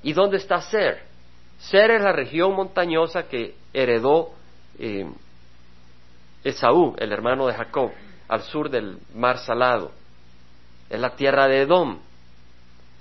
¿Y 0.03 0.13
dónde 0.13 0.37
está 0.37 0.61
Ser? 0.61 1.03
Ser 1.59 1.91
es 1.91 2.03
la 2.03 2.13
región 2.13 2.55
montañosa 2.55 3.29
que 3.29 3.55
heredó 3.73 4.33
eh, 4.79 5.11
Esaú, 6.45 6.95
el 6.99 7.13
hermano 7.13 7.47
de 7.47 7.55
Jacob, 7.55 7.91
al 8.29 8.43
sur 8.43 8.69
del 8.69 8.99
mar 9.15 9.39
salado. 9.39 9.93
Es 10.91 11.01
la 11.01 11.17
tierra 11.17 11.49
de 11.49 11.63
Edom. 11.63 11.99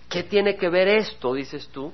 ¿Qué 0.10 0.24
tiene 0.24 0.56
que 0.56 0.70
ver 0.70 0.88
esto, 0.88 1.34
dices 1.34 1.68
tú? 1.68 1.92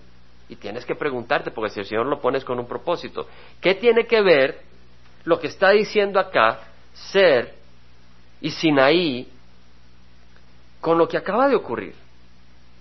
Y 0.47 0.55
tienes 0.57 0.85
que 0.85 0.95
preguntarte, 0.95 1.49
porque 1.49 1.73
si 1.73 1.79
el 1.79 1.85
Señor 1.85 2.05
lo 2.05 2.21
pones 2.21 2.45
con 2.45 2.59
un 2.59 2.67
propósito, 2.67 3.27
¿qué 3.59 3.73
tiene 3.73 4.05
que 4.05 4.21
ver 4.21 4.61
lo 5.23 5.39
que 5.39 5.47
está 5.47 5.71
diciendo 5.71 6.19
acá, 6.19 6.59
Ser 6.93 7.55
y 8.41 8.51
Sinaí, 8.51 9.27
con 10.79 10.97
lo 10.97 11.07
que 11.07 11.17
acaba 11.17 11.47
de 11.47 11.55
ocurrir. 11.55 11.95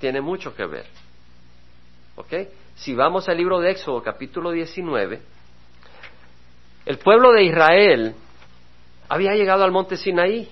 Tiene 0.01 0.21
mucho 0.21 0.55
que 0.55 0.65
ver. 0.65 0.87
¿Ok? 2.17 2.33
Si 2.77 2.95
vamos 2.95 3.29
al 3.29 3.37
libro 3.37 3.61
de 3.61 3.71
Éxodo, 3.71 4.03
capítulo 4.03 4.51
19, 4.51 5.21
el 6.87 6.99
pueblo 6.99 7.33
de 7.33 7.45
Israel 7.45 8.15
había 9.09 9.35
llegado 9.35 9.65
al 9.65 9.71
monte 9.71 9.97
Sinaí. 9.97 10.49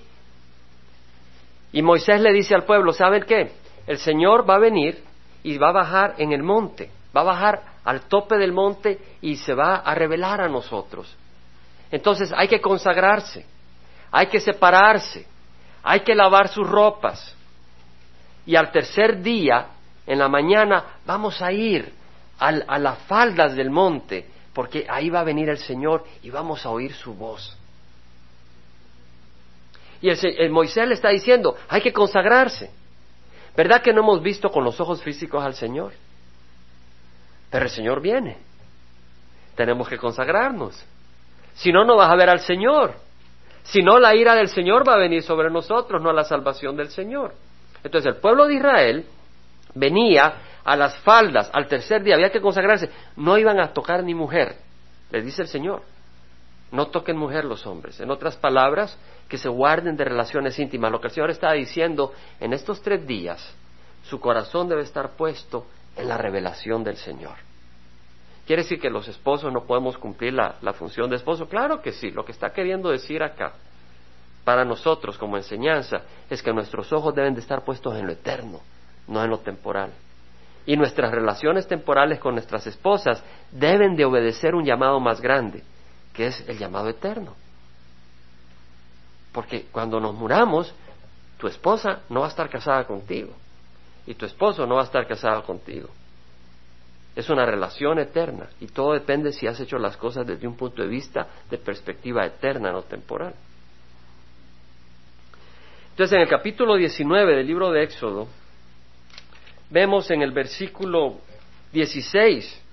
Y 1.71 1.81
Moisés 1.81 2.21
le 2.21 2.31
dice 2.33 2.55
al 2.55 2.65
pueblo, 2.65 2.93
¿saben 2.93 3.23
qué? 3.23 3.51
El 3.87 3.97
Señor 3.97 4.47
va 4.47 4.55
a 4.55 4.59
venir 4.59 5.03
y 5.43 5.57
va 5.57 5.69
a 5.69 5.73
bajar 5.73 6.15
en 6.17 6.31
el 6.33 6.43
monte, 6.43 6.91
va 7.15 7.21
a 7.21 7.25
bajar 7.25 7.63
al 7.83 8.01
tope 8.01 8.37
del 8.37 8.51
monte 8.51 8.99
y 9.21 9.37
se 9.37 9.53
va 9.53 9.77
a 9.77 9.95
revelar 9.95 10.41
a 10.41 10.49
nosotros. 10.49 11.15
Entonces 11.91 12.31
hay 12.35 12.47
que 12.47 12.61
consagrarse, 12.61 13.45
hay 14.11 14.27
que 14.27 14.39
separarse, 14.39 15.25
hay 15.83 16.01
que 16.01 16.15
lavar 16.15 16.47
sus 16.49 16.67
ropas. 16.67 17.35
Y 18.45 18.55
al 18.55 18.71
tercer 18.71 19.21
día, 19.21 19.67
en 20.05 20.19
la 20.19 20.27
mañana, 20.27 20.99
vamos 21.05 21.41
a 21.41 21.51
ir 21.51 21.93
a 22.39 22.79
las 22.79 22.99
faldas 22.99 23.55
del 23.55 23.69
monte, 23.69 24.25
porque 24.53 24.85
ahí 24.89 25.09
va 25.09 25.21
a 25.21 25.23
venir 25.23 25.49
el 25.49 25.57
Señor 25.57 26.05
y 26.23 26.29
vamos 26.29 26.65
a 26.65 26.69
oír 26.69 26.93
su 26.93 27.13
voz. 27.13 27.55
Y 30.01 30.09
el, 30.09 30.49
Moisés 30.49 30.87
le 30.87 30.93
está 30.93 31.09
diciendo, 31.09 31.57
hay 31.67 31.81
que 31.81 31.91
consagrarse. 31.91 32.71
¿Verdad 33.55 33.81
que 33.81 33.91
no 33.91 34.01
hemos 34.01 34.21
visto 34.23 34.49
con 34.49 34.63
los 34.63 34.79
ojos 34.79 35.03
físicos 35.03 35.43
al 35.43 35.55
Señor? 35.55 35.93
Pero 37.49 37.65
el 37.65 37.71
Señor 37.71 38.01
viene. 38.01 38.37
Tenemos 39.55 39.89
que 39.89 39.97
consagrarnos. 39.97 40.81
Si 41.53 41.71
no, 41.71 41.85
no 41.85 41.97
vas 41.97 42.09
a 42.09 42.15
ver 42.15 42.29
al 42.29 42.39
Señor. 42.39 42.93
Si 43.63 43.81
no, 43.81 43.99
la 43.99 44.15
ira 44.15 44.35
del 44.35 44.47
Señor 44.47 44.87
va 44.87 44.93
a 44.93 44.97
venir 44.97 45.21
sobre 45.21 45.49
nosotros, 45.49 46.01
no 46.01 46.11
la 46.11 46.23
salvación 46.23 46.75
del 46.75 46.89
Señor. 46.89 47.33
Entonces 47.83 48.13
el 48.13 48.19
pueblo 48.19 48.47
de 48.47 48.55
Israel 48.55 49.05
venía 49.75 50.33
a 50.63 50.75
las 50.75 50.97
faldas, 50.99 51.49
al 51.53 51.67
tercer 51.67 52.03
día 52.03 52.15
había 52.15 52.31
que 52.31 52.41
consagrarse, 52.41 52.89
no 53.15 53.37
iban 53.37 53.59
a 53.59 53.73
tocar 53.73 54.03
ni 54.03 54.13
mujer, 54.13 54.55
le 55.11 55.21
dice 55.21 55.43
el 55.43 55.47
Señor. 55.47 55.81
No 56.71 56.87
toquen 56.87 57.17
mujer 57.17 57.45
los 57.45 57.65
hombres. 57.65 57.99
En 57.99 58.11
otras 58.11 58.37
palabras, 58.37 58.97
que 59.27 59.37
se 59.37 59.49
guarden 59.49 59.97
de 59.97 60.03
relaciones 60.03 60.57
íntimas. 60.59 60.91
Lo 60.91 61.01
que 61.01 61.07
el 61.07 61.13
Señor 61.13 61.31
está 61.31 61.51
diciendo, 61.53 62.13
en 62.39 62.53
estos 62.53 62.81
tres 62.81 63.07
días, 63.07 63.55
su 64.03 64.19
corazón 64.19 64.67
debe 64.67 64.83
estar 64.83 65.11
puesto 65.11 65.65
en 65.95 66.07
la 66.07 66.17
revelación 66.17 66.83
del 66.83 66.97
Señor. 66.97 67.48
¿Quiere 68.49 68.63
decir 68.63 68.79
que 68.79 68.89
los 68.89 69.07
esposos 69.07 69.53
no 69.53 69.65
podemos 69.65 69.95
cumplir 69.99 70.33
la, 70.33 70.73
función 70.73 71.07
de 71.07 71.17
esposo? 71.17 71.47
Claro 71.47 71.83
que 71.83 71.91
sí. 71.91 72.09
Lo 72.09 72.25
que 72.25 72.31
está 72.31 72.51
queriendo 72.51 72.89
decir 72.89 73.21
acá, 73.21 73.53
para 74.43 74.65
nosotros 74.65 75.19
como 75.19 75.37
enseñanza, 75.37 76.01
es 76.31 76.41
que 76.41 76.51
nuestros 76.51 76.91
ojos 76.91 77.13
deben 77.13 77.35
de 77.35 77.41
estar 77.41 77.63
puestos 77.63 77.95
en 77.95 78.07
lo 78.07 78.11
eterno, 78.11 78.61
no 79.07 79.23
en 79.23 79.29
lo 79.29 79.37
temporal. 79.37 79.91
Y 80.65 80.75
nuestras 80.77 81.11
relaciones 81.11 81.67
temporales 81.67 82.19
con 82.19 82.33
nuestras 82.33 82.65
esposas 82.65 83.23
deben 83.51 83.95
de 83.95 84.05
obedecer 84.05 84.55
un 84.55 84.65
llamado 84.65 84.99
más 84.99 85.21
grande, 85.21 85.61
que 86.11 86.25
es 86.25 86.43
el 86.49 86.57
llamado 86.57 86.89
eterno. 86.89 87.35
Porque 89.31 89.67
cuando 89.71 89.99
nos 89.99 90.15
muramos, 90.15 90.73
tu 91.37 91.45
esposa 91.45 91.99
no 92.09 92.21
va 92.21 92.25
a 92.25 92.29
estar 92.29 92.49
casada 92.49 92.83
contigo 92.87 93.31
y 94.07 94.15
tu 94.15 94.25
esposo 94.25 94.65
no 94.65 94.73
va 94.73 94.81
a 94.81 94.85
estar 94.85 95.05
casado 95.05 95.43
contigo. 95.43 95.89
Es 97.19 97.29
una 97.29 97.45
relación 97.45 97.99
eterna 97.99 98.47
y 98.61 98.67
todo 98.67 98.93
depende 98.93 99.33
si 99.33 99.45
has 99.45 99.59
hecho 99.59 99.77
las 99.77 99.97
cosas 99.97 100.25
desde 100.25 100.47
un 100.47 100.55
punto 100.55 100.81
de 100.81 100.87
vista 100.87 101.27
de 101.49 101.57
perspectiva 101.57 102.25
eterna, 102.25 102.71
no 102.71 102.83
temporal. 102.83 103.33
Entonces, 105.89 106.15
en 106.15 106.21
el 106.21 106.29
capítulo 106.29 106.77
19 106.77 107.35
del 107.35 107.45
libro 107.45 107.71
de 107.71 107.83
Éxodo, 107.83 108.29
vemos 109.69 110.09
en 110.11 110.21
el 110.21 110.31
versículo 110.31 111.17
16 111.73 112.63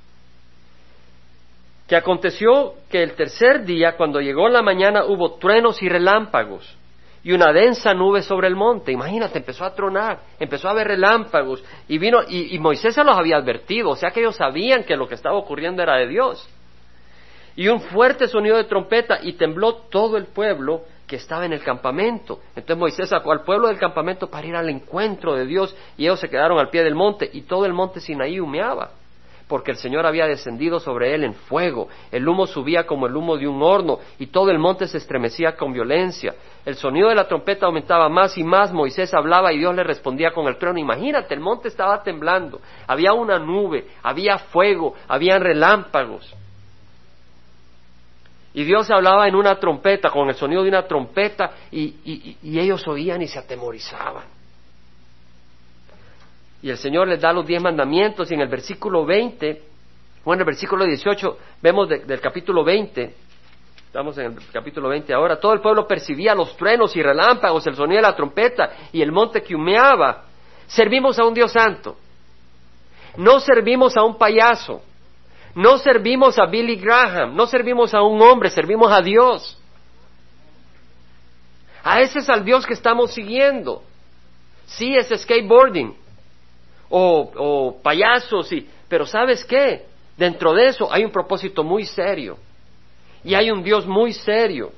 que 1.88 1.96
aconteció 1.96 2.74
que 2.88 3.02
el 3.02 3.14
tercer 3.16 3.64
día, 3.64 3.96
cuando 3.96 4.20
llegó 4.20 4.48
la 4.48 4.62
mañana, 4.62 5.06
hubo 5.06 5.38
truenos 5.38 5.82
y 5.82 5.88
relámpagos 5.88 6.72
y 7.26 7.32
una 7.32 7.52
densa 7.52 7.92
nube 7.92 8.22
sobre 8.22 8.46
el 8.46 8.54
monte. 8.54 8.92
Imagínate, 8.92 9.38
empezó 9.38 9.64
a 9.64 9.74
tronar, 9.74 10.20
empezó 10.38 10.68
a 10.68 10.70
haber 10.70 10.86
relámpagos 10.86 11.60
y 11.88 11.98
vino 11.98 12.20
y, 12.28 12.56
Moisés 12.60 12.94
se 12.94 13.02
los 13.02 13.18
había 13.18 13.38
advertido, 13.38 13.90
o 13.90 13.96
sea 13.96 14.12
que 14.12 14.20
ellos 14.20 14.36
sabían 14.36 14.84
que 14.84 14.96
lo 14.96 15.08
que 15.08 15.16
estaba 15.16 15.34
ocurriendo 15.34 15.82
era 15.82 15.96
de 15.96 16.06
Dios. 16.06 16.48
Y 17.56 17.66
un 17.66 17.80
fuerte 17.80 18.28
sonido 18.28 18.56
de 18.56 18.62
trompeta 18.62 19.18
y 19.20 19.32
tembló 19.32 19.74
todo 19.74 20.16
el 20.16 20.26
pueblo 20.26 20.82
que 21.04 21.16
estaba 21.16 21.44
en 21.44 21.52
el 21.52 21.64
campamento. 21.64 22.38
Entonces 22.50 22.76
Moisés 22.76 23.08
sacó 23.08 23.32
al 23.32 23.42
pueblo 23.42 23.66
del 23.66 23.78
campamento 23.78 24.30
para 24.30 24.46
ir 24.46 24.54
al 24.54 24.68
encuentro 24.68 25.34
de 25.34 25.46
Dios 25.46 25.76
y 25.96 26.04
ellos 26.04 26.20
se 26.20 26.28
quedaron 26.28 26.60
al 26.60 26.70
pie 26.70 26.84
del 26.84 26.94
monte 26.94 27.28
y 27.32 27.40
todo 27.40 27.66
el 27.66 27.72
monte 27.72 27.98
Sinaí 27.98 28.38
humeaba. 28.38 28.90
Porque 29.48 29.70
el 29.70 29.76
Señor 29.76 30.06
había 30.06 30.26
descendido 30.26 30.80
sobre 30.80 31.14
él 31.14 31.22
en 31.22 31.35
fuego. 31.35 31.88
El 32.11 32.28
humo 32.28 32.46
subía 32.46 32.87
como 32.87 33.06
el 33.06 33.16
humo 33.16 33.37
de 33.37 33.46
un 33.46 33.62
horno 33.62 34.00
y 34.18 34.26
todo 34.26 34.50
el 34.50 34.59
monte 34.59 34.88
se 34.88 34.98
estremecía 34.98 35.56
con 35.56 35.72
violencia. 35.72 36.35
El 36.64 36.74
sonido 36.74 37.09
de 37.09 37.14
la 37.14 37.28
trompeta 37.28 37.66
aumentaba 37.66 38.09
más 38.09 38.37
y 38.37 38.42
más. 38.42 38.72
Moisés 38.72 39.14
hablaba 39.14 39.52
y 39.52 39.59
Dios 39.59 39.74
le 39.74 39.85
respondía 39.85 40.32
con 40.32 40.48
el 40.48 40.59
trueno. 40.59 40.80
Imagínate, 40.80 41.32
el 41.35 41.40
monte 41.40 41.68
estaba 41.68 42.02
temblando. 42.02 42.61
Había 42.88 43.12
una 43.12 43.38
nube, 43.38 43.87
había 44.02 44.38
fuego, 44.38 44.94
habían 45.06 45.40
relámpagos. 45.40 46.35
Y 48.52 48.64
Dios 48.64 48.90
hablaba 48.90 49.28
en 49.28 49.37
una 49.37 49.61
trompeta, 49.61 50.11
con 50.11 50.28
el 50.28 50.35
sonido 50.35 50.62
de 50.62 50.70
una 50.70 50.87
trompeta, 50.87 51.50
y, 51.70 52.38
y 52.42 52.59
ellos 52.59 52.88
oían 52.88 53.20
y 53.20 53.28
se 53.28 53.38
atemorizaban. 53.38 54.36
Y 56.66 56.70
el 56.70 56.79
Señor 56.79 57.07
les 57.07 57.20
da 57.20 57.33
los 57.33 57.46
diez 57.46 57.62
mandamientos 57.62 58.29
y 58.29 58.35
en 58.35 58.40
el 58.40 58.48
versículo 58.48 59.07
20, 59.07 59.62
o 60.24 60.35
en 60.35 60.40
el 60.40 60.44
versículo 60.44 60.85
18, 60.85 61.38
vemos 61.62 61.88
del 61.88 62.20
capítulo 62.20 62.64
20, 62.64 63.14
estamos 63.87 64.18
en 64.18 64.33
el 64.33 64.38
capítulo 64.52 64.88
20 64.88 65.14
ahora, 65.14 65.38
todo 65.38 65.52
el 65.52 65.61
pueblo 65.61 65.87
percibía 65.87 66.35
los 66.35 66.57
truenos 66.57 66.96
y 66.96 67.02
relámpagos, 67.02 67.64
el 67.68 67.76
sonido 67.76 67.98
de 67.98 68.02
la 68.02 68.16
trompeta 68.16 68.88
y 68.90 69.00
el 69.00 69.12
monte 69.12 69.44
que 69.44 69.55
humeaba. 69.55 70.24
Servimos 70.66 71.20
a 71.20 71.24
un 71.24 71.35
Dios 71.35 71.52
santo. 71.52 71.96
No 73.16 73.38
servimos 73.38 73.96
a 73.96 74.02
un 74.02 74.18
payaso. 74.18 74.83
No 75.55 75.79
servimos 75.79 76.37
a 76.37 76.46
Billy 76.46 76.74
Graham. 76.74 77.37
No 77.37 77.46
servimos 77.46 77.94
a 77.94 78.02
un 78.02 78.20
hombre, 78.20 78.50
servimos 78.50 78.90
a 78.90 79.00
Dios. 79.00 79.57
A 81.85 82.00
ese 82.00 82.18
es 82.18 82.29
al 82.29 82.44
Dios 82.44 82.66
que 82.66 82.74
estamos 82.74 83.12
siguiendo. 83.12 83.85
Sí, 84.66 84.96
es 84.96 85.11
skateboarding 85.16 86.05
o, 86.88 87.77
payasos, 87.83 88.53
y, 88.53 88.66
pero 88.88 89.07
¿sabes 89.07 89.44
qué? 89.44 89.85
Dentro 90.16 90.55
de 90.55 90.68
eso 90.68 90.90
hay 90.90 91.05
un 91.05 91.11
propósito 91.11 91.62
muy 91.62 91.85
serio 91.85 92.38
y 93.22 93.35
hay 93.35 93.51
un 93.51 93.62
Dios 93.62 93.87
muy 93.87 94.12
serio. 94.12 94.72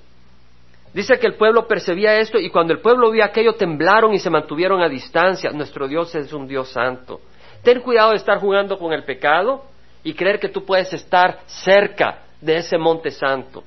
Dice 0.92 1.18
que 1.18 1.26
el 1.26 1.34
pueblo 1.34 1.68
percibía 1.68 2.16
esto 2.16 2.38
y 2.38 2.50
cuando 2.50 2.72
el 2.72 2.80
pueblo 2.80 3.10
vio 3.10 3.24
aquello 3.24 3.54
temblaron 3.54 4.14
y 4.14 4.18
se 4.18 4.30
mantuvieron 4.30 4.80
a 4.80 4.88
distancia. 4.88 5.50
Nuestro 5.50 5.86
Dios 5.86 6.14
es 6.14 6.32
un 6.32 6.48
Dios 6.48 6.70
santo. 6.70 7.20
Ten 7.62 7.80
cuidado 7.80 8.10
de 8.10 8.16
estar 8.16 8.38
jugando 8.38 8.78
con 8.78 8.92
el 8.92 9.04
pecado 9.04 9.64
y 10.02 10.14
creer 10.14 10.40
que 10.40 10.48
tú 10.48 10.64
puedes 10.64 10.92
estar 10.92 11.40
cerca 11.46 12.22
de 12.40 12.56
ese 12.56 12.78
monte 12.78 13.10
santo. 13.10 13.62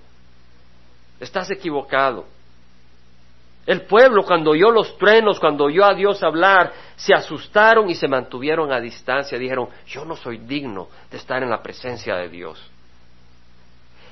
Estás 1.19 1.51
equivocado. 1.51 2.25
El 3.65 3.81
pueblo 3.81 4.23
cuando 4.23 4.51
oyó 4.51 4.71
los 4.71 4.97
truenos, 4.97 5.39
cuando 5.39 5.65
oyó 5.65 5.85
a 5.85 5.93
Dios 5.93 6.23
hablar, 6.23 6.73
se 6.95 7.13
asustaron 7.13 7.89
y 7.89 7.95
se 7.95 8.07
mantuvieron 8.07 8.71
a 8.71 8.79
distancia. 8.79 9.37
Dijeron, 9.37 9.69
yo 9.85 10.03
no 10.03 10.15
soy 10.15 10.39
digno 10.39 10.87
de 11.11 11.17
estar 11.17 11.43
en 11.43 11.49
la 11.49 11.61
presencia 11.61 12.15
de 12.15 12.29
Dios. 12.29 12.71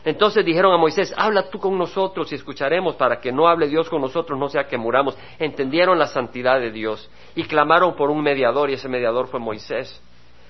Entonces 0.05 0.45
dijeron 0.45 0.73
a 0.73 0.77
Moisés, 0.77 1.13
habla 1.17 1.49
tú 1.49 1.59
con 1.59 1.77
nosotros 1.77 2.31
y 2.31 2.35
escucharemos 2.35 2.95
para 2.95 3.19
que 3.19 3.31
no 3.31 3.47
hable 3.47 3.67
Dios 3.67 3.89
con 3.89 4.01
nosotros, 4.01 4.39
no 4.39 4.47
sea 4.47 4.65
que 4.65 4.77
muramos. 4.77 5.17
Entendieron 5.39 5.99
la 5.99 6.07
santidad 6.07 6.59
de 6.59 6.71
Dios 6.71 7.09
y 7.35 7.43
clamaron 7.43 7.95
por 7.95 8.09
un 8.09 8.21
mediador 8.21 8.69
y 8.69 8.73
ese 8.73 8.87
mediador 8.87 9.27
fue 9.27 9.39
Moisés. 9.39 10.01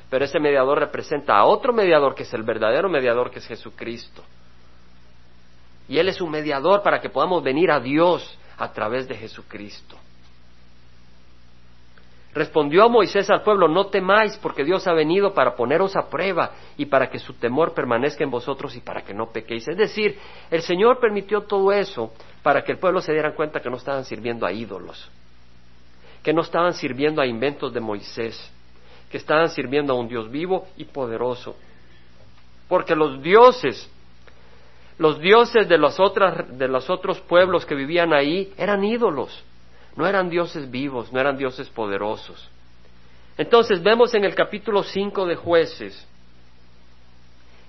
Pero 0.09 0.25
ese 0.25 0.39
mediador 0.39 0.79
representa 0.79 1.37
a 1.37 1.45
otro 1.45 1.71
mediador 1.73 2.15
que 2.15 2.23
es 2.23 2.33
el 2.33 2.43
verdadero 2.43 2.89
mediador 2.89 3.31
que 3.31 3.39
es 3.39 3.47
Jesucristo. 3.47 4.23
Y 5.87 5.97
Él 5.97 6.09
es 6.09 6.21
un 6.21 6.29
mediador 6.29 6.83
para 6.83 6.99
que 6.99 7.09
podamos 7.09 7.43
venir 7.43 7.71
a 7.71 7.79
Dios 7.79 8.37
a 8.59 8.71
través 8.71 9.07
de 9.07 9.15
Jesucristo. 9.15 9.97
Respondió 12.33 12.87
Moisés 12.89 13.27
al 13.31 13.41
pueblo, 13.41 13.67
no 13.67 13.87
temáis, 13.87 14.37
porque 14.37 14.63
Dios 14.63 14.85
ha 14.85 14.93
venido 14.93 15.33
para 15.33 15.55
poneros 15.55 15.95
a 15.95 16.09
prueba 16.09 16.51
y 16.77 16.85
para 16.85 17.09
que 17.09 17.17
su 17.17 17.33
temor 17.33 17.73
permanezca 17.73 18.23
en 18.23 18.29
vosotros 18.29 18.75
y 18.75 18.81
para 18.81 19.01
que 19.01 19.15
no 19.15 19.31
pequéis. 19.31 19.67
Es 19.67 19.77
decir, 19.77 20.19
el 20.51 20.61
Señor 20.61 20.99
permitió 20.99 21.41
todo 21.41 21.71
eso 21.71 22.13
para 22.43 22.63
que 22.63 22.73
el 22.73 22.77
pueblo 22.77 23.01
se 23.01 23.13
diera 23.13 23.33
cuenta 23.33 23.61
que 23.61 23.69
no 23.69 23.77
estaban 23.77 24.05
sirviendo 24.05 24.45
a 24.45 24.51
ídolos, 24.51 25.09
que 26.21 26.31
no 26.31 26.41
estaban 26.41 26.73
sirviendo 26.73 27.19
a 27.19 27.25
inventos 27.25 27.73
de 27.73 27.79
Moisés, 27.79 28.51
que 29.09 29.17
estaban 29.17 29.49
sirviendo 29.49 29.93
a 29.93 29.95
un 29.95 30.07
Dios 30.07 30.29
vivo 30.29 30.67
y 30.77 30.85
poderoso. 30.85 31.55
Porque 32.67 32.95
los 32.95 33.23
dioses 33.23 33.89
los 34.99 35.19
dioses 35.19 35.67
de 35.69 35.77
los, 35.77 35.97
de 36.49 36.67
los 36.67 36.89
otros 36.89 37.21
pueblos 37.21 37.65
que 37.65 37.73
vivían 37.73 38.13
ahí 38.13 38.53
eran 38.57 38.83
ídolos, 38.83 39.43
no 39.95 40.05
eran 40.05 40.29
dioses 40.29 40.69
vivos, 40.69 41.11
no 41.13 41.19
eran 41.21 41.37
dioses 41.37 41.69
poderosos. 41.69 42.49
Entonces 43.37 43.81
vemos 43.81 44.13
en 44.13 44.25
el 44.25 44.35
capítulo 44.35 44.83
5 44.83 45.25
de 45.25 45.35
jueces 45.37 46.05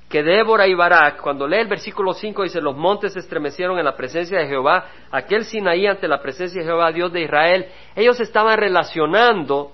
que 0.08 0.24
Débora 0.24 0.66
y 0.66 0.74
Barak, 0.74 1.20
cuando 1.20 1.46
lee 1.46 1.58
el 1.58 1.68
versículo 1.68 2.14
5, 2.14 2.42
dice, 2.42 2.60
los 2.60 2.76
montes 2.76 3.12
se 3.12 3.20
estremecieron 3.20 3.78
en 3.78 3.84
la 3.84 3.94
presencia 3.94 4.40
de 4.40 4.48
Jehová, 4.48 4.86
aquel 5.12 5.44
Sinaí 5.44 5.86
ante 5.86 6.08
la 6.08 6.20
presencia 6.20 6.60
de 6.60 6.66
Jehová, 6.66 6.90
Dios 6.90 7.12
de 7.12 7.22
Israel, 7.22 7.66
ellos 7.94 8.18
estaban 8.18 8.58
relacionando 8.58 9.70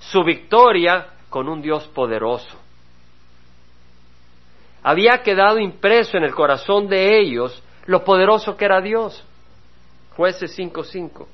su 0.00 0.22
victoria 0.22 1.06
con 1.30 1.48
un 1.48 1.62
Dios 1.62 1.88
poderoso 1.94 2.60
había 4.82 5.22
quedado 5.22 5.58
impreso 5.58 6.16
en 6.16 6.24
el 6.24 6.34
corazón 6.34 6.88
de 6.88 7.18
ellos 7.18 7.62
lo 7.86 8.04
poderoso 8.04 8.56
que 8.56 8.64
era 8.64 8.80
Dios. 8.80 9.24
Jueces 10.16 10.56
5.5. 10.58 11.26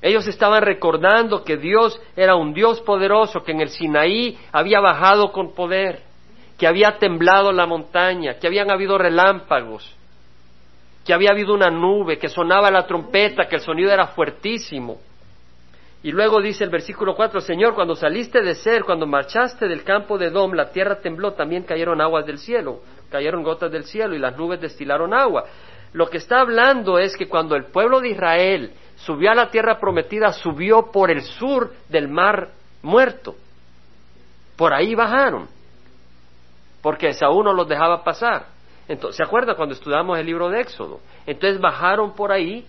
Ellos 0.00 0.28
estaban 0.28 0.62
recordando 0.62 1.42
que 1.44 1.56
Dios 1.56 2.00
era 2.16 2.36
un 2.36 2.54
Dios 2.54 2.80
poderoso, 2.80 3.42
que 3.42 3.52
en 3.52 3.60
el 3.60 3.70
Sinaí 3.70 4.38
había 4.52 4.80
bajado 4.80 5.32
con 5.32 5.54
poder, 5.54 6.02
que 6.56 6.68
había 6.68 6.98
temblado 6.98 7.52
la 7.52 7.66
montaña, 7.66 8.38
que 8.38 8.46
habían 8.46 8.70
habido 8.70 8.96
relámpagos, 8.96 9.92
que 11.04 11.12
había 11.12 11.30
habido 11.30 11.52
una 11.52 11.70
nube, 11.70 12.18
que 12.18 12.28
sonaba 12.28 12.70
la 12.70 12.86
trompeta, 12.86 13.48
que 13.48 13.56
el 13.56 13.62
sonido 13.62 13.90
era 13.90 14.08
fuertísimo. 14.08 14.98
Y 16.02 16.12
luego 16.12 16.40
dice 16.40 16.62
el 16.62 16.70
versículo 16.70 17.16
4, 17.16 17.40
Señor, 17.40 17.74
cuando 17.74 17.96
saliste 17.96 18.40
de 18.40 18.54
ser, 18.54 18.84
cuando 18.84 19.06
marchaste 19.06 19.66
del 19.66 19.82
campo 19.82 20.16
de 20.16 20.30
Dom, 20.30 20.52
la 20.52 20.70
tierra 20.70 21.00
tembló, 21.00 21.32
también 21.32 21.64
cayeron 21.64 22.00
aguas 22.00 22.24
del 22.24 22.38
cielo, 22.38 22.82
cayeron 23.10 23.42
gotas 23.42 23.72
del 23.72 23.84
cielo 23.84 24.14
y 24.14 24.18
las 24.18 24.36
nubes 24.36 24.60
destilaron 24.60 25.12
agua. 25.12 25.44
Lo 25.92 26.08
que 26.08 26.18
está 26.18 26.40
hablando 26.40 26.98
es 26.98 27.16
que 27.16 27.28
cuando 27.28 27.56
el 27.56 27.64
pueblo 27.64 28.00
de 28.00 28.10
Israel 28.10 28.72
subió 28.96 29.32
a 29.32 29.34
la 29.34 29.50
tierra 29.50 29.80
prometida, 29.80 30.32
subió 30.32 30.92
por 30.92 31.10
el 31.10 31.22
sur 31.22 31.72
del 31.88 32.08
mar 32.08 32.50
muerto. 32.82 33.34
Por 34.56 34.72
ahí 34.72 34.94
bajaron, 34.94 35.48
porque 36.80 37.12
Saúl 37.12 37.44
no 37.44 37.52
los 37.52 37.68
dejaba 37.68 38.04
pasar. 38.04 38.46
Entonces, 38.86 39.16
¿Se 39.16 39.22
acuerda 39.22 39.54
cuando 39.54 39.74
estudiamos 39.74 40.18
el 40.18 40.26
libro 40.26 40.48
de 40.48 40.60
Éxodo? 40.60 41.00
Entonces 41.26 41.60
bajaron 41.60 42.14
por 42.14 42.32
ahí 42.32 42.66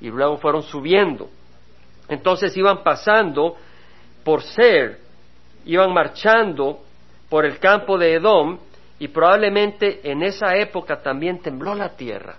y 0.00 0.08
luego 0.10 0.36
fueron 0.38 0.62
subiendo. 0.62 1.28
Entonces 2.12 2.54
iban 2.58 2.82
pasando 2.82 3.56
por 4.22 4.42
Ser, 4.42 4.98
iban 5.64 5.94
marchando 5.94 6.80
por 7.30 7.46
el 7.46 7.58
campo 7.58 7.96
de 7.96 8.14
Edom 8.14 8.58
y 8.98 9.08
probablemente 9.08 10.00
en 10.04 10.22
esa 10.22 10.54
época 10.56 11.00
también 11.00 11.40
tembló 11.40 11.74
la 11.74 11.96
tierra. 11.96 12.36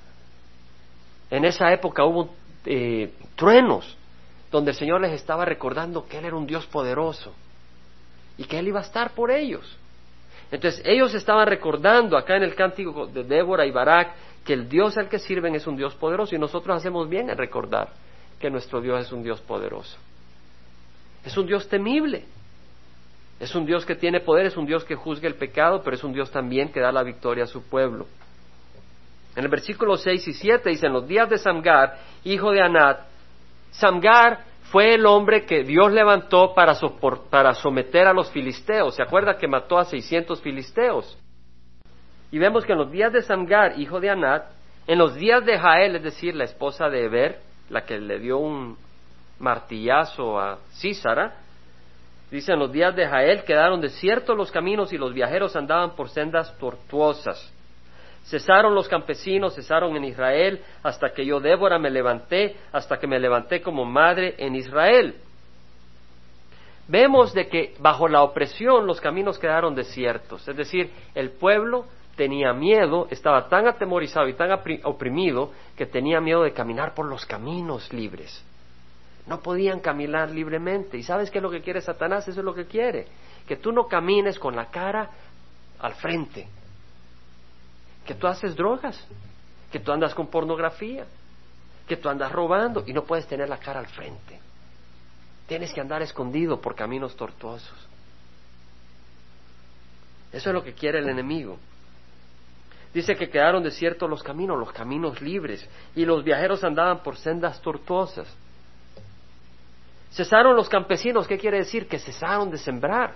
En 1.32 1.44
esa 1.44 1.74
época 1.74 2.06
hubo 2.06 2.30
eh, 2.66 3.14
truenos 3.36 3.98
donde 4.52 4.72
el 4.72 4.78
Señor 4.78 5.02
les 5.02 5.14
estaba 5.14 5.44
recordando 5.44 6.08
que 6.08 6.20
Él 6.20 6.26
era 6.26 6.36
un 6.36 6.46
Dios 6.46 6.68
poderoso 6.68 7.34
y 8.38 8.44
que 8.44 8.60
Él 8.60 8.68
iba 8.68 8.80
a 8.80 8.84
estar 8.84 9.16
por 9.16 9.32
ellos. 9.32 9.76
Entonces 10.52 10.84
ellos 10.86 11.16
estaban 11.16 11.48
recordando 11.48 12.16
acá 12.16 12.36
en 12.38 12.44
el 12.44 12.54
cántico 12.54 13.08
de 13.08 13.24
Débora 13.24 13.66
y 13.66 13.72
Barak 13.72 14.14
que 14.46 14.54
el 14.54 14.70
Dios 14.70 15.00
al 15.00 15.10
que 15.10 15.18
sirven 15.18 15.56
es 15.56 15.66
un 15.66 15.76
Dios 15.76 15.96
poderoso 15.96 16.36
y 16.36 16.38
nosotros 16.38 16.78
hacemos 16.78 17.10
bien 17.10 17.32
en 17.32 17.38
recordar 17.40 18.03
que 18.44 18.50
nuestro 18.50 18.82
Dios 18.82 19.06
es 19.06 19.12
un 19.14 19.24
Dios 19.24 19.40
poderoso. 19.40 19.98
Es 21.24 21.38
un 21.38 21.48
Dios 21.48 21.70
temible. 21.70 22.26
Es 23.40 23.56
un 23.56 23.66
Dios 23.66 23.86
que 23.86 23.96
tiene 23.96 24.20
poder, 24.20 24.48
es 24.48 24.58
un 24.58 24.66
Dios 24.66 24.84
que 24.84 24.96
juzga 24.96 25.30
el 25.30 25.36
pecado, 25.36 25.82
pero 25.82 25.96
es 25.96 26.04
un 26.04 26.12
Dios 26.12 26.30
también 26.30 26.70
que 26.70 26.82
da 26.82 26.92
la 26.92 27.04
victoria 27.04 27.46
a 27.46 27.48
su 27.48 27.64
pueblo. 27.64 28.06
En 29.38 29.46
el 29.46 29.50
versículo 29.50 29.96
6 29.96 30.28
y 30.28 30.34
7 30.34 30.72
dice, 30.72 30.88
en 30.88 30.92
los 30.92 31.08
días 31.08 31.30
de 31.30 31.38
Samgar, 31.38 31.98
hijo 32.26 32.52
de 32.52 32.62
Anat, 32.62 33.00
Samgar 33.72 34.44
fue 34.64 34.96
el 34.96 35.06
hombre 35.06 35.46
que 35.46 35.64
Dios 35.64 35.94
levantó 35.94 36.54
para, 36.54 36.78
para 37.30 37.54
someter 37.54 38.08
a 38.08 38.14
los 38.14 38.30
filisteos. 38.30 38.94
¿Se 38.96 39.04
acuerda 39.04 39.38
que 39.38 39.48
mató 39.48 39.78
a 39.78 39.86
600 39.86 40.42
filisteos? 40.42 41.18
Y 42.30 42.40
vemos 42.40 42.66
que 42.66 42.74
en 42.74 42.80
los 42.80 42.92
días 42.92 43.14
de 43.14 43.22
Samgar, 43.22 43.80
hijo 43.80 44.02
de 44.02 44.10
Anat, 44.10 44.44
en 44.86 44.98
los 44.98 45.16
días 45.16 45.46
de 45.46 45.58
Jael, 45.58 45.96
es 45.96 46.04
decir, 46.04 46.36
la 46.36 46.44
esposa 46.44 46.90
de 46.90 47.06
Eber, 47.06 47.53
la 47.74 47.86
que 47.86 48.00
le 48.00 48.20
dio 48.20 48.38
un 48.38 48.78
martillazo 49.40 50.40
a 50.40 50.60
Císara, 50.74 51.34
dice 52.30 52.54
en 52.54 52.60
los 52.60 52.72
días 52.72 52.96
de 52.96 53.08
Jael 53.08 53.44
quedaron 53.44 53.82
desiertos 53.82 54.38
los 54.38 54.52
caminos 54.52 54.94
y 54.94 54.98
los 54.98 55.14
viajeros 55.14 55.56
andaban 55.56 55.96
por 55.96 56.10
sendas 56.10 56.56
tortuosas. 56.60 57.52
Cesaron 58.26 58.74
los 58.74 58.88
campesinos, 58.88 59.56
cesaron 59.56 59.98
en 59.98 60.06
Israel, 60.06 60.62
hasta 60.82 61.10
que 61.10 61.26
yo, 61.26 61.42
Débora, 61.42 61.78
me 61.78 61.90
levanté, 61.90 62.56
hasta 62.72 62.98
que 62.98 63.08
me 63.08 63.20
levanté 63.20 63.62
como 63.62 63.84
madre 63.84 64.36
en 64.38 64.56
Israel. 64.56 65.16
vemos 66.88 67.34
de 67.34 67.48
que 67.48 67.74
bajo 67.80 68.08
la 68.08 68.24
opresión 68.24 68.86
los 68.86 69.02
caminos 69.02 69.40
quedaron 69.40 69.74
desiertos, 69.74 70.48
es 70.48 70.56
decir, 70.56 70.92
el 71.16 71.32
pueblo 71.32 71.86
tenía 72.16 72.54
miedo, 72.54 73.08
estaba 73.10 73.50
tan 73.50 73.68
atemorizado 73.68 74.28
y 74.28 74.34
tan 74.34 74.52
oprimido 74.84 75.52
que 75.76 75.86
tenía 75.86 76.22
miedo 76.22 76.44
de 76.44 76.54
caminar 76.54 76.94
por 76.94 77.06
los 77.06 77.26
caminos 77.26 77.92
libres. 77.92 78.44
No 79.26 79.42
podían 79.42 79.80
caminar 79.80 80.30
libremente. 80.30 80.98
¿Y 80.98 81.04
sabes 81.04 81.32
qué 81.32 81.38
es 81.40 81.42
lo 81.42 81.50
que 81.50 81.62
quiere 81.62 81.82
Satanás? 81.82 82.28
Eso 82.28 82.42
es 82.42 82.46
lo 82.46 82.54
que 82.54 82.66
quiere. 82.66 83.08
Que 83.48 83.56
tú 83.56 83.72
no 83.72 83.88
camines 83.88 84.38
con 84.38 84.56
la 84.56 84.66
cara 84.66 85.10
al 85.80 85.94
frente. 85.96 86.48
Que 88.06 88.16
tú 88.16 88.28
haces 88.28 88.56
drogas. 88.56 89.02
Que 89.72 89.80
tú 89.80 89.92
andas 89.92 90.14
con 90.14 90.28
pornografía. 90.28 91.06
Que 91.88 91.96
tú 91.96 92.10
andas 92.10 92.32
robando 92.32 92.84
y 92.86 92.94
no 92.94 93.06
puedes 93.06 93.26
tener 93.26 93.48
la 93.48 93.58
cara 93.58 93.80
al 93.80 93.88
frente. 93.88 94.40
Tienes 95.48 95.74
que 95.74 95.80
andar 95.80 96.02
escondido 96.02 96.60
por 96.60 96.76
caminos 96.76 97.16
tortuosos. 97.16 97.88
Eso 100.34 100.50
es 100.50 100.54
lo 100.54 100.64
que 100.64 100.74
quiere 100.74 101.00
el 101.00 101.08
enemigo. 101.08 101.58
Dice 102.94 103.16
que 103.16 103.30
quedaron 103.30 103.64
desiertos 103.64 104.08
los 104.08 104.22
caminos, 104.22 104.60
los 104.60 104.72
caminos 104.72 105.20
libres, 105.20 105.68
y 105.96 106.06
los 106.06 106.24
viajeros 106.24 106.64
andaban 106.64 107.02
por 107.02 107.18
sendas 107.18 107.60
tortuosas. 107.62 108.28
Cesaron 110.12 110.56
los 110.56 110.70
campesinos, 110.70 111.28
¿qué 111.28 111.40
quiere 111.40 111.58
decir? 111.58 111.88
Que 111.88 111.98
cesaron 111.98 112.52
de 112.52 112.60
sembrar. 112.60 113.16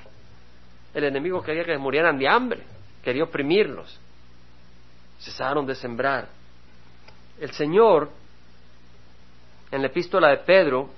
El 0.95 1.03
enemigo 1.03 1.43
quería 1.43 1.63
que 1.63 1.77
murieran 1.77 2.17
de 2.17 2.27
hambre, 2.27 2.63
quería 3.03 3.23
oprimirlos. 3.23 3.99
Cesaron 5.19 5.67
de 5.67 5.75
sembrar. 5.75 6.27
El 7.39 7.51
Señor, 7.51 8.09
en 9.69 9.81
la 9.81 9.87
epístola 9.89 10.29
de 10.29 10.37
Pedro, 10.37 10.89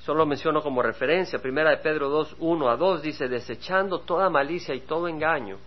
solo 0.00 0.24
menciono 0.24 0.62
como 0.62 0.80
referencia, 0.80 1.38
primera 1.38 1.68
de 1.68 1.76
Pedro 1.78 2.08
2, 2.08 2.36
1 2.38 2.70
a 2.70 2.76
2, 2.76 3.02
dice, 3.02 3.28
desechando 3.28 4.00
toda 4.00 4.30
malicia 4.30 4.74
y 4.74 4.80
todo 4.80 5.06
engaño 5.06 5.58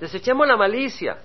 Desechemos 0.00 0.46
la 0.46 0.56
malicia, 0.56 1.16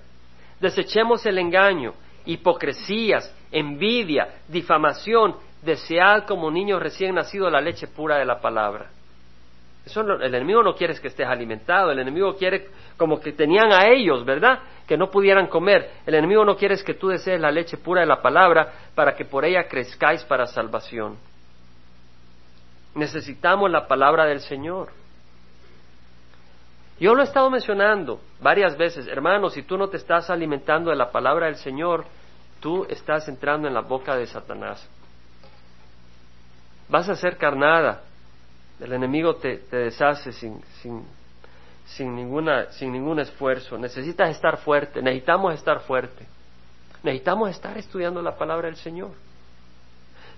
desechemos 0.60 1.24
el 1.26 1.38
engaño, 1.38 1.92
hipocresías, 2.24 3.34
envidia, 3.50 4.28
difamación, 4.48 5.36
desead 5.62 6.24
como 6.26 6.50
niños 6.50 6.82
recién 6.82 7.14
nacidos 7.14 7.52
la 7.52 7.60
leche 7.60 7.86
pura 7.86 8.16
de 8.18 8.24
la 8.24 8.40
palabra. 8.40 8.90
El 9.84 10.34
enemigo 10.34 10.62
no 10.62 10.74
quiere 10.74 10.98
que 11.00 11.08
estés 11.08 11.26
alimentado, 11.26 11.90
el 11.90 11.98
enemigo 11.98 12.36
quiere 12.36 12.68
como 12.96 13.20
que 13.20 13.32
tenían 13.32 13.72
a 13.72 13.88
ellos, 13.88 14.24
¿verdad? 14.24 14.60
Que 14.86 14.96
no 14.96 15.10
pudieran 15.10 15.48
comer. 15.48 15.90
El 16.06 16.14
enemigo 16.14 16.44
no 16.44 16.56
quiere 16.56 16.76
que 16.84 16.94
tú 16.94 17.08
desees 17.08 17.40
la 17.40 17.50
leche 17.50 17.76
pura 17.76 18.02
de 18.02 18.06
la 18.06 18.22
palabra 18.22 18.72
para 18.94 19.14
que 19.14 19.24
por 19.24 19.44
ella 19.44 19.64
crezcáis 19.68 20.22
para 20.24 20.46
salvación. 20.46 21.18
Necesitamos 22.94 23.70
la 23.70 23.88
palabra 23.88 24.24
del 24.24 24.40
Señor. 24.40 24.90
Yo 27.02 27.16
lo 27.16 27.22
he 27.22 27.24
estado 27.24 27.50
mencionando 27.50 28.20
varias 28.40 28.76
veces, 28.76 29.08
hermanos, 29.08 29.54
si 29.54 29.64
tú 29.64 29.76
no 29.76 29.88
te 29.88 29.96
estás 29.96 30.30
alimentando 30.30 30.90
de 30.90 30.96
la 30.96 31.10
palabra 31.10 31.46
del 31.46 31.56
Señor, 31.56 32.04
tú 32.60 32.86
estás 32.88 33.26
entrando 33.26 33.66
en 33.66 33.74
la 33.74 33.80
boca 33.80 34.14
de 34.14 34.24
Satanás. 34.24 34.88
Vas 36.88 37.08
a 37.08 37.16
ser 37.16 37.38
carnada, 37.38 38.02
el 38.78 38.92
enemigo 38.92 39.34
te, 39.34 39.64
deshace 39.68 40.30
sin, 40.30 40.62
sin, 40.80 41.04
sin, 41.86 42.14
ninguna, 42.14 42.70
sin 42.70 42.92
ningún 42.92 43.18
esfuerzo. 43.18 43.76
Necesitas 43.76 44.30
estar 44.30 44.58
fuerte, 44.58 45.02
necesitamos 45.02 45.54
estar 45.54 45.80
fuerte. 45.80 46.24
Necesitamos 47.02 47.50
estar 47.50 47.76
estudiando 47.78 48.22
la 48.22 48.36
palabra 48.36 48.68
del 48.68 48.76
Señor. 48.76 49.10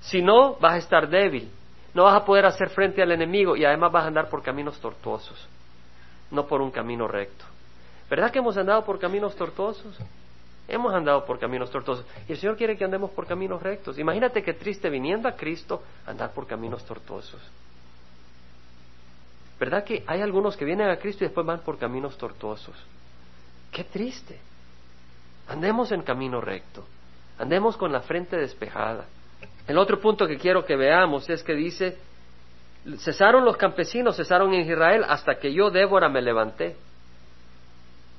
Si 0.01 0.23
no, 0.23 0.55
vas 0.55 0.73
a 0.73 0.79
estar 0.79 1.11
débil, 1.11 1.51
no 1.93 2.05
vas 2.05 2.23
a 2.23 2.25
poder 2.25 2.47
hacer 2.47 2.71
frente 2.71 3.03
al 3.03 3.13
enemigo 3.13 3.55
y 3.55 3.67
además 3.67 3.93
vas 3.93 4.05
a 4.05 4.09
andar 4.09 4.31
por 4.31 4.43
caminos 4.43 4.81
tortuosos 4.81 5.47
no 6.35 6.47
por 6.47 6.61
un 6.61 6.71
camino 6.71 7.09
recto. 7.09 7.45
¿Verdad 8.11 8.31
que 8.31 8.39
hemos 8.39 8.57
andado 8.57 8.85
por 8.85 8.99
caminos 8.99 9.35
tortuosos? 9.35 9.97
Hemos 10.69 10.95
andado 10.95 11.25
por 11.25 11.39
caminos 11.39 11.71
tortuosos. 11.71 12.07
Y 12.29 12.33
el 12.33 12.39
Señor 12.39 12.57
quiere 12.57 12.77
que 12.77 12.85
andemos 12.85 13.11
por 13.11 13.27
caminos 13.27 13.63
rectos. 13.63 13.99
Imagínate 13.99 14.43
qué 14.43 14.55
triste 14.55 14.89
viniendo 14.89 15.29
a 15.29 15.33
Cristo 15.33 15.83
andar 16.07 16.33
por 16.33 16.47
caminos 16.47 16.85
tortuosos. 16.85 17.41
¿Verdad 19.59 19.85
que 19.85 20.03
hay 20.07 20.21
algunos 20.21 20.57
que 20.57 20.65
vienen 20.65 20.89
a 20.89 20.97
Cristo 20.97 21.25
y 21.25 21.29
después 21.29 21.47
van 21.47 21.61
por 21.61 21.79
caminos 21.79 22.17
tortuosos? 22.19 22.77
Qué 23.71 23.85
triste. 23.85 24.39
Andemos 25.49 25.93
en 25.93 26.03
camino 26.03 26.41
recto. 26.41 26.85
Andemos 27.39 27.77
con 27.77 27.93
la 27.93 28.01
frente 28.01 28.37
despejada. 28.37 29.05
El 29.67 29.79
otro 29.79 30.01
punto 30.01 30.27
que 30.27 30.39
quiero 30.39 30.65
que 30.65 30.77
veamos 30.77 31.29
es 31.29 31.43
que 31.43 31.55
dice 31.55 31.97
Cesaron 32.99 33.45
los 33.45 33.57
campesinos, 33.57 34.17
cesaron 34.17 34.53
en 34.53 34.71
Israel 34.71 35.05
hasta 35.09 35.37
que 35.37 35.53
yo, 35.53 35.71
Débora, 35.71 36.09
me 36.09 36.21
levanté. 36.21 36.77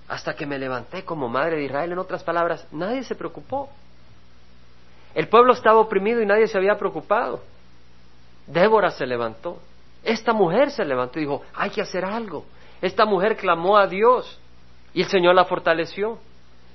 Hasta 0.07 0.35
que 0.35 0.45
me 0.45 0.57
levanté 0.57 1.03
como 1.03 1.27
madre 1.27 1.57
de 1.57 1.65
Israel. 1.65 1.91
En 1.91 1.99
otras 1.99 2.23
palabras, 2.23 2.67
nadie 2.71 3.03
se 3.03 3.15
preocupó. 3.15 3.69
El 5.13 5.27
pueblo 5.29 5.53
estaba 5.53 5.79
oprimido 5.79 6.21
y 6.21 6.25
nadie 6.25 6.47
se 6.47 6.57
había 6.57 6.77
preocupado. 6.77 7.41
Débora 8.47 8.91
se 8.91 9.05
levantó. 9.05 9.59
Esta 10.03 10.33
mujer 10.33 10.71
se 10.71 10.85
levantó 10.85 11.19
y 11.19 11.23
dijo, 11.23 11.41
hay 11.53 11.69
que 11.69 11.81
hacer 11.81 12.05
algo. 12.05 12.45
Esta 12.81 13.05
mujer 13.05 13.37
clamó 13.37 13.77
a 13.77 13.87
Dios 13.87 14.39
y 14.93 15.01
el 15.01 15.07
Señor 15.07 15.35
la 15.35 15.45
fortaleció. 15.45 16.19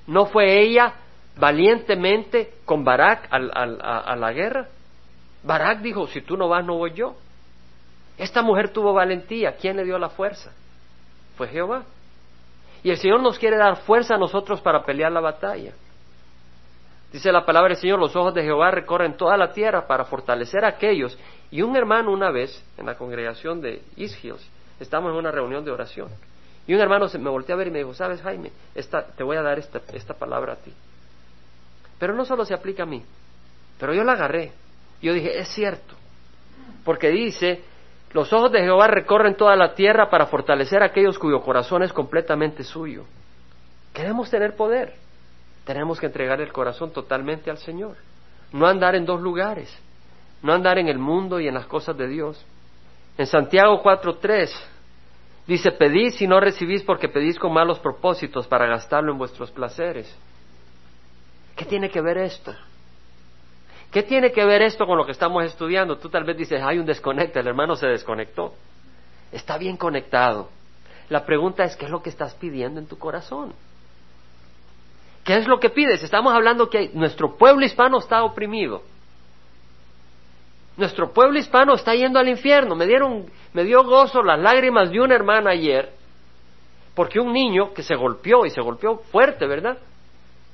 ¿No 0.07 0.27
fue 0.27 0.61
ella 0.61 0.95
valientemente 1.37 2.55
con 2.65 2.85
Barak 2.85 3.29
a, 3.31 4.17
la 4.17 4.33
guerra? 4.33 4.69
Barak 5.45 5.81
dijo, 5.81 6.07
si 6.09 6.23
tú 6.23 6.37
no 6.37 6.49
vas, 6.49 6.65
no 6.65 6.77
voy 6.77 6.93
yo. 6.95 7.15
Esta 8.21 8.43
mujer 8.43 8.69
tuvo 8.69 8.93
valentía. 8.93 9.57
¿Quién 9.57 9.79
le 9.79 9.85
dio 9.85 9.99
la 9.99 10.11
fuerza? 10.11 10.53
Fue 11.39 11.49
Jehová. 11.49 11.85
Y 12.83 12.91
el 12.91 12.99
Señor 12.99 13.23
nos 13.23 13.39
quiere 13.39 13.57
dar 13.57 13.79
fuerza 13.79 14.17
a 14.17 14.19
nosotros 14.19 14.61
para 14.61 14.85
pelear 14.85 15.11
la 15.11 15.21
batalla. 15.21 15.73
Dice 17.11 17.33
la 17.33 17.47
palabra 17.47 17.71
del 17.71 17.79
Señor, 17.79 17.99
los 17.99 18.15
ojos 18.15 18.35
de 18.35 18.43
Jehová 18.43 18.73
recorren 18.73 19.17
toda 19.17 19.39
la 19.39 19.55
tierra 19.55 19.87
para 19.87 20.05
fortalecer 20.05 20.67
a 20.67 20.69
aquellos. 20.69 21.19
Y 21.51 21.63
un 21.63 21.75
hermano 21.77 22.13
una 22.13 22.31
vez, 22.31 22.63
en 22.77 22.85
la 22.85 22.95
congregación 22.95 23.63
de 23.63 23.81
East 23.97 24.23
Hills, 24.23 24.47
estamos 24.79 25.13
en 25.13 25.17
una 25.17 25.31
reunión 25.31 25.65
de 25.65 25.71
oración. 25.71 26.11
Y 26.67 26.75
un 26.75 26.81
hermano 26.81 27.09
se 27.09 27.19
me 27.19 27.31
volteó 27.31 27.55
a 27.55 27.59
ver 27.59 27.69
y 27.69 27.71
me 27.71 27.79
dijo, 27.79 27.95
sabes 27.95 28.21
Jaime, 28.21 28.53
esta, 28.75 29.07
te 29.07 29.25
voy 29.25 29.39
a 29.39 29.43
dar 29.43 29.59
esta, 29.59 29.81
esta 29.95 30.13
palabra 30.13 30.53
a 30.53 30.57
ti. 30.57 30.75
Pero 31.99 32.15
no 32.15 32.27
solo 32.27 32.45
se 32.45 32.53
aplica 32.53 32.83
a 32.83 32.87
mí, 32.87 33.03
pero 33.79 33.95
yo 33.95 34.05
la 34.05 34.13
agarré. 34.13 34.53
Yo 35.01 35.15
dije, 35.15 35.39
es 35.39 35.49
cierto, 35.49 35.95
porque 36.85 37.09
dice, 37.09 37.65
los 38.13 38.33
ojos 38.33 38.51
de 38.51 38.61
Jehová 38.61 38.89
recorren 38.89 39.37
toda 39.37 39.55
la 39.55 39.75
tierra 39.75 40.11
para 40.11 40.27
fortalecer 40.27 40.83
a 40.83 40.87
aquellos 40.87 41.19
cuyo 41.19 41.41
corazón 41.43 41.83
es 41.83 41.93
completamente 41.93 42.65
suyo. 42.65 43.05
Queremos 43.93 44.31
tener 44.31 44.57
poder. 44.57 44.95
Tenemos 45.65 46.01
que 46.01 46.07
entregar 46.07 46.41
el 46.41 46.53
corazón 46.53 46.93
totalmente 46.93 47.51
al 47.51 47.59
Señor. 47.59 47.97
No 48.53 48.67
andar 48.67 48.97
en 48.97 49.05
dos 49.05 49.21
lugares. 49.21 49.73
No 50.43 50.53
andar 50.53 50.79
en 50.79 50.89
el 50.89 50.99
mundo 50.99 51.39
y 51.39 51.47
en 51.47 51.55
las 51.55 51.67
cosas 51.67 51.97
de 51.97 52.09
Dios. 52.09 52.45
En 53.17 53.27
Santiago 53.27 53.81
4.3 53.83 54.51
dice, 55.47 55.71
pedís 55.73 56.21
y 56.21 56.27
no 56.27 56.41
recibís 56.41 56.83
porque 56.83 57.09
pedís 57.09 57.39
con 57.39 57.53
malos 57.53 57.79
propósitos 57.79 58.47
para 58.49 58.67
gastarlo 58.67 59.13
en 59.13 59.19
vuestros 59.19 59.53
placeres. 59.53 60.13
¿Qué 61.55 61.65
tiene 61.65 61.91
que 61.91 62.01
ver 62.01 62.19
esto? 62.19 62.55
¿Qué 63.91 64.05
tiene 64.05 64.31
que 64.31 64.45
ver 64.45 64.63
esto 64.63 64.87
con 64.87 64.97
lo 64.97 65.05
que 65.05 65.13
estamos 65.13 65.45
estudiando? 65.45 65.99
Tú 65.99 66.09
tal 66.09 66.25
vez 66.25 66.37
dices, 66.37 66.63
hay 66.63 66.79
un 66.79 66.87
desconecte, 66.87 67.41
el 67.41 67.49
hermano 67.49 67.75
se 67.75 67.89
desconectó. 67.89 68.55
Está 69.33 69.59
bien 69.59 69.77
conectado. 69.77 70.49
La 71.09 71.25
pregunta 71.25 71.65
es, 71.65 71.77
¿qué 71.77 71.87
es 71.87 71.91
lo 71.91 72.03
que 72.03 72.11
estás 72.11 72.35
pidiendo 72.35 72.79
en 72.79 72.87
tu 72.87 72.99
corazón? 72.99 73.53
¿Qué 75.25 75.37
es 75.37 75.49
lo 75.49 75.59
que 75.59 75.71
pides? 75.71 76.03
Estamos 76.05 76.33
hablando 76.33 76.71
que 76.71 76.91
nuestro 76.95 77.37
pueblo 77.37 77.65
hispano 77.65 77.99
está 77.99 78.23
oprimido. 78.23 78.83
Nuestro 80.77 81.13
pueblo 81.13 81.39
hispano 81.39 81.75
está 81.75 81.95
yendo 81.95 82.21
al 82.21 82.29
infierno. 82.29 82.77
Me 82.77 82.87
dieron, 82.87 83.27
me 83.53 83.65
dio 83.65 83.83
gozo 83.83 84.23
las 84.23 84.39
lágrimas 84.39 84.91
de 84.91 85.01
una 85.01 85.17
hermana 85.17 85.51
ayer, 85.51 85.93
porque 86.95 87.19
un 87.19 87.33
niño 87.33 87.75
que 87.75 87.83
se 87.83 87.97
golpeó 87.97 88.47
y 88.47 88.51
se 88.51 88.61
golpeó 88.61 88.99
fuerte, 89.11 89.47
¿verdad? 89.47 89.79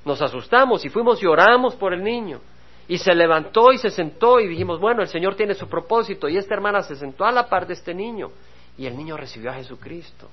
Nos 0.07 0.23
asustamos 0.23 0.85
y 0.87 0.89
fuimos 0.89 1.23
y 1.23 1.27
oramos 1.27 1.77
por 1.77 1.93
el 1.93 2.03
niño. 2.03 2.41
Y 2.89 2.99
se 2.99 3.15
levantó 3.15 3.73
y 3.73 3.79
se 3.79 3.91
sentó 3.91 4.39
y 4.39 4.47
dijimos, 4.47 4.81
bueno, 4.81 5.03
el 5.03 5.09
Señor 5.09 5.35
tiene 5.35 5.55
su 5.55 5.69
propósito. 5.69 6.29
Y 6.29 6.37
esta 6.37 6.55
hermana 6.55 6.83
se 6.83 6.97
sentó 6.97 7.25
a 7.25 7.33
la 7.33 7.49
par 7.49 7.67
de 7.67 7.75
este 7.75 7.95
niño 7.95 8.31
y 8.79 8.87
el 8.87 8.97
niño 8.97 9.17
recibió 9.17 9.51
a 9.51 9.55
Jesucristo. 9.55 10.29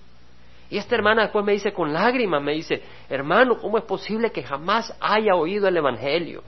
Y 0.70 0.78
esta 0.78 0.96
hermana 0.96 1.24
después 1.24 1.46
me 1.46 1.54
dice 1.54 1.72
con 1.74 1.94
lágrimas, 1.94 2.42
me 2.42 2.54
dice, 2.54 2.82
hermano, 3.10 3.58
¿cómo 3.60 3.78
es 3.78 3.84
posible 3.84 4.32
que 4.32 4.44
jamás 4.44 4.96
haya 5.00 5.36
oído 5.36 5.68
el 5.68 5.78
Evangelio? 5.78 6.44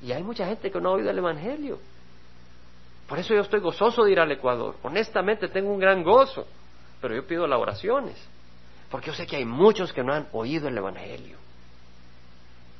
Y 0.00 0.12
hay 0.12 0.22
mucha 0.22 0.46
gente 0.46 0.70
que 0.70 0.80
no 0.80 0.90
ha 0.90 0.92
oído 0.92 1.10
el 1.10 1.18
Evangelio. 1.18 1.78
Por 3.08 3.18
eso 3.18 3.34
yo 3.34 3.40
estoy 3.40 3.60
gozoso 3.60 4.04
de 4.04 4.12
ir 4.12 4.20
al 4.20 4.32
Ecuador. 4.32 4.76
Honestamente 4.82 5.48
tengo 5.48 5.72
un 5.72 5.78
gran 5.78 6.02
gozo, 6.02 6.46
pero 7.00 7.14
yo 7.14 7.26
pido 7.26 7.46
las 7.46 7.60
oraciones, 7.60 8.16
porque 8.90 9.08
yo 9.08 9.14
sé 9.14 9.26
que 9.26 9.36
hay 9.36 9.44
muchos 9.44 9.92
que 9.92 10.02
no 10.02 10.12
han 10.12 10.28
oído 10.32 10.68
el 10.68 10.78
Evangelio. 10.78 11.41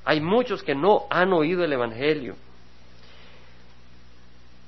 Hay 0.04 0.20
muchos 0.20 0.62
que 0.62 0.74
no 0.74 1.06
han 1.10 1.32
oído 1.32 1.64
el 1.64 1.72
Evangelio. 1.72 2.34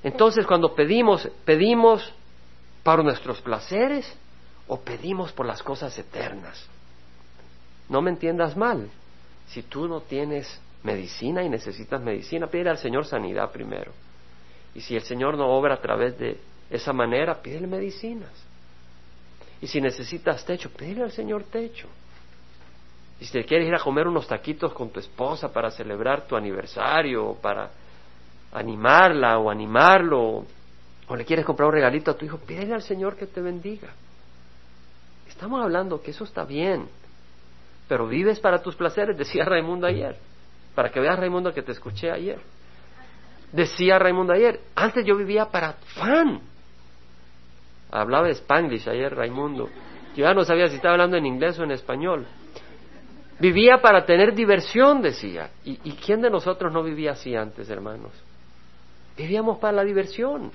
Entonces, 0.03 0.45
cuando 0.45 0.75
pedimos, 0.75 1.27
pedimos 1.45 2.13
para 2.83 3.03
nuestros 3.03 3.41
placeres 3.41 4.15
o 4.67 4.79
pedimos 4.79 5.31
por 5.31 5.45
las 5.45 5.61
cosas 5.63 5.97
eternas. 5.97 6.67
No 7.89 8.01
me 8.01 8.11
entiendas 8.11 8.55
mal. 8.55 8.89
Si 9.47 9.63
tú 9.63 9.87
no 9.87 10.01
tienes 10.01 10.59
medicina 10.83 11.43
y 11.43 11.49
necesitas 11.49 12.01
medicina, 12.01 12.47
pídele 12.47 12.71
al 12.71 12.77
Señor 12.77 13.05
sanidad 13.05 13.51
primero. 13.51 13.91
Y 14.73 14.81
si 14.81 14.95
el 14.95 15.03
Señor 15.03 15.37
no 15.37 15.47
obra 15.47 15.75
a 15.75 15.81
través 15.81 16.17
de 16.17 16.39
esa 16.69 16.93
manera, 16.93 17.41
pídele 17.41 17.67
medicinas. 17.67 18.31
Y 19.61 19.67
si 19.67 19.81
necesitas 19.81 20.45
techo, 20.45 20.69
pídele 20.69 21.03
al 21.03 21.11
Señor 21.11 21.45
techo. 21.45 21.87
Y 23.19 23.25
si 23.25 23.31
te 23.31 23.45
quieres 23.45 23.67
ir 23.67 23.75
a 23.75 23.79
comer 23.79 24.07
unos 24.07 24.27
taquitos 24.27 24.73
con 24.73 24.89
tu 24.89 24.99
esposa 24.99 25.51
para 25.51 25.71
celebrar 25.71 26.27
tu 26.27 26.35
aniversario 26.35 27.25
o 27.25 27.35
para 27.35 27.69
animarla 28.51 29.37
o 29.39 29.49
animarlo, 29.49 30.45
o 31.07 31.15
le 31.15 31.25
quieres 31.25 31.45
comprar 31.45 31.67
un 31.67 31.73
regalito 31.73 32.11
a 32.11 32.17
tu 32.17 32.25
hijo, 32.25 32.37
pídele 32.39 32.73
al 32.73 32.81
Señor 32.81 33.15
que 33.15 33.27
te 33.27 33.41
bendiga. 33.41 33.89
Estamos 35.27 35.61
hablando 35.61 36.01
que 36.01 36.11
eso 36.11 36.23
está 36.23 36.45
bien, 36.45 36.87
pero 37.87 38.07
vives 38.07 38.39
para 38.39 38.61
tus 38.61 38.75
placeres, 38.75 39.17
decía 39.17 39.45
Raimundo 39.45 39.87
ayer, 39.87 40.17
para 40.73 40.89
que 40.89 40.99
veas 40.99 41.17
Raimundo 41.17 41.53
que 41.53 41.61
te 41.61 41.71
escuché 41.71 42.11
ayer. 42.11 42.39
Decía 43.51 43.99
Raimundo 43.99 44.33
ayer, 44.33 44.59
antes 44.75 45.05
yo 45.05 45.15
vivía 45.15 45.45
para 45.45 45.73
fan. 45.73 46.41
Hablaba 47.91 48.27
de 48.27 48.33
Spanglish 48.33 48.89
ayer 48.89 49.15
Raimundo. 49.15 49.69
Yo 50.15 50.23
ya 50.23 50.33
no 50.33 50.43
sabía 50.43 50.67
si 50.67 50.75
estaba 50.75 50.93
hablando 50.93 51.17
en 51.17 51.25
inglés 51.25 51.59
o 51.59 51.63
en 51.63 51.71
español. 51.71 52.25
Vivía 53.39 53.81
para 53.81 54.05
tener 54.05 54.33
diversión, 54.33 55.01
decía. 55.01 55.49
¿Y, 55.63 55.79
¿Y, 55.83 55.93
quién 55.93 56.21
de 56.21 56.29
nosotros 56.29 56.71
no 56.71 56.83
vivía 56.83 57.11
así 57.11 57.35
antes, 57.35 57.69
hermanos? 57.69 58.11
Vivíamos 59.17 59.57
para 59.57 59.73
la 59.73 59.83
diversión. 59.83 60.51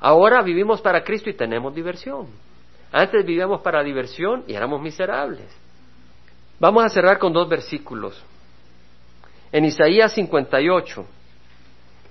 Ahora 0.00 0.42
vivimos 0.42 0.80
para 0.80 1.02
Cristo 1.02 1.30
y 1.30 1.34
tenemos 1.34 1.74
diversión. 1.74 2.28
Antes 2.92 3.24
vivíamos 3.24 3.62
para 3.62 3.82
diversión 3.82 4.44
y 4.46 4.54
éramos 4.54 4.80
miserables. 4.80 5.46
Vamos 6.60 6.84
a 6.84 6.88
cerrar 6.88 7.18
con 7.18 7.32
dos 7.32 7.48
versículos. 7.48 8.22
En 9.52 9.64
Isaías 9.64 10.12
58, 10.12 11.06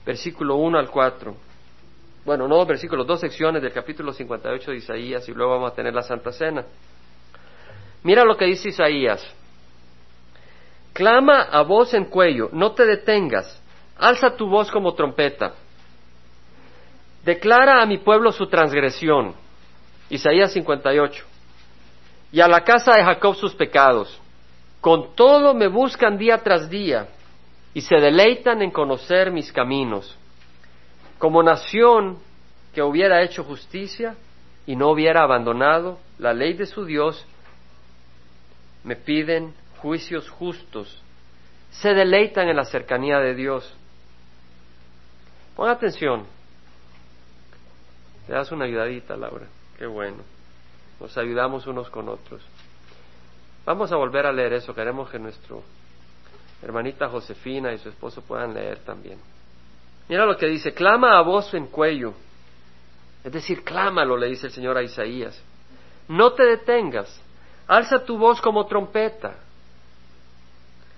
versículo 0.05 0.55
1 0.55 0.79
al 0.79 0.89
4. 0.89 1.35
Bueno, 2.25 2.47
no 2.47 2.57
dos 2.57 2.67
versículos, 2.67 3.05
dos 3.07 3.19
secciones 3.19 3.61
del 3.61 3.71
capítulo 3.71 4.11
58 4.11 4.71
de 4.71 4.77
Isaías 4.77 5.29
y 5.29 5.33
luego 5.33 5.53
vamos 5.53 5.71
a 5.71 5.75
tener 5.75 5.93
la 5.93 6.01
Santa 6.01 6.31
Cena. 6.31 6.65
Mira 8.03 8.23
lo 8.23 8.35
que 8.35 8.45
dice 8.45 8.69
Isaías. 8.69 9.25
Clama 10.97 11.43
a 11.43 11.61
voz 11.61 11.93
en 11.93 12.05
cuello, 12.05 12.49
no 12.53 12.71
te 12.71 12.83
detengas, 12.83 13.61
alza 13.99 14.35
tu 14.35 14.49
voz 14.49 14.71
como 14.71 14.95
trompeta. 14.95 15.53
Declara 17.23 17.83
a 17.83 17.85
mi 17.85 17.99
pueblo 17.99 18.31
su 18.31 18.47
transgresión. 18.47 19.35
Isaías 20.09 20.53
58. 20.53 21.23
Y 22.31 22.41
a 22.41 22.47
la 22.47 22.63
casa 22.63 22.95
de 22.95 23.03
Jacob 23.03 23.35
sus 23.35 23.53
pecados. 23.53 24.19
Con 24.81 25.13
todo 25.13 25.53
me 25.53 25.67
buscan 25.67 26.17
día 26.17 26.39
tras 26.39 26.67
día 26.67 27.09
y 27.75 27.81
se 27.81 27.97
deleitan 27.97 28.63
en 28.63 28.71
conocer 28.71 29.29
mis 29.29 29.51
caminos. 29.51 30.17
Como 31.19 31.43
nación 31.43 32.17
que 32.73 32.81
hubiera 32.81 33.21
hecho 33.21 33.43
justicia 33.43 34.15
y 34.65 34.75
no 34.75 34.89
hubiera 34.89 35.21
abandonado 35.21 35.99
la 36.17 36.33
ley 36.33 36.53
de 36.53 36.65
su 36.65 36.85
Dios, 36.85 37.23
me 38.83 38.95
piden 38.95 39.53
juicios 39.77 40.29
justos. 40.29 41.01
Se 41.71 41.93
deleitan 41.93 42.47
en 42.47 42.55
la 42.55 42.65
cercanía 42.65 43.19
de 43.19 43.35
Dios. 43.35 43.75
Pon 45.55 45.69
atención. 45.69 46.25
Te 48.25 48.33
das 48.33 48.51
una 48.51 48.65
ayudadita, 48.65 49.15
Laura. 49.15 49.47
Qué 49.77 49.85
bueno. 49.85 50.17
Nos 50.99 51.17
ayudamos 51.17 51.67
unos 51.67 51.89
con 51.89 52.09
otros. 52.09 52.41
Vamos 53.65 53.91
a 53.91 53.95
volver 53.95 54.25
a 54.25 54.31
leer 54.31 54.53
eso. 54.53 54.73
Queremos 54.73 55.09
que 55.09 55.19
nuestro 55.19 55.63
hermanita 56.61 57.09
Josefina 57.09 57.73
y 57.73 57.77
su 57.77 57.89
esposo 57.89 58.21
puedan 58.21 58.53
leer 58.53 58.79
también. 58.79 59.19
Mira 60.09 60.25
lo 60.25 60.37
que 60.37 60.47
dice, 60.47 60.73
clama 60.73 61.17
a 61.17 61.21
voz 61.21 61.53
en 61.53 61.67
cuello. 61.67 62.13
Es 63.23 63.31
decir, 63.31 63.63
clámalo, 63.63 64.15
le 64.17 64.27
dice 64.27 64.47
el 64.47 64.53
Señor 64.53 64.77
a 64.77 64.83
Isaías. 64.83 65.41
No 66.07 66.33
te 66.33 66.43
detengas. 66.43 67.21
Alza 67.67 68.05
tu 68.05 68.17
voz 68.17 68.41
como 68.41 68.65
trompeta. 68.65 69.35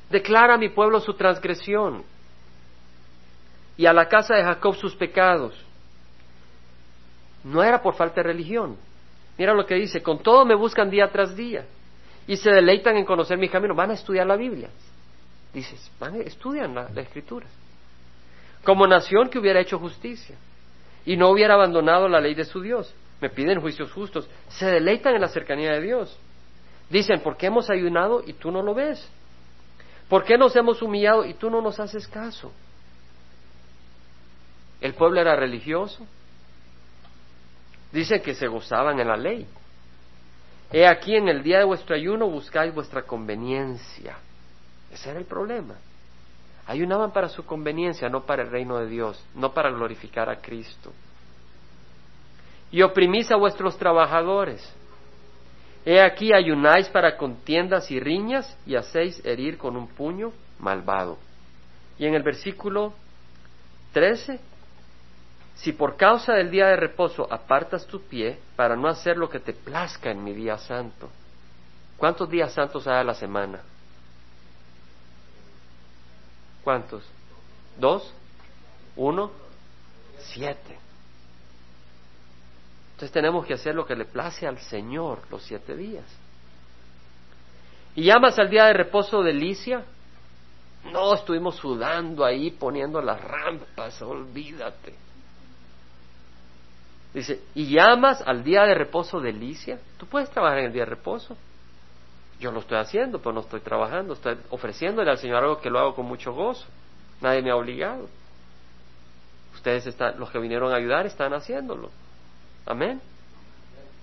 Declara 0.09 0.55
a 0.55 0.57
mi 0.57 0.69
pueblo 0.69 0.99
su 0.99 1.13
transgresión 1.13 2.03
y 3.77 3.85
a 3.85 3.93
la 3.93 4.07
casa 4.07 4.35
de 4.35 4.43
Jacob 4.43 4.75
sus 4.75 4.95
pecados. 4.95 5.53
No 7.43 7.63
era 7.63 7.81
por 7.81 7.95
falta 7.95 8.15
de 8.15 8.23
religión. 8.23 8.75
Mira 9.37 9.53
lo 9.53 9.65
que 9.65 9.75
dice, 9.75 10.01
con 10.01 10.19
todo 10.21 10.45
me 10.45 10.55
buscan 10.55 10.89
día 10.89 11.09
tras 11.11 11.35
día 11.35 11.65
y 12.27 12.35
se 12.35 12.51
deleitan 12.51 12.97
en 12.97 13.05
conocer 13.05 13.37
mi 13.37 13.49
camino. 13.49 13.73
Van 13.73 13.91
a 13.91 13.93
estudiar 13.93 14.27
la 14.27 14.35
Biblia. 14.35 14.69
Dices, 15.53 15.89
van, 15.99 16.15
estudian 16.21 16.75
la, 16.75 16.89
la 16.89 17.01
escritura. 17.01 17.47
Como 18.63 18.85
nación 18.85 19.29
que 19.29 19.39
hubiera 19.39 19.61
hecho 19.61 19.79
justicia 19.79 20.35
y 21.05 21.15
no 21.15 21.29
hubiera 21.29 21.53
abandonado 21.53 22.09
la 22.09 22.19
ley 22.19 22.35
de 22.35 22.45
su 22.45 22.61
Dios. 22.61 22.93
Me 23.21 23.29
piden 23.29 23.61
juicios 23.61 23.91
justos. 23.91 24.29
Se 24.49 24.65
deleitan 24.65 25.15
en 25.15 25.21
la 25.21 25.29
cercanía 25.29 25.71
de 25.71 25.81
Dios. 25.81 26.19
Dicen, 26.89 27.21
¿por 27.21 27.37
qué 27.37 27.47
hemos 27.47 27.69
ayunado 27.69 28.23
y 28.25 28.33
tú 28.33 28.51
no 28.51 28.61
lo 28.61 28.73
ves? 28.73 29.09
¿Por 30.09 30.25
qué 30.25 30.37
nos 30.37 30.55
hemos 30.55 30.81
humillado 30.81 31.23
y 31.23 31.35
tú 31.35 31.49
no 31.49 31.61
nos 31.61 31.79
haces 31.79 32.07
caso? 32.07 32.51
El 34.81 34.95
pueblo 34.95 35.21
era 35.21 35.35
religioso, 35.35 36.05
Dice 37.91 38.21
que 38.21 38.35
se 38.35 38.47
gozaban 38.47 38.99
en 38.99 39.07
la 39.07 39.17
ley. 39.17 39.47
He 40.71 40.85
aquí 40.85 41.15
en 41.15 41.27
el 41.27 41.41
día 41.41 41.59
de 41.59 41.63
vuestro 41.63 41.95
ayuno 41.95 42.29
buscáis 42.29 42.73
vuestra 42.73 43.03
conveniencia. 43.03 44.17
Ese 44.91 45.09
era 45.09 45.19
el 45.19 45.25
problema. 45.25 45.75
Ayunaban 46.67 47.11
para 47.11 47.29
su 47.29 47.45
conveniencia, 47.45 48.09
no 48.09 48.25
para 48.25 48.43
el 48.43 48.51
reino 48.51 48.77
de 48.77 48.87
Dios, 48.87 49.23
no 49.33 49.53
para 49.53 49.71
glorificar 49.71 50.29
a 50.29 50.39
Cristo. 50.39 50.93
Y 52.71 52.83
oprimís 52.83 53.31
a 53.31 53.37
vuestros 53.37 53.75
trabajadores. 53.77 54.61
He 55.89 55.99
aquí 55.99 56.31
ayunáis 56.31 56.87
para 56.87 57.17
contiendas 57.17 57.89
y 57.89 57.99
riñas 57.99 58.55
y 58.67 58.75
hacéis 58.75 59.25
herir 59.25 59.57
con 59.57 59.75
un 59.75 59.87
puño 59.87 60.31
malvado. 60.59 61.17
Y 61.97 62.05
en 62.05 62.13
el 62.13 62.21
versículo 62.21 62.93
13 63.93 64.39
si 65.55 65.73
por 65.73 65.97
causa 65.97 66.33
del 66.33 66.51
día 66.51 66.67
de 66.67 66.75
reposo 66.75 67.27
apartas 67.33 67.87
tu 67.87 68.03
pie 68.03 68.37
para 68.55 68.75
no 68.75 68.87
hacer 68.87 69.17
lo 69.17 69.31
que 69.31 69.39
te 69.39 69.51
plazca 69.51 70.11
en 70.11 70.23
mi 70.23 70.31
día 70.31 70.59
santo, 70.59 71.09
¿cuántos 71.97 72.29
días 72.29 72.53
santos 72.53 72.85
hay 72.85 72.97
a 72.97 73.03
la 73.03 73.15
semana? 73.15 73.59
¿Cuántos? 76.63 77.03
¿Dos? 77.79 78.13
¿Uno? 78.95 79.31
Siete. 80.19 80.77
Entonces 82.99 83.13
tenemos 83.13 83.45
que 83.45 83.53
hacer 83.53 83.73
lo 83.73 83.85
que 83.85 83.95
le 83.95 84.03
place 84.03 84.45
al 84.45 84.59
Señor 84.59 85.21
los 85.31 85.41
siete 85.43 85.73
días. 85.73 86.03
¿Y 87.95 88.03
llamas 88.03 88.37
al 88.37 88.49
día 88.49 88.65
de 88.65 88.73
reposo 88.73 89.23
delicia? 89.23 89.85
No, 90.91 91.13
estuvimos 91.13 91.55
sudando 91.55 92.25
ahí 92.25 92.51
poniendo 92.51 93.01
las 93.01 93.21
rampas, 93.21 94.01
olvídate. 94.01 94.95
Dice, 97.13 97.41
¿y 97.55 97.73
llamas 97.73 98.21
al 98.25 98.43
día 98.43 98.63
de 98.63 98.73
reposo 98.73 99.21
delicia? 99.21 99.79
Tú 99.97 100.05
puedes 100.05 100.29
trabajar 100.29 100.59
en 100.59 100.65
el 100.65 100.73
día 100.73 100.83
de 100.83 100.89
reposo. 100.89 101.37
Yo 102.37 102.51
lo 102.51 102.59
estoy 102.59 102.79
haciendo, 102.79 103.19
pero 103.19 103.31
no 103.31 103.39
estoy 103.39 103.61
trabajando. 103.61 104.15
Estoy 104.15 104.35
ofreciéndole 104.49 105.09
al 105.09 105.19
Señor 105.19 105.41
algo 105.41 105.61
que 105.61 105.69
lo 105.69 105.79
hago 105.79 105.95
con 105.95 106.05
mucho 106.05 106.33
gozo. 106.33 106.67
Nadie 107.21 107.41
me 107.43 107.51
ha 107.51 107.55
obligado. 107.55 108.09
Ustedes, 109.53 109.87
están, 109.87 110.19
los 110.19 110.29
que 110.31 110.39
vinieron 110.39 110.73
a 110.73 110.75
ayudar, 110.75 111.05
están 111.05 111.33
haciéndolo. 111.33 111.91
Amén. 112.69 113.01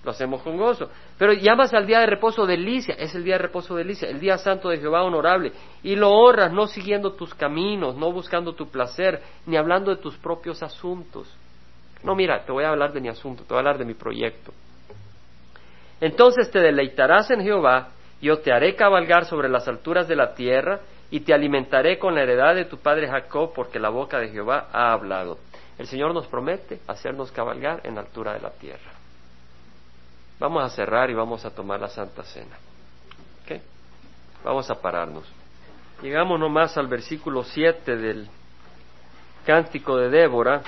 Lo 0.03 0.11
hacemos 0.11 0.43
con 0.43 0.55
gozo. 0.55 0.91
Pero 1.17 1.33
llamas 1.33 1.73
al 1.73 1.87
día 1.87 2.01
de 2.01 2.05
reposo 2.05 2.45
delicia. 2.45 2.93
Es 2.93 3.15
el 3.15 3.23
día 3.23 3.33
de 3.33 3.39
reposo 3.39 3.75
delicia, 3.75 4.07
el 4.07 4.19
día 4.19 4.37
santo 4.37 4.69
de 4.69 4.77
Jehová 4.77 5.03
honorable. 5.03 5.51
Y 5.81 5.95
lo 5.95 6.11
honras 6.11 6.53
no 6.53 6.67
siguiendo 6.67 7.13
tus 7.13 7.33
caminos, 7.33 7.95
no 7.95 8.11
buscando 8.11 8.53
tu 8.53 8.69
placer, 8.69 9.23
ni 9.47 9.57
hablando 9.57 9.89
de 9.89 9.99
tus 9.99 10.15
propios 10.17 10.61
asuntos 10.61 11.35
no, 12.03 12.15
mira, 12.15 12.43
te 12.45 12.51
voy 12.51 12.63
a 12.63 12.69
hablar 12.69 12.93
de 12.93 13.01
mi 13.01 13.09
asunto, 13.09 13.43
te 13.43 13.49
voy 13.49 13.57
a 13.57 13.59
hablar 13.59 13.77
de 13.77 13.85
mi 13.85 13.93
proyecto. 13.93 14.53
Entonces 15.99 16.51
te 16.51 16.59
deleitarás 16.59 17.31
en 17.31 17.41
Jehová, 17.41 17.89
yo 18.21 18.39
te 18.39 18.51
haré 18.51 18.75
cabalgar 18.75 19.25
sobre 19.25 19.49
las 19.49 19.67
alturas 19.67 20.07
de 20.07 20.15
la 20.15 20.33
tierra, 20.33 20.79
y 21.09 21.21
te 21.21 21.33
alimentaré 21.33 21.97
con 21.97 22.15
la 22.15 22.23
heredad 22.23 22.53
de 22.53 22.65
tu 22.65 22.77
padre 22.77 23.07
Jacob, 23.07 23.53
porque 23.55 23.79
la 23.79 23.89
boca 23.89 24.19
de 24.19 24.29
Jehová 24.29 24.67
ha 24.73 24.91
hablado. 24.91 25.37
El 25.77 25.87
Señor 25.87 26.13
nos 26.13 26.27
promete 26.27 26.79
hacernos 26.87 27.31
cabalgar 27.31 27.81
en 27.83 27.95
la 27.95 28.01
altura 28.01 28.33
de 28.33 28.41
la 28.41 28.51
tierra. 28.51 28.91
Vamos 30.39 30.63
a 30.63 30.69
cerrar 30.69 31.09
y 31.09 31.13
vamos 31.13 31.45
a 31.45 31.51
tomar 31.51 31.79
la 31.79 31.89
Santa 31.89 32.23
Cena. 32.23 32.57
¿Okay? 33.43 33.61
Vamos 34.43 34.69
a 34.69 34.75
pararnos. 34.75 35.25
Llegamos 36.01 36.39
nomás 36.39 36.77
al 36.77 36.87
versículo 36.87 37.43
7 37.43 37.95
del 37.95 38.27
cántico 39.45 39.97
de 39.97 40.09
Débora. 40.09 40.61